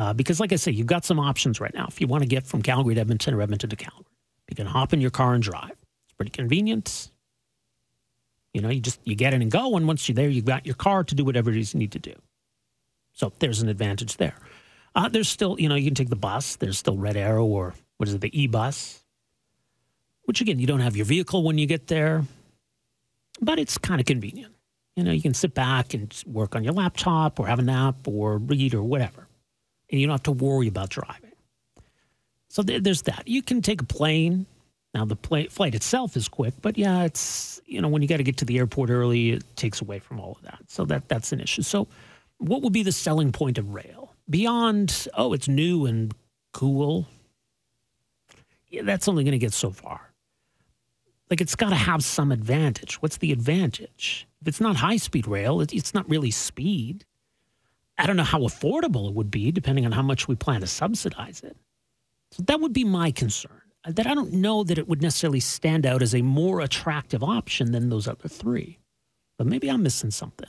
Uh, 0.00 0.14
because, 0.14 0.40
like 0.40 0.50
I 0.50 0.56
say, 0.56 0.72
you've 0.72 0.86
got 0.86 1.04
some 1.04 1.20
options 1.20 1.60
right 1.60 1.74
now. 1.74 1.84
If 1.86 2.00
you 2.00 2.06
want 2.06 2.22
to 2.22 2.26
get 2.26 2.46
from 2.46 2.62
Calgary 2.62 2.94
to 2.94 3.02
Edmonton 3.02 3.34
or 3.34 3.42
Edmonton 3.42 3.68
to 3.68 3.76
Calgary, 3.76 4.06
you 4.48 4.56
can 4.56 4.64
hop 4.64 4.94
in 4.94 5.00
your 5.02 5.10
car 5.10 5.34
and 5.34 5.42
drive. 5.42 5.76
It's 6.04 6.14
pretty 6.16 6.30
convenient. 6.30 7.10
You 8.54 8.62
know, 8.62 8.70
you 8.70 8.80
just 8.80 8.98
you 9.04 9.14
get 9.14 9.34
in 9.34 9.42
and 9.42 9.50
go, 9.50 9.76
and 9.76 9.86
once 9.86 10.08
you're 10.08 10.14
there, 10.14 10.30
you've 10.30 10.46
got 10.46 10.64
your 10.64 10.74
car 10.74 11.04
to 11.04 11.14
do 11.14 11.22
whatever 11.22 11.50
it 11.50 11.58
is 11.58 11.74
you 11.74 11.80
need 11.80 11.92
to 11.92 11.98
do. 11.98 12.14
So 13.12 13.30
there's 13.40 13.60
an 13.60 13.68
advantage 13.68 14.16
there. 14.16 14.36
Uh, 14.94 15.10
there's 15.10 15.28
still, 15.28 15.60
you 15.60 15.68
know, 15.68 15.74
you 15.74 15.84
can 15.84 15.94
take 15.94 16.08
the 16.08 16.16
bus. 16.16 16.56
There's 16.56 16.78
still 16.78 16.96
Red 16.96 17.18
Arrow 17.18 17.44
or 17.44 17.74
what 17.98 18.08
is 18.08 18.14
it, 18.14 18.22
the 18.22 18.40
e-bus, 18.42 19.02
which 20.22 20.40
again, 20.40 20.58
you 20.58 20.66
don't 20.66 20.80
have 20.80 20.96
your 20.96 21.04
vehicle 21.04 21.42
when 21.42 21.58
you 21.58 21.66
get 21.66 21.88
there, 21.88 22.24
but 23.42 23.58
it's 23.58 23.76
kind 23.76 24.00
of 24.00 24.06
convenient. 24.06 24.54
You 24.96 25.04
know, 25.04 25.12
you 25.12 25.20
can 25.20 25.34
sit 25.34 25.52
back 25.52 25.92
and 25.92 26.10
work 26.26 26.56
on 26.56 26.64
your 26.64 26.72
laptop 26.72 27.38
or 27.38 27.46
have 27.46 27.58
a 27.58 27.62
nap 27.62 28.08
or 28.08 28.38
read 28.38 28.72
or 28.72 28.82
whatever 28.82 29.19
and 29.90 30.00
you 30.00 30.06
don't 30.06 30.14
have 30.14 30.22
to 30.24 30.32
worry 30.32 30.68
about 30.68 30.90
driving. 30.90 31.32
So 32.48 32.62
th- 32.62 32.82
there's 32.82 33.02
that. 33.02 33.26
You 33.26 33.42
can 33.42 33.62
take 33.62 33.80
a 33.82 33.84
plane. 33.84 34.46
Now 34.92 35.04
the 35.04 35.16
flight 35.50 35.74
itself 35.74 36.16
is 36.16 36.26
quick, 36.28 36.54
but 36.60 36.76
yeah, 36.76 37.04
it's 37.04 37.60
you 37.64 37.80
know 37.80 37.88
when 37.88 38.02
you 38.02 38.08
got 38.08 38.16
to 38.16 38.24
get 38.24 38.38
to 38.38 38.44
the 38.44 38.58
airport 38.58 38.90
early, 38.90 39.30
it 39.30 39.44
takes 39.56 39.80
away 39.80 40.00
from 40.00 40.18
all 40.18 40.32
of 40.32 40.42
that. 40.42 40.58
So 40.66 40.84
that 40.86 41.08
that's 41.08 41.32
an 41.32 41.40
issue. 41.40 41.62
So 41.62 41.86
what 42.38 42.62
would 42.62 42.72
be 42.72 42.82
the 42.82 42.92
selling 42.92 43.30
point 43.30 43.56
of 43.56 43.72
rail 43.72 44.14
beyond? 44.28 45.06
Oh, 45.14 45.32
it's 45.32 45.46
new 45.46 45.86
and 45.86 46.12
cool. 46.52 47.06
Yeah, 48.68 48.82
that's 48.82 49.06
only 49.06 49.22
going 49.22 49.32
to 49.32 49.38
get 49.38 49.52
so 49.52 49.70
far. 49.70 50.00
Like 51.28 51.40
it's 51.40 51.54
got 51.54 51.70
to 51.70 51.76
have 51.76 52.02
some 52.02 52.32
advantage. 52.32 53.00
What's 53.00 53.18
the 53.18 53.30
advantage? 53.30 54.26
If 54.40 54.48
it's 54.48 54.60
not 54.60 54.76
high 54.76 54.96
speed 54.96 55.28
rail, 55.28 55.60
it's 55.60 55.94
not 55.94 56.08
really 56.08 56.32
speed. 56.32 57.04
I 58.00 58.06
don't 58.06 58.16
know 58.16 58.24
how 58.24 58.40
affordable 58.40 59.08
it 59.08 59.14
would 59.14 59.30
be, 59.30 59.52
depending 59.52 59.84
on 59.84 59.92
how 59.92 60.02
much 60.02 60.26
we 60.26 60.34
plan 60.34 60.62
to 60.62 60.66
subsidize 60.66 61.42
it. 61.42 61.56
So 62.32 62.42
that 62.44 62.60
would 62.60 62.72
be 62.72 62.84
my 62.84 63.10
concern. 63.10 63.60
Uh, 63.84 63.92
that 63.92 64.06
I 64.06 64.14
don't 64.14 64.32
know 64.32 64.64
that 64.64 64.78
it 64.78 64.88
would 64.88 65.02
necessarily 65.02 65.40
stand 65.40 65.86
out 65.86 66.02
as 66.02 66.14
a 66.14 66.22
more 66.22 66.60
attractive 66.60 67.22
option 67.22 67.72
than 67.72 67.88
those 67.88 68.08
other 68.08 68.28
three. 68.28 68.78
But 69.38 69.46
maybe 69.46 69.70
I'm 69.70 69.82
missing 69.82 70.10
something. 70.10 70.48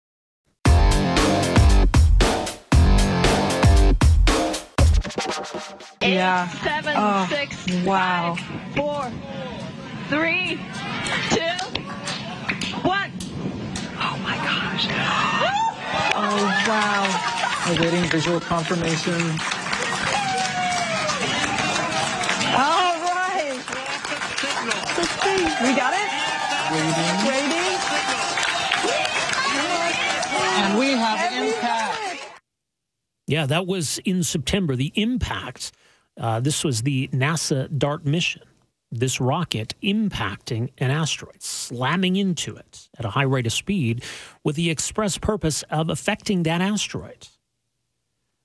Eight, 6.03 6.15
yeah. 6.15 6.49
seven, 6.63 6.95
oh, 6.97 7.27
six, 7.29 7.85
wow. 7.85 8.33
Five, 8.33 8.75
four, 8.75 9.11
three, 10.09 10.59
two, 11.29 11.61
one. 12.81 13.11
Oh 14.01 14.17
my 14.23 14.35
gosh. 14.37 14.87
oh 16.15 16.41
wow. 16.67 17.05
Awaiting 17.77 18.09
visual 18.09 18.39
confirmation. 18.39 19.13
All 22.57 22.97
right. 23.05 23.61
We 25.61 25.75
got 25.75 25.93
it? 25.93 26.09
Waiting. 26.71 27.17
Waiting. 27.29 27.77
And 30.63 30.79
we 30.79 30.91
have 30.93 31.31
impact. 31.31 32.27
Yeah, 33.27 33.45
that 33.45 33.67
was 33.67 33.99
in 34.03 34.23
September. 34.23 34.75
The 34.75 34.91
impact. 34.95 35.71
Uh, 36.19 36.39
this 36.39 36.63
was 36.63 36.81
the 36.81 37.07
NASA 37.09 37.67
DART 37.77 38.05
mission. 38.05 38.43
This 38.91 39.21
rocket 39.21 39.73
impacting 39.81 40.69
an 40.77 40.91
asteroid, 40.91 41.41
slamming 41.41 42.17
into 42.17 42.55
it 42.57 42.89
at 42.99 43.05
a 43.05 43.09
high 43.11 43.23
rate 43.23 43.47
of 43.47 43.53
speed 43.53 44.03
with 44.43 44.57
the 44.57 44.69
express 44.69 45.17
purpose 45.17 45.63
of 45.69 45.89
affecting 45.89 46.43
that 46.43 46.59
asteroid. 46.59 47.29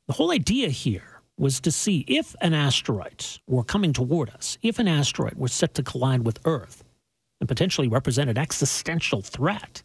The 0.06 0.12
whole 0.12 0.30
idea 0.30 0.68
here 0.68 1.20
was 1.36 1.60
to 1.60 1.72
see 1.72 2.04
if 2.06 2.36
an 2.40 2.54
asteroid 2.54 3.24
were 3.48 3.64
coming 3.64 3.92
toward 3.92 4.30
us, 4.30 4.56
if 4.62 4.78
an 4.78 4.86
asteroid 4.86 5.34
were 5.34 5.48
set 5.48 5.74
to 5.74 5.82
collide 5.82 6.24
with 6.24 6.38
Earth 6.44 6.84
and 7.40 7.48
potentially 7.48 7.88
represent 7.88 8.30
an 8.30 8.38
existential 8.38 9.22
threat, 9.22 9.82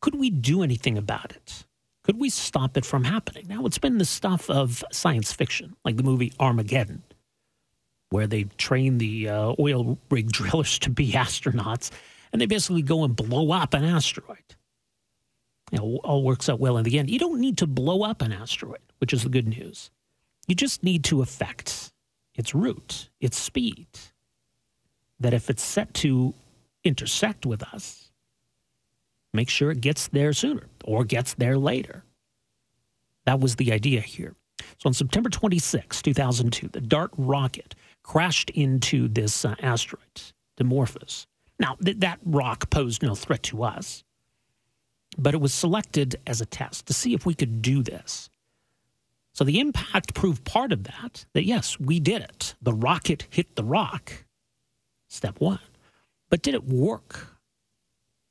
could 0.00 0.14
we 0.14 0.30
do 0.30 0.62
anything 0.62 0.96
about 0.96 1.32
it? 1.32 1.65
Could 2.06 2.20
we 2.20 2.30
stop 2.30 2.76
it 2.76 2.84
from 2.84 3.02
happening? 3.02 3.46
Now, 3.48 3.66
it's 3.66 3.78
been 3.78 3.98
the 3.98 4.04
stuff 4.04 4.48
of 4.48 4.84
science 4.92 5.32
fiction, 5.32 5.74
like 5.84 5.96
the 5.96 6.04
movie 6.04 6.32
Armageddon, 6.38 7.02
where 8.10 8.28
they 8.28 8.44
train 8.58 8.98
the 8.98 9.28
uh, 9.28 9.54
oil 9.58 9.98
rig 10.08 10.30
drillers 10.32 10.78
to 10.80 10.90
be 10.90 11.12
astronauts, 11.12 11.90
and 12.32 12.40
they 12.40 12.46
basically 12.46 12.82
go 12.82 13.02
and 13.02 13.16
blow 13.16 13.50
up 13.50 13.74
an 13.74 13.82
asteroid. 13.82 14.54
You 15.72 15.78
know, 15.78 15.96
all 16.04 16.22
works 16.22 16.48
out 16.48 16.60
well 16.60 16.76
in 16.78 16.84
the 16.84 16.96
end. 16.96 17.10
You 17.10 17.18
don't 17.18 17.40
need 17.40 17.58
to 17.58 17.66
blow 17.66 18.04
up 18.04 18.22
an 18.22 18.30
asteroid, 18.32 18.78
which 18.98 19.12
is 19.12 19.24
the 19.24 19.28
good 19.28 19.48
news. 19.48 19.90
You 20.46 20.54
just 20.54 20.84
need 20.84 21.02
to 21.04 21.22
affect 21.22 21.92
its 22.36 22.54
route, 22.54 23.08
its 23.20 23.36
speed. 23.36 23.88
That 25.18 25.34
if 25.34 25.50
it's 25.50 25.64
set 25.64 25.92
to 25.94 26.34
intersect 26.84 27.46
with 27.46 27.64
us, 27.64 28.05
make 29.36 29.50
sure 29.50 29.70
it 29.70 29.80
gets 29.80 30.08
there 30.08 30.32
sooner 30.32 30.64
or 30.84 31.04
gets 31.04 31.34
there 31.34 31.58
later. 31.58 32.04
That 33.26 33.40
was 33.40 33.56
the 33.56 33.72
idea 33.72 34.00
here. 34.00 34.34
So 34.78 34.88
on 34.88 34.94
September 34.94 35.28
26, 35.30 36.02
2002, 36.02 36.68
the 36.68 36.80
DART 36.80 37.10
rocket 37.16 37.74
crashed 38.02 38.50
into 38.50 39.08
this 39.08 39.44
uh, 39.44 39.54
asteroid, 39.60 40.22
Dimorphos. 40.58 41.26
Now, 41.58 41.76
th- 41.84 41.98
that 41.98 42.18
rock 42.24 42.70
posed 42.70 43.02
no 43.02 43.14
threat 43.14 43.42
to 43.44 43.62
us, 43.64 44.04
but 45.18 45.34
it 45.34 45.40
was 45.40 45.52
selected 45.52 46.16
as 46.26 46.40
a 46.40 46.46
test 46.46 46.86
to 46.86 46.92
see 46.92 47.14
if 47.14 47.26
we 47.26 47.34
could 47.34 47.62
do 47.62 47.82
this. 47.82 48.30
So 49.32 49.44
the 49.44 49.60
impact 49.60 50.14
proved 50.14 50.44
part 50.44 50.72
of 50.72 50.84
that, 50.84 51.26
that 51.34 51.44
yes, 51.44 51.78
we 51.78 52.00
did 52.00 52.22
it. 52.22 52.54
The 52.62 52.72
rocket 52.72 53.26
hit 53.30 53.54
the 53.54 53.64
rock, 53.64 54.24
step 55.08 55.40
one. 55.40 55.60
But 56.30 56.42
did 56.42 56.54
it 56.54 56.64
work? 56.64 57.35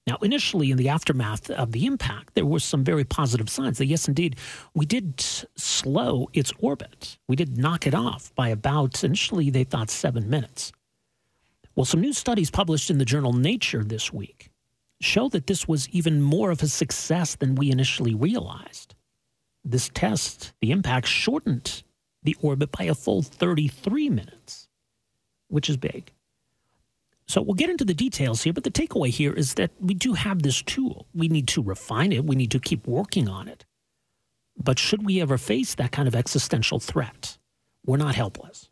Now, 0.08 0.18
initially, 0.22 0.70
in 0.70 0.78
the 0.78 0.90
aftermath 0.90 1.50
of 1.50 1.72
the 1.72 1.88
impact, 1.88 2.36
there 2.36 2.46
were 2.46 2.60
some 2.60 2.84
very 2.84 3.04
positive 3.04 3.50
signs 3.50 3.80
that, 3.80 3.88
yes, 3.88 4.08
indeed, 4.08 4.36
we 4.76 4.86
did 4.86 5.20
slow 5.20 6.30
its 6.32 6.54
orbit. 6.60 7.18
We 7.28 7.36
did 7.36 7.58
knock 7.58 7.88
it 7.88 7.96
off 7.96 8.34
by 8.36 8.50
about, 8.50 9.04
initially, 9.04 9.50
they 9.50 9.64
thought 9.64 9.90
seven 9.90 10.30
minutes. 10.30 10.72
Well, 11.76 11.86
some 11.86 12.02
new 12.02 12.14
studies 12.14 12.52
published 12.52 12.92
in 12.92 13.00
the 13.00 13.06
journal 13.06 13.34
Nature 13.34 13.84
this 13.84 14.14
week 14.14 14.50
show 15.02 15.28
that 15.30 15.48
this 15.48 15.68
was 15.68 15.90
even 15.90 16.22
more 16.22 16.52
of 16.52 16.64
a 16.64 16.68
success 16.68 17.36
than 17.36 17.56
we 17.56 17.72
initially 17.72 18.14
realized. 18.14 18.96
This 19.64 19.90
test, 19.90 20.54
the 20.62 20.72
impact, 20.72 21.08
shortened 21.08 21.84
the 22.24 22.38
orbit 22.42 22.72
by 22.72 22.86
a 22.86 22.96
full 22.96 23.22
33 23.22 24.10
minutes, 24.10 24.68
which 25.48 25.70
is 25.70 25.78
big. 25.78 26.12
So 27.28 27.42
we'll 27.42 27.56
get 27.56 27.70
into 27.70 27.86
the 27.86 27.94
details 27.94 28.44
here, 28.44 28.54
but 28.54 28.64
the 28.64 28.72
takeaway 28.72 29.10
here 29.10 29.34
is 29.34 29.56
that 29.56 29.72
we 29.80 29.94
do 29.94 30.14
have 30.14 30.44
this 30.44 30.62
tool. 30.62 31.08
We 31.14 31.28
need 31.28 31.48
to 31.50 31.64
refine 31.64 32.12
it, 32.12 32.26
we 32.26 32.36
need 32.36 32.52
to 32.52 32.60
keep 32.60 32.88
working 32.88 33.28
on 33.28 33.48
it. 33.48 33.66
But 34.58 34.80
should 34.80 35.06
we 35.06 35.22
ever 35.22 35.38
face 35.38 35.76
that 35.76 35.92
kind 35.92 36.08
of 36.08 36.16
existential 36.16 36.80
threat, 36.80 37.38
we're 37.86 37.98
not 37.98 38.16
helpless. 38.16 38.70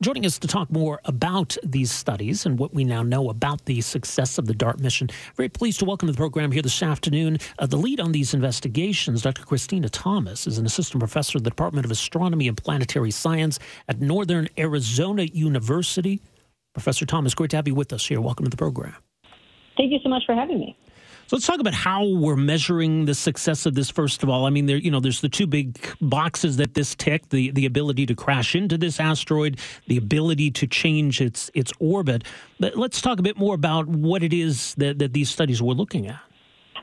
Joining 0.00 0.26
us 0.26 0.38
to 0.38 0.46
talk 0.46 0.70
more 0.70 1.00
about 1.04 1.56
these 1.64 1.90
studies 1.90 2.46
and 2.46 2.58
what 2.58 2.74
we 2.74 2.84
now 2.84 3.02
know 3.02 3.30
about 3.30 3.64
the 3.64 3.80
success 3.80 4.38
of 4.38 4.46
the 4.46 4.54
DART 4.54 4.80
mission, 4.80 5.08
very 5.36 5.48
pleased 5.48 5.78
to 5.80 5.84
welcome 5.84 6.06
to 6.06 6.12
the 6.12 6.16
program 6.16 6.52
here 6.52 6.62
this 6.62 6.82
afternoon 6.82 7.38
uh, 7.58 7.66
the 7.66 7.76
lead 7.76 7.98
on 7.98 8.12
these 8.12 8.34
investigations, 8.34 9.22
Dr. 9.22 9.42
Christina 9.42 9.88
Thomas, 9.88 10.46
is 10.46 10.58
an 10.58 10.66
assistant 10.66 11.00
professor 11.00 11.38
of 11.38 11.44
the 11.44 11.50
Department 11.50 11.84
of 11.84 11.90
Astronomy 11.90 12.48
and 12.48 12.56
Planetary 12.56 13.10
Science 13.10 13.58
at 13.88 14.00
Northern 14.00 14.48
Arizona 14.58 15.24
University. 15.24 16.20
Professor 16.72 17.04
Thomas, 17.04 17.34
great 17.34 17.50
to 17.50 17.56
have 17.56 17.68
you 17.68 17.74
with 17.74 17.92
us 17.92 18.06
here. 18.06 18.20
Welcome 18.20 18.44
to 18.46 18.50
the 18.50 18.56
program. 18.56 18.94
Thank 19.76 19.92
you 19.92 19.98
so 20.02 20.08
much 20.08 20.22
for 20.24 20.34
having 20.34 20.58
me. 20.58 20.76
So 21.26 21.36
let's 21.36 21.46
talk 21.46 21.60
about 21.60 21.74
how 21.74 22.04
we're 22.06 22.36
measuring 22.36 23.04
the 23.06 23.14
success 23.14 23.64
of 23.64 23.74
this. 23.74 23.88
First 23.88 24.22
of 24.22 24.28
all, 24.28 24.44
I 24.44 24.50
mean, 24.50 24.66
there 24.66 24.76
you 24.76 24.90
know, 24.90 25.00
there's 25.00 25.20
the 25.20 25.28
two 25.28 25.46
big 25.46 25.78
boxes 26.00 26.56
that 26.56 26.74
this 26.74 26.94
ticked: 26.94 27.30
the 27.30 27.50
the 27.52 27.64
ability 27.64 28.06
to 28.06 28.14
crash 28.14 28.54
into 28.54 28.76
this 28.76 28.98
asteroid, 29.00 29.58
the 29.86 29.96
ability 29.96 30.50
to 30.50 30.66
change 30.66 31.20
its 31.20 31.50
its 31.54 31.72
orbit. 31.78 32.24
But 32.58 32.76
let's 32.76 33.00
talk 33.00 33.18
a 33.18 33.22
bit 33.22 33.38
more 33.38 33.54
about 33.54 33.86
what 33.86 34.22
it 34.22 34.32
is 34.32 34.74
that, 34.74 34.98
that 34.98 35.12
these 35.12 35.30
studies 35.30 35.62
were 35.62 35.74
looking 35.74 36.06
at. 36.06 36.20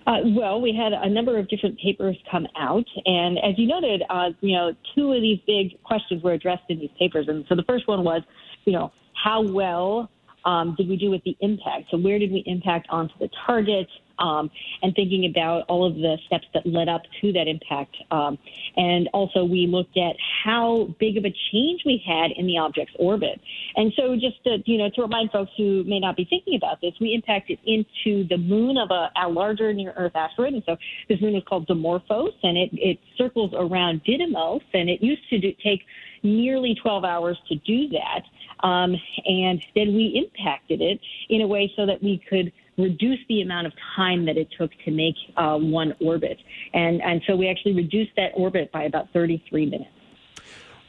Uh, 0.08 0.22
well, 0.26 0.60
we 0.60 0.74
had 0.74 0.94
a 0.94 1.10
number 1.10 1.38
of 1.38 1.48
different 1.48 1.78
papers 1.80 2.18
come 2.32 2.48
out, 2.58 2.88
and 3.06 3.38
as 3.40 3.60
you 3.60 3.68
noted, 3.68 4.02
uh, 4.10 4.30
you 4.42 4.56
know, 4.56 4.74
two 4.96 5.12
of 5.12 5.22
these 5.22 5.40
big 5.46 5.82
questions 5.84 6.24
were 6.24 6.32
addressed 6.32 6.64
in 6.70 6.80
these 6.80 6.90
papers. 6.98 7.28
And 7.28 7.46
so 7.48 7.56
the 7.56 7.64
first 7.64 7.88
one 7.88 8.04
was, 8.04 8.24
you 8.66 8.74
know, 8.74 8.92
how 9.24 9.42
well 9.42 10.10
um, 10.46 10.76
did 10.78 10.88
we 10.88 10.96
do 10.96 11.10
with 11.10 11.24
the 11.24 11.36
impact? 11.42 11.86
So 11.92 11.98
where 11.98 12.20
did 12.20 12.32
we 12.32 12.44
impact 12.46 12.88
onto 12.90 13.14
the 13.20 13.30
target? 13.46 13.88
Um, 14.20 14.52
and 14.82 14.94
thinking 14.96 15.32
about 15.32 15.64
all 15.70 15.88
of 15.88 15.96
the 15.96 16.18
steps 16.28 16.44
that 16.54 16.66
led 16.66 16.90
up 16.90 17.04
to 17.22 17.32
that 17.32 17.48
impact. 17.48 17.96
Um, 18.12 18.38
and 18.76 19.08
also, 19.14 19.46
we 19.46 19.66
looked 19.66 19.98
at 19.98 20.18
how 20.44 20.94
big 21.00 21.16
of 21.16 21.24
a 21.24 21.34
change 21.54 21.84
we 21.86 22.04
had 22.06 22.32
in 22.36 22.46
the 22.46 22.58
object's 22.58 22.94
orbit. 23.00 23.40
And 23.78 23.94
so, 23.96 24.16
just 24.16 24.44
to 24.44 24.58
you 24.66 24.78
know, 24.78 24.90
to 24.96 25.04
remind 25.04 25.32
folks 25.32 25.52
who 25.56 25.86
may 25.86 26.02
not 26.02 26.18
be 26.18 26.26
thinking 26.26 26.56
about 26.58 26.82
this, 26.82 26.92
we 27.00 27.14
impacted 27.14 27.60
into 27.66 28.28
the 28.28 28.36
moon 28.36 28.78
of 28.78 28.92
a, 28.92 29.10
a 29.24 29.30
larger 29.30 29.72
near-Earth 29.72 30.16
asteroid. 30.16 30.54
And 30.54 30.64
so, 30.66 30.76
this 31.08 31.22
moon 31.22 31.34
is 31.36 31.44
called 31.48 31.66
Dimorphos, 31.70 32.34
and 32.44 32.58
it, 32.58 32.72
it 32.74 33.00
circles 33.18 33.54
around 33.56 34.04
Didymos, 34.04 34.64
and 34.74 34.90
it 34.90 35.02
used 35.02 35.30
to 35.30 35.40
do, 35.40 35.54
take 35.64 35.80
nearly 36.24 36.76
12 36.82 37.04
hours 37.04 37.38
to 37.48 37.56
do 37.56 37.90
that. 37.90 38.22
Um, 38.66 38.96
and 39.26 39.64
then 39.76 39.96
we 39.96 40.14
impacted 40.16 40.82
it 40.82 41.00
in 41.30 41.42
a 41.42 41.48
way 41.48 41.72
so 41.76 41.86
that 41.86 42.04
we 42.04 42.22
could 42.30 42.52
reduce 42.78 43.20
the 43.28 43.42
amount 43.42 43.68
of 43.68 43.74
time 43.96 44.26
that 44.26 44.38
it 44.38 44.48
took 44.58 44.72
to 44.86 44.92
make 44.92 45.16
uh, 45.38 45.58
one 45.58 45.94
orbit. 46.02 46.38
And, 46.74 47.02
and 47.02 47.22
so 47.28 47.36
we 47.36 47.50
actually 47.50 47.74
reduced 47.74 48.12
that 48.16 48.32
orbit 48.36 48.72
by 48.72 48.84
about 48.84 49.12
33 49.14 49.66
minutes. 49.66 49.92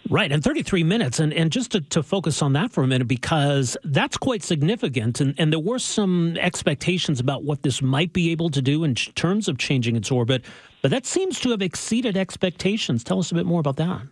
Right, 0.09 0.33
and 0.33 0.43
33 0.43 0.83
minutes. 0.83 1.21
And, 1.21 1.33
and 1.33 1.53
just 1.53 1.73
to, 1.73 1.81
to 1.83 2.03
focus 2.03 2.43
on 2.43 2.55
that 2.55 2.73
for 2.73 2.83
a 2.83 2.87
minute, 2.87 3.07
because 3.07 3.77
that's 3.85 4.17
quite 4.17 4.43
significant. 4.43 5.21
And, 5.21 5.35
and 5.39 5.53
there 5.53 5.61
were 5.61 5.79
some 5.79 6.37
expectations 6.39 7.21
about 7.21 7.45
what 7.45 7.63
this 7.63 7.83
might 7.83 8.13
be 8.13 8.33
able 8.33 8.51
to 8.51 8.63
do 8.63 8.83
in 8.83 8.95
terms 8.95 9.47
of 9.47 9.59
changing 9.59 9.97
its 9.97 10.11
orbit, 10.11 10.45
but 10.83 10.91
that 10.91 11.07
seems 11.07 11.39
to 11.41 11.51
have 11.51 11.63
exceeded 11.63 12.17
expectations. 12.17 13.05
Tell 13.05 13.19
us 13.19 13.31
a 13.31 13.35
bit 13.35 13.47
more 13.47 13.61
about 13.61 13.77
that. 13.77 14.03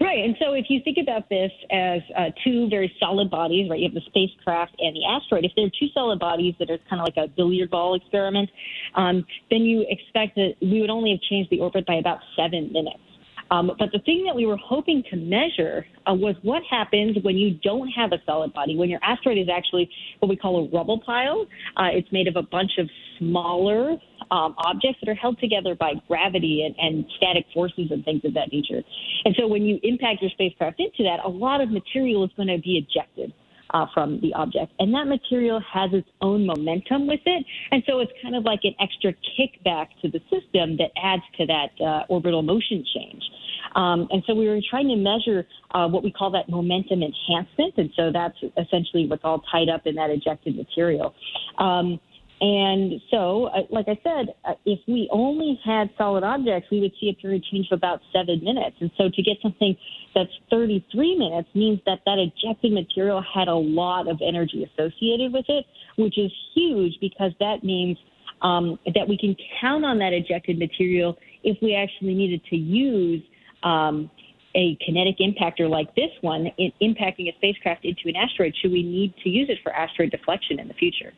Right, 0.00 0.24
and 0.24 0.36
so 0.40 0.52
if 0.52 0.66
you 0.68 0.80
think 0.82 0.98
about 1.00 1.28
this 1.28 1.50
as 1.70 2.00
uh, 2.16 2.30
two 2.44 2.68
very 2.68 2.92
solid 2.98 3.30
bodies, 3.30 3.70
right? 3.70 3.78
You 3.78 3.88
have 3.88 3.94
the 3.94 4.02
spacecraft 4.06 4.74
and 4.78 4.96
the 4.96 5.04
asteroid. 5.06 5.44
If 5.44 5.52
they're 5.54 5.70
two 5.78 5.88
solid 5.94 6.18
bodies 6.18 6.54
that 6.58 6.70
are 6.70 6.78
kind 6.90 7.00
of 7.00 7.06
like 7.06 7.16
a 7.16 7.28
billiard 7.28 7.70
ball 7.70 7.94
experiment, 7.94 8.50
um, 8.96 9.24
then 9.50 9.60
you 9.62 9.86
expect 9.88 10.34
that 10.36 10.54
we 10.60 10.80
would 10.80 10.90
only 10.90 11.12
have 11.12 11.20
changed 11.20 11.50
the 11.50 11.60
orbit 11.60 11.86
by 11.86 11.94
about 11.94 12.18
seven 12.36 12.72
minutes. 12.72 12.98
Um, 13.52 13.70
but 13.78 13.92
the 13.92 13.98
thing 13.98 14.24
that 14.24 14.34
we 14.34 14.46
were 14.46 14.56
hoping 14.56 15.02
to 15.10 15.16
measure 15.16 15.84
uh, 16.08 16.14
was 16.14 16.34
what 16.40 16.62
happens 16.70 17.18
when 17.22 17.36
you 17.36 17.58
don't 17.62 17.88
have 17.88 18.12
a 18.12 18.18
solid 18.24 18.54
body, 18.54 18.76
when 18.76 18.88
your 18.88 19.00
asteroid 19.02 19.36
is 19.36 19.48
actually 19.54 19.90
what 20.20 20.30
we 20.30 20.36
call 20.36 20.64
a 20.64 20.74
rubble 20.74 21.00
pile. 21.04 21.44
Uh, 21.76 21.88
it's 21.92 22.10
made 22.10 22.28
of 22.28 22.36
a 22.36 22.42
bunch 22.42 22.72
of 22.78 22.88
smaller 23.18 23.98
um, 24.32 24.54
objects 24.56 24.98
that 25.02 25.10
are 25.10 25.14
held 25.14 25.38
together 25.38 25.74
by 25.74 25.92
gravity 26.08 26.64
and, 26.64 26.74
and 26.78 27.04
static 27.18 27.44
forces 27.52 27.88
and 27.90 28.02
things 28.04 28.22
of 28.24 28.32
that 28.32 28.48
nature. 28.50 28.82
And 29.26 29.36
so 29.38 29.46
when 29.46 29.62
you 29.62 29.78
impact 29.82 30.22
your 30.22 30.30
spacecraft 30.30 30.80
into 30.80 31.02
that, 31.04 31.18
a 31.22 31.28
lot 31.28 31.60
of 31.60 31.70
material 31.70 32.24
is 32.24 32.30
going 32.34 32.48
to 32.48 32.58
be 32.58 32.78
ejected 32.80 33.32
uh, 33.74 33.86
from 33.92 34.20
the 34.20 34.32
object. 34.34 34.72
And 34.78 34.92
that 34.94 35.06
material 35.06 35.60
has 35.72 35.90
its 35.92 36.08
own 36.20 36.46
momentum 36.46 37.06
with 37.06 37.20
it. 37.26 37.44
And 37.70 37.82
so 37.86 38.00
it's 38.00 38.12
kind 38.22 38.34
of 38.34 38.44
like 38.44 38.60
an 38.64 38.74
extra 38.80 39.12
kickback 39.12 39.88
to 40.02 40.08
the 40.08 40.20
system 40.32 40.76
that 40.78 40.90
adds 41.02 41.22
to 41.38 41.46
that 41.46 41.70
uh, 41.84 42.04
orbital 42.08 42.42
motion 42.42 42.84
change. 42.94 43.22
Um, 43.74 44.08
and 44.10 44.22
so 44.26 44.34
we 44.34 44.48
were 44.48 44.60
trying 44.68 44.88
to 44.88 44.96
measure 44.96 45.46
uh, 45.72 45.88
what 45.88 46.02
we 46.02 46.12
call 46.12 46.30
that 46.32 46.48
momentum 46.48 47.02
enhancement. 47.02 47.74
And 47.76 47.90
so 47.96 48.10
that's 48.12 48.36
essentially 48.56 49.06
what's 49.06 49.24
all 49.24 49.42
tied 49.50 49.68
up 49.68 49.86
in 49.86 49.94
that 49.96 50.10
ejected 50.10 50.56
material. 50.56 51.14
Um, 51.58 52.00
and 52.42 53.00
so, 53.08 53.44
uh, 53.44 53.62
like 53.70 53.86
I 53.86 53.96
said, 54.02 54.34
uh, 54.44 54.54
if 54.66 54.80
we 54.88 55.08
only 55.12 55.60
had 55.64 55.90
solid 55.96 56.24
objects, 56.24 56.68
we 56.72 56.80
would 56.80 56.90
see 57.00 57.08
a 57.08 57.14
period 57.14 57.44
change 57.44 57.68
of 57.70 57.76
about 57.76 58.00
seven 58.12 58.42
minutes. 58.42 58.76
And 58.80 58.90
so, 58.98 59.08
to 59.08 59.22
get 59.22 59.36
something 59.40 59.76
that's 60.12 60.32
33 60.50 61.18
minutes 61.18 61.48
means 61.54 61.78
that 61.86 62.00
that 62.04 62.18
ejected 62.18 62.72
material 62.72 63.22
had 63.22 63.46
a 63.46 63.54
lot 63.54 64.08
of 64.08 64.20
energy 64.20 64.64
associated 64.64 65.32
with 65.32 65.44
it, 65.46 65.64
which 65.96 66.18
is 66.18 66.32
huge 66.52 66.94
because 67.00 67.30
that 67.38 67.62
means 67.62 67.96
um, 68.42 68.76
that 68.92 69.06
we 69.06 69.16
can 69.16 69.36
count 69.60 69.84
on 69.84 70.00
that 70.00 70.12
ejected 70.12 70.58
material 70.58 71.16
if 71.44 71.56
we 71.62 71.76
actually 71.76 72.14
needed 72.14 72.42
to 72.50 72.56
use 72.56 73.22
um, 73.62 74.10
a 74.56 74.76
kinetic 74.84 75.18
impactor 75.18 75.70
like 75.70 75.94
this 75.94 76.10
one 76.22 76.48
in 76.58 76.72
impacting 76.82 77.32
a 77.32 77.36
spacecraft 77.36 77.84
into 77.84 78.02
an 78.06 78.16
asteroid 78.16 78.52
should 78.60 78.72
we 78.72 78.82
need 78.82 79.14
to 79.22 79.28
use 79.28 79.48
it 79.48 79.58
for 79.62 79.72
asteroid 79.72 80.10
deflection 80.10 80.58
in 80.58 80.66
the 80.66 80.74
future. 80.74 81.12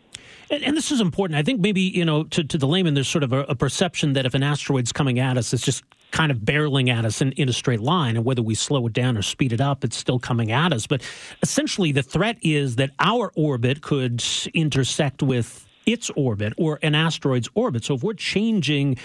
And, 0.51 0.63
and 0.63 0.77
this 0.77 0.91
is 0.91 1.01
important. 1.01 1.39
I 1.39 1.43
think 1.43 1.61
maybe, 1.61 1.81
you 1.81 2.05
know, 2.05 2.25
to, 2.25 2.45
to 2.45 2.59
the 2.59 2.67
layman, 2.67 2.95
there's 2.95 3.09
sort 3.09 3.25
of 3.25 3.33
a, 3.33 3.41
a, 3.45 3.55
perception 3.55 4.13
that 4.15 4.27
if 4.27 4.35
an 4.35 4.43
asteroid's 4.43 4.93
coming 4.93 5.19
at 5.19 5.39
us, 5.39 5.53
it's 5.53 5.65
just 5.65 5.85
kind 6.11 6.31
of 6.31 6.39
barreling 6.39 6.89
at 6.89 7.05
us 7.05 7.21
in, 7.21 7.33
in 7.33 7.49
a 7.49 7.53
straight 7.53 7.81
line. 7.81 8.17
And 8.17 8.25
whether 8.25 8.43
we 8.43 8.55
slow 8.55 8.87
it 8.87 8.93
down 8.93 9.17
or 9.17 9.23
speed 9.23 9.53
it 9.53 9.61
up, 9.61 9.85
it's 9.85 9.97
still 9.97 10.19
coming 10.19 10.53
at 10.53 10.73
us. 10.73 10.87
But 10.87 11.03
essentially, 11.43 11.93
the 11.93 12.03
threat 12.03 12.39
is 12.43 12.77
that 12.77 12.91
our 12.99 13.33
orbit 13.37 13.83
could 13.83 14.23
intersect 14.53 15.23
with 15.23 15.67
its 15.87 16.11
orbit 16.11 16.53
or 16.57 16.79
an 16.83 16.95
asteroid's 16.95 17.49
orbit. 17.55 17.85
So 17.85 17.95
if 17.95 18.03
we're 18.03 18.15
changing 18.15 18.97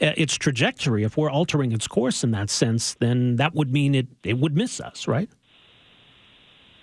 uh, 0.00 0.12
its 0.16 0.36
trajectory, 0.36 1.04
if 1.04 1.16
we're 1.16 1.30
altering 1.30 1.72
its 1.72 1.88
course 1.88 2.22
in 2.22 2.30
that 2.32 2.50
sense, 2.50 2.94
then 2.94 3.36
that 3.36 3.54
would 3.54 3.72
mean 3.72 3.94
it, 3.94 4.06
it 4.22 4.38
would 4.38 4.56
miss 4.56 4.80
us, 4.80 5.08
right? 5.08 5.30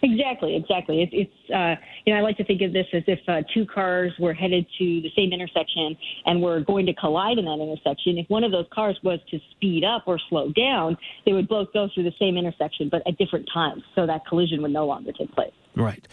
Exactly, 0.06 0.56
exactly. 0.56 1.01
It, 1.01 1.10
it's 1.12 1.51
uh, 1.51 1.82
you 2.06 2.14
know 2.14 2.20
I 2.20 2.22
like 2.22 2.38
to 2.38 2.43
think 2.43 2.62
of 2.62 2.72
this 2.74 2.86
as 2.93 3.01
if 3.08 3.20
uh, 3.28 3.41
two 3.53 3.66
cars 3.66 4.14
were 4.20 4.34
headed 4.34 4.68
to 4.78 5.01
the 5.01 5.10
same 5.16 5.34
intersection 5.34 5.97
and 6.26 6.41
were 6.41 6.60
going 6.60 6.86
to 6.86 6.93
collide 6.93 7.39
in 7.39 7.45
that 7.45 7.60
intersection. 7.60 8.20
If 8.20 8.30
one 8.30 8.43
of 8.43 8.51
those 8.51 8.68
cars 8.72 8.99
was 9.03 9.20
to 9.32 9.39
speed 9.51 9.84
up 9.84 10.03
or 10.06 10.20
slow 10.30 10.51
down, 10.51 10.95
they 11.26 11.34
would 11.34 11.47
both 11.47 11.74
go 11.74 11.89
through 11.93 12.03
the 12.03 12.14
same 12.20 12.38
intersection 12.38 12.88
but 12.88 13.01
at 13.08 13.18
different 13.18 13.49
times, 13.51 13.82
so 13.95 14.06
that 14.06 14.28
collision 14.28 14.62
would 14.62 14.72
no 14.72 14.86
longer 14.86 15.12
take 15.12 15.32
place. 15.34 15.53
Right. 15.76 16.08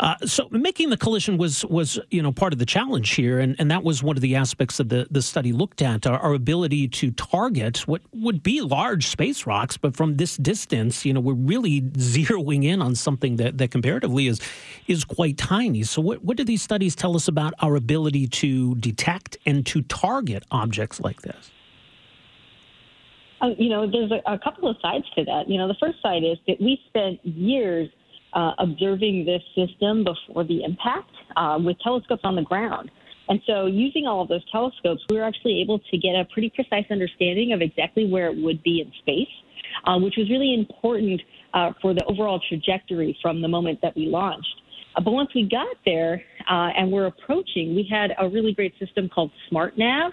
Uh, 0.00 0.16
so 0.24 0.48
making 0.50 0.88
the 0.88 0.96
collision 0.96 1.36
was 1.36 1.62
was 1.66 1.98
you 2.10 2.22
know 2.22 2.32
part 2.32 2.54
of 2.54 2.58
the 2.58 2.64
challenge 2.64 3.10
here, 3.10 3.38
and, 3.38 3.54
and 3.58 3.70
that 3.70 3.84
was 3.84 4.02
one 4.02 4.16
of 4.16 4.22
the 4.22 4.34
aspects 4.34 4.80
of 4.80 4.88
the, 4.88 5.06
the 5.10 5.20
study 5.20 5.52
looked 5.52 5.82
at 5.82 6.06
our, 6.06 6.18
our 6.18 6.32
ability 6.32 6.88
to 6.88 7.10
target 7.10 7.86
what 7.86 8.00
would 8.14 8.42
be 8.42 8.62
large 8.62 9.08
space 9.08 9.46
rocks, 9.46 9.76
but 9.76 9.94
from 9.94 10.16
this 10.16 10.38
distance, 10.38 11.04
you 11.04 11.12
know, 11.12 11.20
we're 11.20 11.34
really 11.34 11.82
zeroing 11.82 12.64
in 12.64 12.80
on 12.80 12.94
something 12.94 13.36
that, 13.36 13.58
that 13.58 13.70
comparatively 13.70 14.26
is 14.26 14.40
is 14.86 15.04
quite 15.04 15.36
tiny. 15.36 15.82
So 15.82 16.00
what 16.00 16.24
what 16.24 16.38
do 16.38 16.44
these 16.44 16.62
studies 16.62 16.96
tell 16.96 17.14
us 17.14 17.28
about 17.28 17.52
our 17.60 17.76
ability 17.76 18.26
to 18.28 18.76
detect 18.76 19.36
and 19.44 19.66
to 19.66 19.82
target 19.82 20.44
objects 20.50 20.98
like 21.00 21.20
this? 21.20 21.50
Uh, 23.42 23.48
you 23.58 23.68
know, 23.68 23.90
there's 23.90 24.10
a, 24.12 24.32
a 24.32 24.38
couple 24.38 24.66
of 24.66 24.76
sides 24.80 25.04
to 25.16 25.26
that. 25.26 25.46
You 25.46 25.58
know, 25.58 25.68
the 25.68 25.76
first 25.78 26.00
side 26.00 26.24
is 26.24 26.38
that 26.46 26.58
we 26.58 26.80
spent 26.88 27.24
years 27.24 27.90
uh, 28.32 28.52
observing 28.58 29.24
this 29.24 29.42
system 29.54 30.04
before 30.04 30.44
the 30.44 30.62
impact 30.64 31.10
uh, 31.36 31.58
with 31.62 31.78
telescopes 31.80 32.22
on 32.24 32.36
the 32.36 32.42
ground. 32.42 32.90
And 33.28 33.40
so, 33.46 33.66
using 33.66 34.06
all 34.06 34.22
of 34.22 34.28
those 34.28 34.44
telescopes, 34.50 35.02
we 35.08 35.16
were 35.16 35.22
actually 35.22 35.60
able 35.60 35.78
to 35.78 35.98
get 35.98 36.16
a 36.16 36.24
pretty 36.32 36.50
precise 36.50 36.84
understanding 36.90 37.52
of 37.52 37.62
exactly 37.62 38.10
where 38.10 38.28
it 38.28 38.36
would 38.42 38.60
be 38.64 38.80
in 38.80 38.92
space, 38.98 39.32
uh, 39.86 39.98
which 39.98 40.14
was 40.16 40.28
really 40.28 40.52
important 40.52 41.20
uh, 41.54 41.70
for 41.80 41.94
the 41.94 42.04
overall 42.06 42.40
trajectory 42.48 43.16
from 43.22 43.40
the 43.40 43.48
moment 43.48 43.78
that 43.82 43.94
we 43.96 44.06
launched. 44.06 44.48
Uh, 44.96 45.00
but 45.00 45.12
once 45.12 45.30
we 45.34 45.48
got 45.48 45.76
there 45.84 46.20
uh, 46.50 46.70
and 46.76 46.90
we're 46.90 47.06
approaching, 47.06 47.76
we 47.76 47.86
had 47.88 48.10
a 48.18 48.28
really 48.28 48.52
great 48.52 48.74
system 48.78 49.08
called 49.08 49.30
SmartNav, 49.50 50.10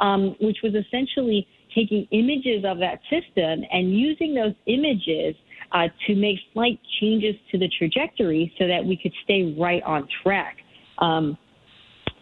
um, 0.00 0.34
which 0.40 0.58
was 0.62 0.74
essentially 0.74 1.46
taking 1.74 2.06
images 2.10 2.64
of 2.64 2.78
that 2.78 2.98
system 3.10 3.62
and 3.70 3.96
using 3.96 4.34
those 4.34 4.54
images 4.66 5.36
uh, 5.72 5.88
to 6.06 6.14
make 6.14 6.38
slight 6.52 6.80
changes 7.00 7.34
to 7.50 7.58
the 7.58 7.68
trajectory 7.78 8.52
so 8.58 8.66
that 8.66 8.84
we 8.84 8.96
could 8.96 9.12
stay 9.24 9.54
right 9.58 9.82
on 9.82 10.08
track. 10.22 10.58
Um, 10.98 11.36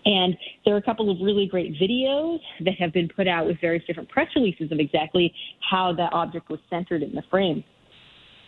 and 0.05 0.36
there 0.64 0.74
are 0.74 0.78
a 0.78 0.82
couple 0.82 1.11
of 1.11 1.16
really 1.22 1.47
great 1.47 1.72
videos 1.80 2.38
that 2.64 2.74
have 2.78 2.92
been 2.92 3.09
put 3.09 3.26
out 3.26 3.47
with 3.47 3.61
various 3.61 3.84
different 3.86 4.09
press 4.09 4.28
releases 4.36 4.70
of 4.70 4.78
exactly 4.78 5.32
how 5.70 5.95
that 5.95 6.12
object 6.12 6.51
was 6.51 6.61
centered 6.68 7.03
in 7.03 7.14
the 7.14 7.22
frame. 7.30 7.64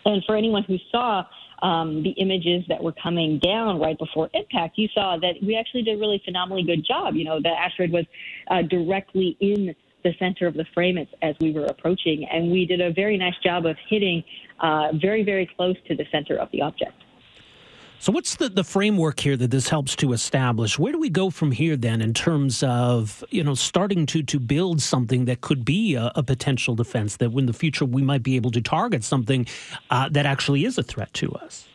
And 0.04 0.22
for 0.26 0.36
anyone 0.36 0.64
who 0.64 0.76
saw 0.92 1.24
um, 1.62 2.02
the 2.02 2.10
images 2.10 2.62
that 2.68 2.82
were 2.82 2.92
coming 3.02 3.38
down 3.38 3.80
right 3.80 3.98
before 3.98 4.28
impact, 4.34 4.76
you 4.76 4.88
saw 4.94 5.16
that 5.16 5.34
we 5.42 5.56
actually 5.56 5.82
did 5.82 5.96
a 5.96 5.98
really 5.98 6.20
phenomenally 6.24 6.62
good 6.62 6.84
job. 6.86 7.14
You 7.14 7.24
know, 7.24 7.40
the 7.40 7.48
asteroid 7.48 7.90
was 7.90 8.04
uh, 8.50 8.62
directly 8.62 9.36
in 9.40 9.74
the 10.04 10.12
center 10.18 10.46
of 10.46 10.54
the 10.54 10.64
frame 10.74 10.98
as, 10.98 11.06
as, 11.22 11.34
we 11.40 11.52
were 11.52 11.66
approaching, 11.66 12.26
and 12.30 12.50
we 12.50 12.64
did 12.64 12.80
a 12.80 12.92
very 12.92 13.16
nice 13.16 13.34
job 13.42 13.66
of 13.66 13.76
hitting 13.88 14.22
uh, 14.60 14.88
very, 14.94 15.22
very 15.22 15.48
close 15.56 15.76
to 15.88 15.96
the 15.96 16.04
center 16.12 16.36
of 16.36 16.48
the 16.52 16.62
object. 16.62 16.92
So, 17.98 18.12
what's 18.12 18.36
the, 18.36 18.50
the 18.50 18.62
framework 18.62 19.20
here 19.20 19.36
that 19.36 19.50
this 19.50 19.68
helps 19.68 19.96
to 19.96 20.12
establish? 20.12 20.78
Where 20.78 20.92
do 20.92 20.98
we 20.98 21.08
go 21.08 21.30
from 21.30 21.50
here 21.50 21.76
then 21.76 22.02
in 22.02 22.12
terms 22.12 22.62
of, 22.62 23.24
you 23.30 23.42
know, 23.42 23.54
starting 23.54 24.04
to, 24.06 24.22
to 24.22 24.38
build 24.38 24.82
something 24.82 25.24
that 25.24 25.40
could 25.40 25.64
be 25.64 25.94
a, 25.94 26.12
a 26.14 26.22
potential 26.22 26.74
defense, 26.74 27.16
that 27.16 27.32
in 27.32 27.46
the 27.46 27.54
future 27.54 27.86
we 27.86 28.02
might 28.02 28.22
be 28.22 28.36
able 28.36 28.50
to 28.50 28.60
target 28.60 29.02
something 29.02 29.46
uh, 29.90 30.08
that 30.10 30.26
actually 30.26 30.66
is 30.66 30.76
a 30.76 30.82
threat 30.82 31.12
to 31.14 31.32
us? 31.32 31.66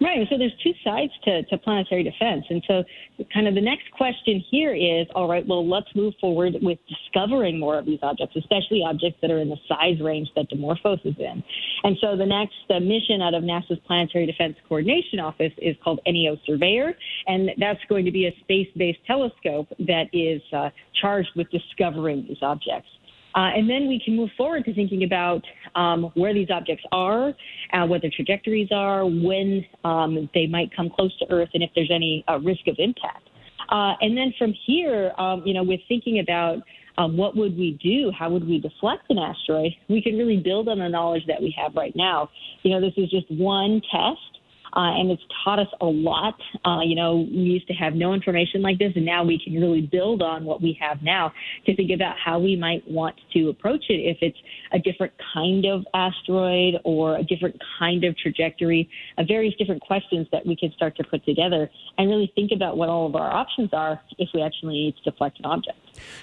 Right. 0.00 0.26
So 0.28 0.36
there's 0.36 0.52
two 0.62 0.72
sides 0.84 1.12
to, 1.24 1.42
to 1.44 1.58
planetary 1.58 2.02
defense. 2.02 2.44
And 2.50 2.62
so 2.66 2.84
kind 3.32 3.48
of 3.48 3.54
the 3.54 3.60
next 3.60 3.90
question 3.92 4.44
here 4.50 4.74
is, 4.74 5.06
all 5.14 5.28
right, 5.28 5.46
well, 5.46 5.66
let's 5.66 5.88
move 5.94 6.14
forward 6.20 6.54
with 6.60 6.78
discovering 6.88 7.58
more 7.58 7.78
of 7.78 7.86
these 7.86 8.00
objects, 8.02 8.36
especially 8.36 8.82
objects 8.84 9.18
that 9.22 9.30
are 9.30 9.38
in 9.38 9.48
the 9.48 9.56
size 9.68 10.00
range 10.02 10.28
that 10.36 10.50
Dimorphos 10.50 11.04
is 11.06 11.14
in. 11.18 11.42
And 11.84 11.96
so 12.00 12.16
the 12.16 12.26
next 12.26 12.54
uh, 12.68 12.80
mission 12.80 13.22
out 13.22 13.34
of 13.34 13.42
NASA's 13.42 13.78
Planetary 13.86 14.26
Defense 14.26 14.56
Coordination 14.68 15.18
Office 15.18 15.52
is 15.58 15.76
called 15.82 16.00
NEO 16.06 16.36
Surveyor. 16.44 16.94
And 17.26 17.50
that's 17.58 17.80
going 17.88 18.04
to 18.04 18.10
be 18.10 18.26
a 18.26 18.34
space-based 18.40 19.00
telescope 19.06 19.68
that 19.78 20.06
is 20.12 20.42
uh, 20.52 20.70
charged 21.00 21.30
with 21.36 21.48
discovering 21.50 22.26
these 22.28 22.38
objects. 22.42 22.88
Uh, 23.36 23.50
and 23.54 23.68
then 23.68 23.86
we 23.86 24.00
can 24.02 24.16
move 24.16 24.30
forward 24.36 24.64
to 24.64 24.74
thinking 24.74 25.04
about 25.04 25.42
um, 25.74 26.10
where 26.14 26.32
these 26.32 26.48
objects 26.50 26.84
are, 26.90 27.34
uh, 27.74 27.86
what 27.86 28.00
their 28.00 28.10
trajectories 28.14 28.68
are, 28.72 29.04
when 29.04 29.64
um, 29.84 30.28
they 30.32 30.46
might 30.46 30.74
come 30.74 30.88
close 30.88 31.16
to 31.18 31.26
Earth, 31.30 31.50
and 31.52 31.62
if 31.62 31.70
there's 31.74 31.90
any 31.94 32.24
uh, 32.28 32.38
risk 32.38 32.66
of 32.66 32.76
impact. 32.78 33.28
Uh, 33.68 33.92
and 34.00 34.16
then 34.16 34.32
from 34.38 34.54
here, 34.66 35.12
um, 35.18 35.42
you 35.44 35.52
know, 35.52 35.62
with 35.62 35.80
thinking 35.86 36.20
about 36.20 36.58
um, 36.98 37.16
what 37.16 37.36
would 37.36 37.56
we 37.58 37.78
do, 37.82 38.10
how 38.16 38.30
would 38.30 38.46
we 38.46 38.58
deflect 38.58 39.02
an 39.10 39.18
asteroid, 39.18 39.72
we 39.88 40.00
can 40.00 40.16
really 40.16 40.38
build 40.38 40.68
on 40.68 40.78
the 40.78 40.88
knowledge 40.88 41.24
that 41.26 41.40
we 41.40 41.54
have 41.60 41.74
right 41.74 41.94
now. 41.94 42.30
You 42.62 42.70
know, 42.70 42.80
this 42.80 42.94
is 42.96 43.10
just 43.10 43.30
one 43.30 43.82
test 43.92 44.35
uh, 44.74 44.98
and 44.98 45.10
it's 45.10 45.22
taught 45.44 45.58
us 45.58 45.68
a 45.80 45.86
lot. 45.86 46.34
Uh, 46.64 46.80
you 46.84 46.94
know, 46.94 47.26
we 47.30 47.38
used 47.38 47.66
to 47.68 47.74
have 47.74 47.94
no 47.94 48.14
information 48.14 48.62
like 48.62 48.78
this, 48.78 48.92
and 48.96 49.04
now 49.04 49.24
we 49.24 49.40
can 49.42 49.54
really 49.54 49.82
build 49.82 50.22
on 50.22 50.44
what 50.44 50.62
we 50.62 50.76
have 50.80 51.02
now 51.02 51.32
to 51.64 51.74
think 51.76 51.90
about 51.94 52.16
how 52.22 52.38
we 52.38 52.56
might 52.56 52.82
want 52.88 53.14
to 53.32 53.48
approach 53.48 53.84
it. 53.88 53.94
If 53.94 54.18
it's 54.20 54.38
a 54.72 54.78
different 54.78 55.12
kind 55.34 55.64
of 55.66 55.84
asteroid 55.94 56.74
or 56.84 57.16
a 57.16 57.22
different 57.22 57.60
kind 57.78 58.04
of 58.04 58.16
trajectory, 58.16 58.88
uh, 59.18 59.24
various 59.24 59.54
different 59.56 59.82
questions 59.82 60.26
that 60.32 60.44
we 60.46 60.56
can 60.56 60.72
start 60.72 60.96
to 60.96 61.04
put 61.04 61.24
together 61.24 61.70
and 61.98 62.08
really 62.08 62.32
think 62.34 62.50
about 62.54 62.76
what 62.76 62.88
all 62.88 63.06
of 63.06 63.14
our 63.14 63.32
options 63.32 63.70
are 63.72 64.00
if 64.18 64.28
we 64.34 64.42
actually 64.42 64.74
need 64.74 64.94
to 65.02 65.10
deflect 65.10 65.38
an 65.38 65.46
object. 65.46 65.78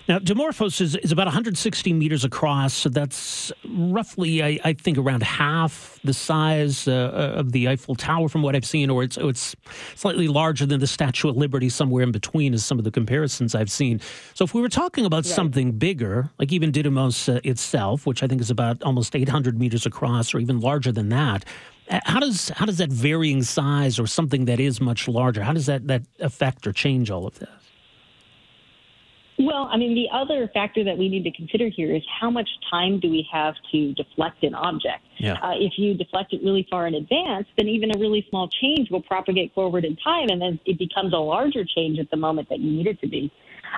Now, 0.07 0.19
Dimorphos 0.19 0.81
is, 0.81 0.95
is 0.97 1.11
about 1.11 1.27
160 1.27 1.93
meters 1.93 2.23
across, 2.23 2.73
so 2.73 2.89
that's 2.89 3.51
roughly, 3.69 4.43
I, 4.43 4.59
I 4.63 4.73
think, 4.73 4.97
around 4.97 5.23
half 5.23 5.99
the 6.03 6.13
size 6.13 6.87
uh, 6.87 6.91
uh, 6.91 7.39
of 7.39 7.51
the 7.51 7.69
Eiffel 7.69 7.95
Tower 7.95 8.27
from 8.27 8.41
what 8.41 8.55
I've 8.55 8.65
seen, 8.65 8.89
or 8.89 9.03
it's, 9.03 9.17
it's 9.17 9.55
slightly 9.95 10.27
larger 10.27 10.65
than 10.65 10.79
the 10.79 10.87
Statue 10.87 11.29
of 11.29 11.37
Liberty, 11.37 11.69
somewhere 11.69 12.03
in 12.03 12.11
between, 12.11 12.53
is 12.53 12.65
some 12.65 12.77
of 12.77 12.83
the 12.83 12.91
comparisons 12.91 13.55
I've 13.55 13.71
seen. 13.71 14.01
So, 14.33 14.43
if 14.43 14.53
we 14.53 14.61
were 14.61 14.69
talking 14.69 15.05
about 15.05 15.25
right. 15.25 15.33
something 15.33 15.71
bigger, 15.71 16.29
like 16.37 16.51
even 16.51 16.71
Didymos 16.71 17.33
uh, 17.33 17.39
itself, 17.43 18.05
which 18.05 18.23
I 18.23 18.27
think 18.27 18.41
is 18.41 18.49
about 18.49 18.83
almost 18.83 19.15
800 19.15 19.57
meters 19.57 19.85
across, 19.85 20.33
or 20.33 20.39
even 20.39 20.59
larger 20.59 20.91
than 20.91 21.09
that, 21.09 21.45
uh, 21.89 21.99
how 22.05 22.19
does 22.19 22.49
how 22.49 22.65
does 22.65 22.77
that 22.77 22.91
varying 22.91 23.43
size, 23.43 23.99
or 23.99 24.07
something 24.07 24.45
that 24.45 24.59
is 24.59 24.81
much 24.81 25.07
larger, 25.07 25.43
how 25.43 25.53
does 25.53 25.65
that 25.65 25.87
that 25.87 26.03
affect 26.19 26.65
or 26.67 26.73
change 26.73 27.09
all 27.09 27.27
of 27.27 27.39
this? 27.39 27.49
Well, 29.45 29.67
I 29.69 29.77
mean, 29.77 29.93
the 29.93 30.07
other 30.15 30.49
factor 30.53 30.85
that 30.85 30.97
we 30.97 31.09
need 31.09 31.23
to 31.25 31.31
consider 31.31 31.67
here 31.67 31.93
is 31.93 32.01
how 32.19 32.29
much 32.29 32.47
time 32.71 32.99
do 32.99 33.09
we 33.09 33.27
have 33.31 33.55
to 33.73 33.93
deflect 33.93 34.41
an 34.43 34.55
object? 34.55 35.03
Yeah. 35.17 35.33
Uh, 35.33 35.55
if 35.55 35.73
you 35.77 35.95
deflect 35.95 36.31
it 36.31 36.41
really 36.43 36.65
far 36.69 36.87
in 36.87 36.95
advance, 36.95 37.47
then 37.57 37.67
even 37.67 37.93
a 37.93 37.99
really 37.99 38.25
small 38.29 38.47
change 38.61 38.89
will 38.89 39.01
propagate 39.01 39.53
forward 39.53 39.83
in 39.83 39.97
time, 39.97 40.29
and 40.29 40.41
then 40.41 40.59
it 40.65 40.79
becomes 40.79 41.13
a 41.13 41.17
larger 41.17 41.65
change 41.65 41.99
at 41.99 42.09
the 42.09 42.15
moment 42.17 42.47
that 42.49 42.59
you 42.59 42.71
need 42.71 42.87
it 42.87 43.01
to 43.01 43.07
be. 43.07 43.31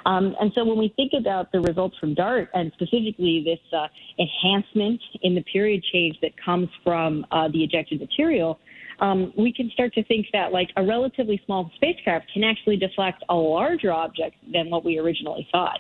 Um, 0.06 0.36
and 0.40 0.52
so 0.54 0.64
when 0.64 0.78
we 0.78 0.94
think 0.96 1.14
about 1.18 1.52
the 1.52 1.62
results 1.62 1.98
from 1.98 2.14
DART, 2.14 2.50
and 2.54 2.72
specifically 2.74 3.44
this 3.44 3.60
uh, 3.74 3.88
enhancement 4.20 5.02
in 5.24 5.34
the 5.34 5.42
period 5.44 5.84
change 5.92 6.20
that 6.22 6.32
comes 6.38 6.70
from 6.84 7.26
uh, 7.32 7.48
the 7.48 7.64
ejected 7.64 8.02
material, 8.02 8.60
um, 9.00 9.34
we 9.38 9.52
can 9.52 9.70
start 9.72 9.94
to 9.94 10.04
think 10.06 10.28
that 10.34 10.52
like 10.52 10.70
a 10.78 10.84
relatively 10.84 11.42
small 11.46 11.72
spacecraft 11.76 12.32
can 12.34 12.44
actually 12.44 12.78
deflect 12.78 13.24
a 13.30 13.36
larger 13.36 13.92
object 13.92 14.36
than 14.52 14.70
what 14.70 14.86
we 14.86 14.98
originally 14.98 15.48
thought. 15.52 15.80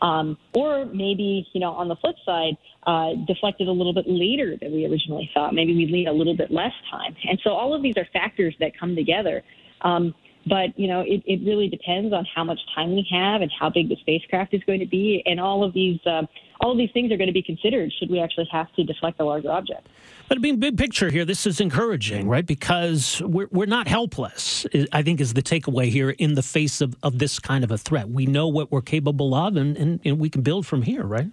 Um, 0.00 0.38
or 0.54 0.86
maybe, 0.86 1.46
you 1.52 1.60
know, 1.60 1.72
on 1.72 1.88
the 1.88 1.96
flip 1.96 2.14
side, 2.24 2.56
uh, 2.86 3.14
deflected 3.26 3.66
a 3.68 3.72
little 3.72 3.92
bit 3.92 4.04
later 4.06 4.56
than 4.60 4.72
we 4.72 4.86
originally 4.86 5.28
thought. 5.34 5.54
Maybe 5.54 5.74
we 5.74 5.86
need 5.86 6.06
a 6.06 6.12
little 6.12 6.36
bit 6.36 6.52
less 6.52 6.72
time. 6.90 7.16
And 7.28 7.38
so 7.42 7.50
all 7.50 7.74
of 7.74 7.82
these 7.82 7.94
are 7.96 8.06
factors 8.12 8.54
that 8.60 8.78
come 8.78 8.94
together. 8.94 9.42
Um, 9.82 10.14
but, 10.48 10.78
you 10.78 10.88
know, 10.88 11.00
it, 11.00 11.22
it 11.26 11.44
really 11.46 11.68
depends 11.68 12.12
on 12.12 12.26
how 12.34 12.44
much 12.44 12.60
time 12.74 12.90
we 12.92 13.06
have 13.10 13.42
and 13.42 13.50
how 13.58 13.70
big 13.70 13.88
the 13.88 13.96
spacecraft 14.00 14.54
is 14.54 14.62
going 14.64 14.80
to 14.80 14.86
be. 14.86 15.22
And 15.26 15.40
all 15.40 15.64
of 15.64 15.72
these, 15.74 15.98
uh, 16.06 16.22
all 16.60 16.72
of 16.72 16.78
these 16.78 16.90
things 16.92 17.12
are 17.12 17.16
going 17.16 17.28
to 17.28 17.32
be 17.32 17.42
considered 17.42 17.92
should 17.98 18.10
we 18.10 18.20
actually 18.20 18.48
have 18.50 18.72
to 18.74 18.84
deflect 18.84 19.20
a 19.20 19.24
larger 19.24 19.50
object. 19.50 19.86
But 20.28 20.40
being 20.40 20.58
big 20.58 20.76
picture 20.76 21.10
here, 21.10 21.24
this 21.24 21.46
is 21.46 21.60
encouraging, 21.60 22.28
right? 22.28 22.46
Because 22.46 23.22
we're, 23.22 23.48
we're 23.50 23.66
not 23.66 23.88
helpless, 23.88 24.66
I 24.92 25.02
think 25.02 25.20
is 25.20 25.34
the 25.34 25.42
takeaway 25.42 25.88
here 25.88 26.10
in 26.10 26.34
the 26.34 26.42
face 26.42 26.80
of, 26.80 26.96
of 27.02 27.18
this 27.18 27.38
kind 27.38 27.64
of 27.64 27.70
a 27.70 27.78
threat. 27.78 28.10
We 28.10 28.26
know 28.26 28.48
what 28.48 28.70
we're 28.70 28.82
capable 28.82 29.34
of 29.34 29.56
and, 29.56 29.76
and, 29.76 30.00
and 30.04 30.18
we 30.18 30.28
can 30.28 30.42
build 30.42 30.66
from 30.66 30.82
here, 30.82 31.04
right? 31.04 31.30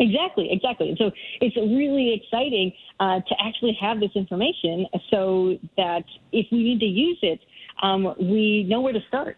Exactly, 0.00 0.48
exactly. 0.50 0.88
And 0.88 0.98
So 0.98 1.10
it's 1.42 1.56
really 1.56 2.14
exciting 2.14 2.72
uh, 3.00 3.20
to 3.20 3.34
actually 3.38 3.76
have 3.80 4.00
this 4.00 4.10
information 4.14 4.86
so 5.10 5.58
that 5.76 6.04
if 6.32 6.46
we 6.50 6.62
need 6.62 6.80
to 6.80 6.86
use 6.86 7.18
it, 7.20 7.40
um, 7.82 8.14
we 8.18 8.64
know 8.68 8.80
where 8.80 8.92
to 8.92 9.00
start. 9.08 9.36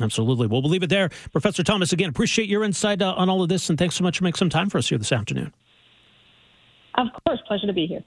Absolutely. 0.00 0.46
Well, 0.46 0.62
we'll 0.62 0.70
leave 0.70 0.82
it 0.82 0.90
there. 0.90 1.10
Professor 1.32 1.62
Thomas, 1.62 1.92
again, 1.92 2.08
appreciate 2.08 2.48
your 2.48 2.64
insight 2.64 3.02
uh, 3.02 3.14
on 3.16 3.28
all 3.28 3.42
of 3.42 3.48
this, 3.48 3.68
and 3.68 3.78
thanks 3.78 3.94
so 3.96 4.04
much 4.04 4.18
for 4.18 4.24
making 4.24 4.38
some 4.38 4.50
time 4.50 4.70
for 4.70 4.78
us 4.78 4.88
here 4.88 4.98
this 4.98 5.12
afternoon. 5.12 5.52
Of 6.94 7.08
course. 7.26 7.40
Pleasure 7.46 7.66
to 7.66 7.72
be 7.72 7.86
here. 7.86 8.02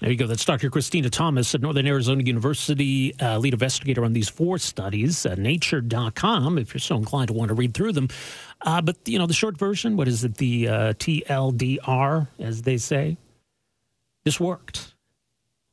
There 0.00 0.10
you 0.10 0.16
go. 0.16 0.28
That's 0.28 0.44
Dr. 0.44 0.70
Christina 0.70 1.10
Thomas 1.10 1.52
at 1.56 1.60
Northern 1.60 1.86
Arizona 1.86 2.22
University, 2.22 3.18
uh, 3.20 3.38
lead 3.38 3.52
investigator 3.52 4.04
on 4.04 4.12
these 4.12 4.28
four 4.28 4.58
studies, 4.58 5.26
uh, 5.26 5.34
nature.com, 5.36 6.56
if 6.56 6.72
you're 6.72 6.78
so 6.78 6.96
inclined 6.96 7.28
to 7.28 7.34
want 7.34 7.48
to 7.48 7.54
read 7.54 7.74
through 7.74 7.92
them. 7.92 8.08
Uh, 8.60 8.80
but, 8.80 8.96
you 9.06 9.18
know, 9.18 9.26
the 9.26 9.34
short 9.34 9.58
version, 9.58 9.96
what 9.96 10.06
is 10.06 10.22
it, 10.22 10.36
the 10.36 10.68
uh, 10.68 10.92
TLDR, 10.94 12.28
as 12.38 12.62
they 12.62 12.76
say? 12.76 13.16
This 14.24 14.38
worked. 14.38 14.94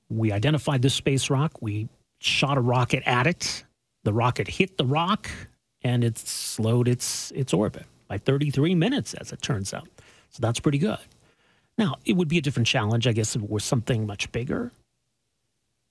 We 0.10 0.32
identified 0.32 0.82
this 0.82 0.96
space 0.96 1.30
rock. 1.30 1.62
We 1.62 1.88
shot 2.20 2.58
a 2.58 2.62
rocket 2.62 3.04
at 3.06 3.28
it. 3.28 3.64
The 4.04 4.14
rocket 4.14 4.48
hit 4.48 4.78
the 4.78 4.86
rock, 4.86 5.30
and 5.82 6.04
it 6.04 6.18
slowed 6.18 6.88
its, 6.88 7.32
its 7.32 7.54
orbit 7.54 7.86
by 8.08 8.18
33 8.18 8.76
minutes, 8.76 9.14
as 9.16 9.32
it 9.32 9.42
turns 9.42 9.74
out. 9.74 9.88
So 10.30 10.40
that's 10.42 10.60
pretty 10.60 10.78
good. 10.78 11.00
Now, 11.78 11.96
it 12.06 12.14
would 12.14 12.28
be 12.28 12.38
a 12.38 12.42
different 12.42 12.68
challenge, 12.68 13.08
I 13.08 13.14
guess, 13.14 13.36
if 13.36 13.44
it 13.44 13.50
were 13.50 13.60
something 13.60 14.06
much 14.06 14.32
bigger. 14.32 14.72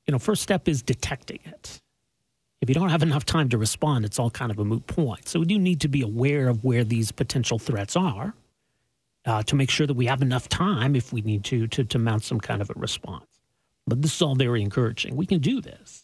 You 0.07 0.13
know, 0.13 0.19
first 0.19 0.43
step 0.43 0.69
is 0.69 0.83
detecting 0.83 1.41
it. 1.45 1.81
If 2.61 2.69
you 2.71 2.75
don't 2.75 2.89
have 2.89 3.03
enough 3.03 3.27
time 3.27 3.51
to 3.51 3.59
respond, 3.59 4.05
it's 4.05 4.19
all 4.19 4.31
kind 4.31 4.51
of 4.51 4.59
a 4.59 4.65
moot 4.65 4.87
point. 4.87 5.29
So 5.29 5.41
we 5.41 5.47
do 5.47 5.59
need 5.59 5.81
to 5.83 5.89
be 5.89 6.01
aware 6.01 6.49
of 6.49 6.65
where 6.65 6.85
these 6.85 7.13
potential 7.13 7.59
threats 7.59 7.97
are 7.97 8.35
uh, 9.27 9.43
to 9.43 9.57
make 9.57 9.71
sure 9.71 9.87
that 9.87 9.95
we 9.95 10.07
have 10.07 10.23
enough 10.23 10.49
time 10.49 10.97
if 10.97 11.13
we 11.13 11.21
need 11.21 11.45
to, 11.45 11.67
to 11.69 11.85
to 11.85 11.99
mount 11.99 12.25
some 12.25 12.41
kind 12.41 12.63
of 12.63 12.71
a 12.71 12.75
response. 12.77 13.27
But 13.87 14.01
this 14.01 14.15
is 14.15 14.23
all 14.23 14.35
very 14.35 14.63
encouraging. 14.63 15.17
We 15.17 15.27
can 15.27 15.41
do 15.41 15.61
this, 15.61 16.04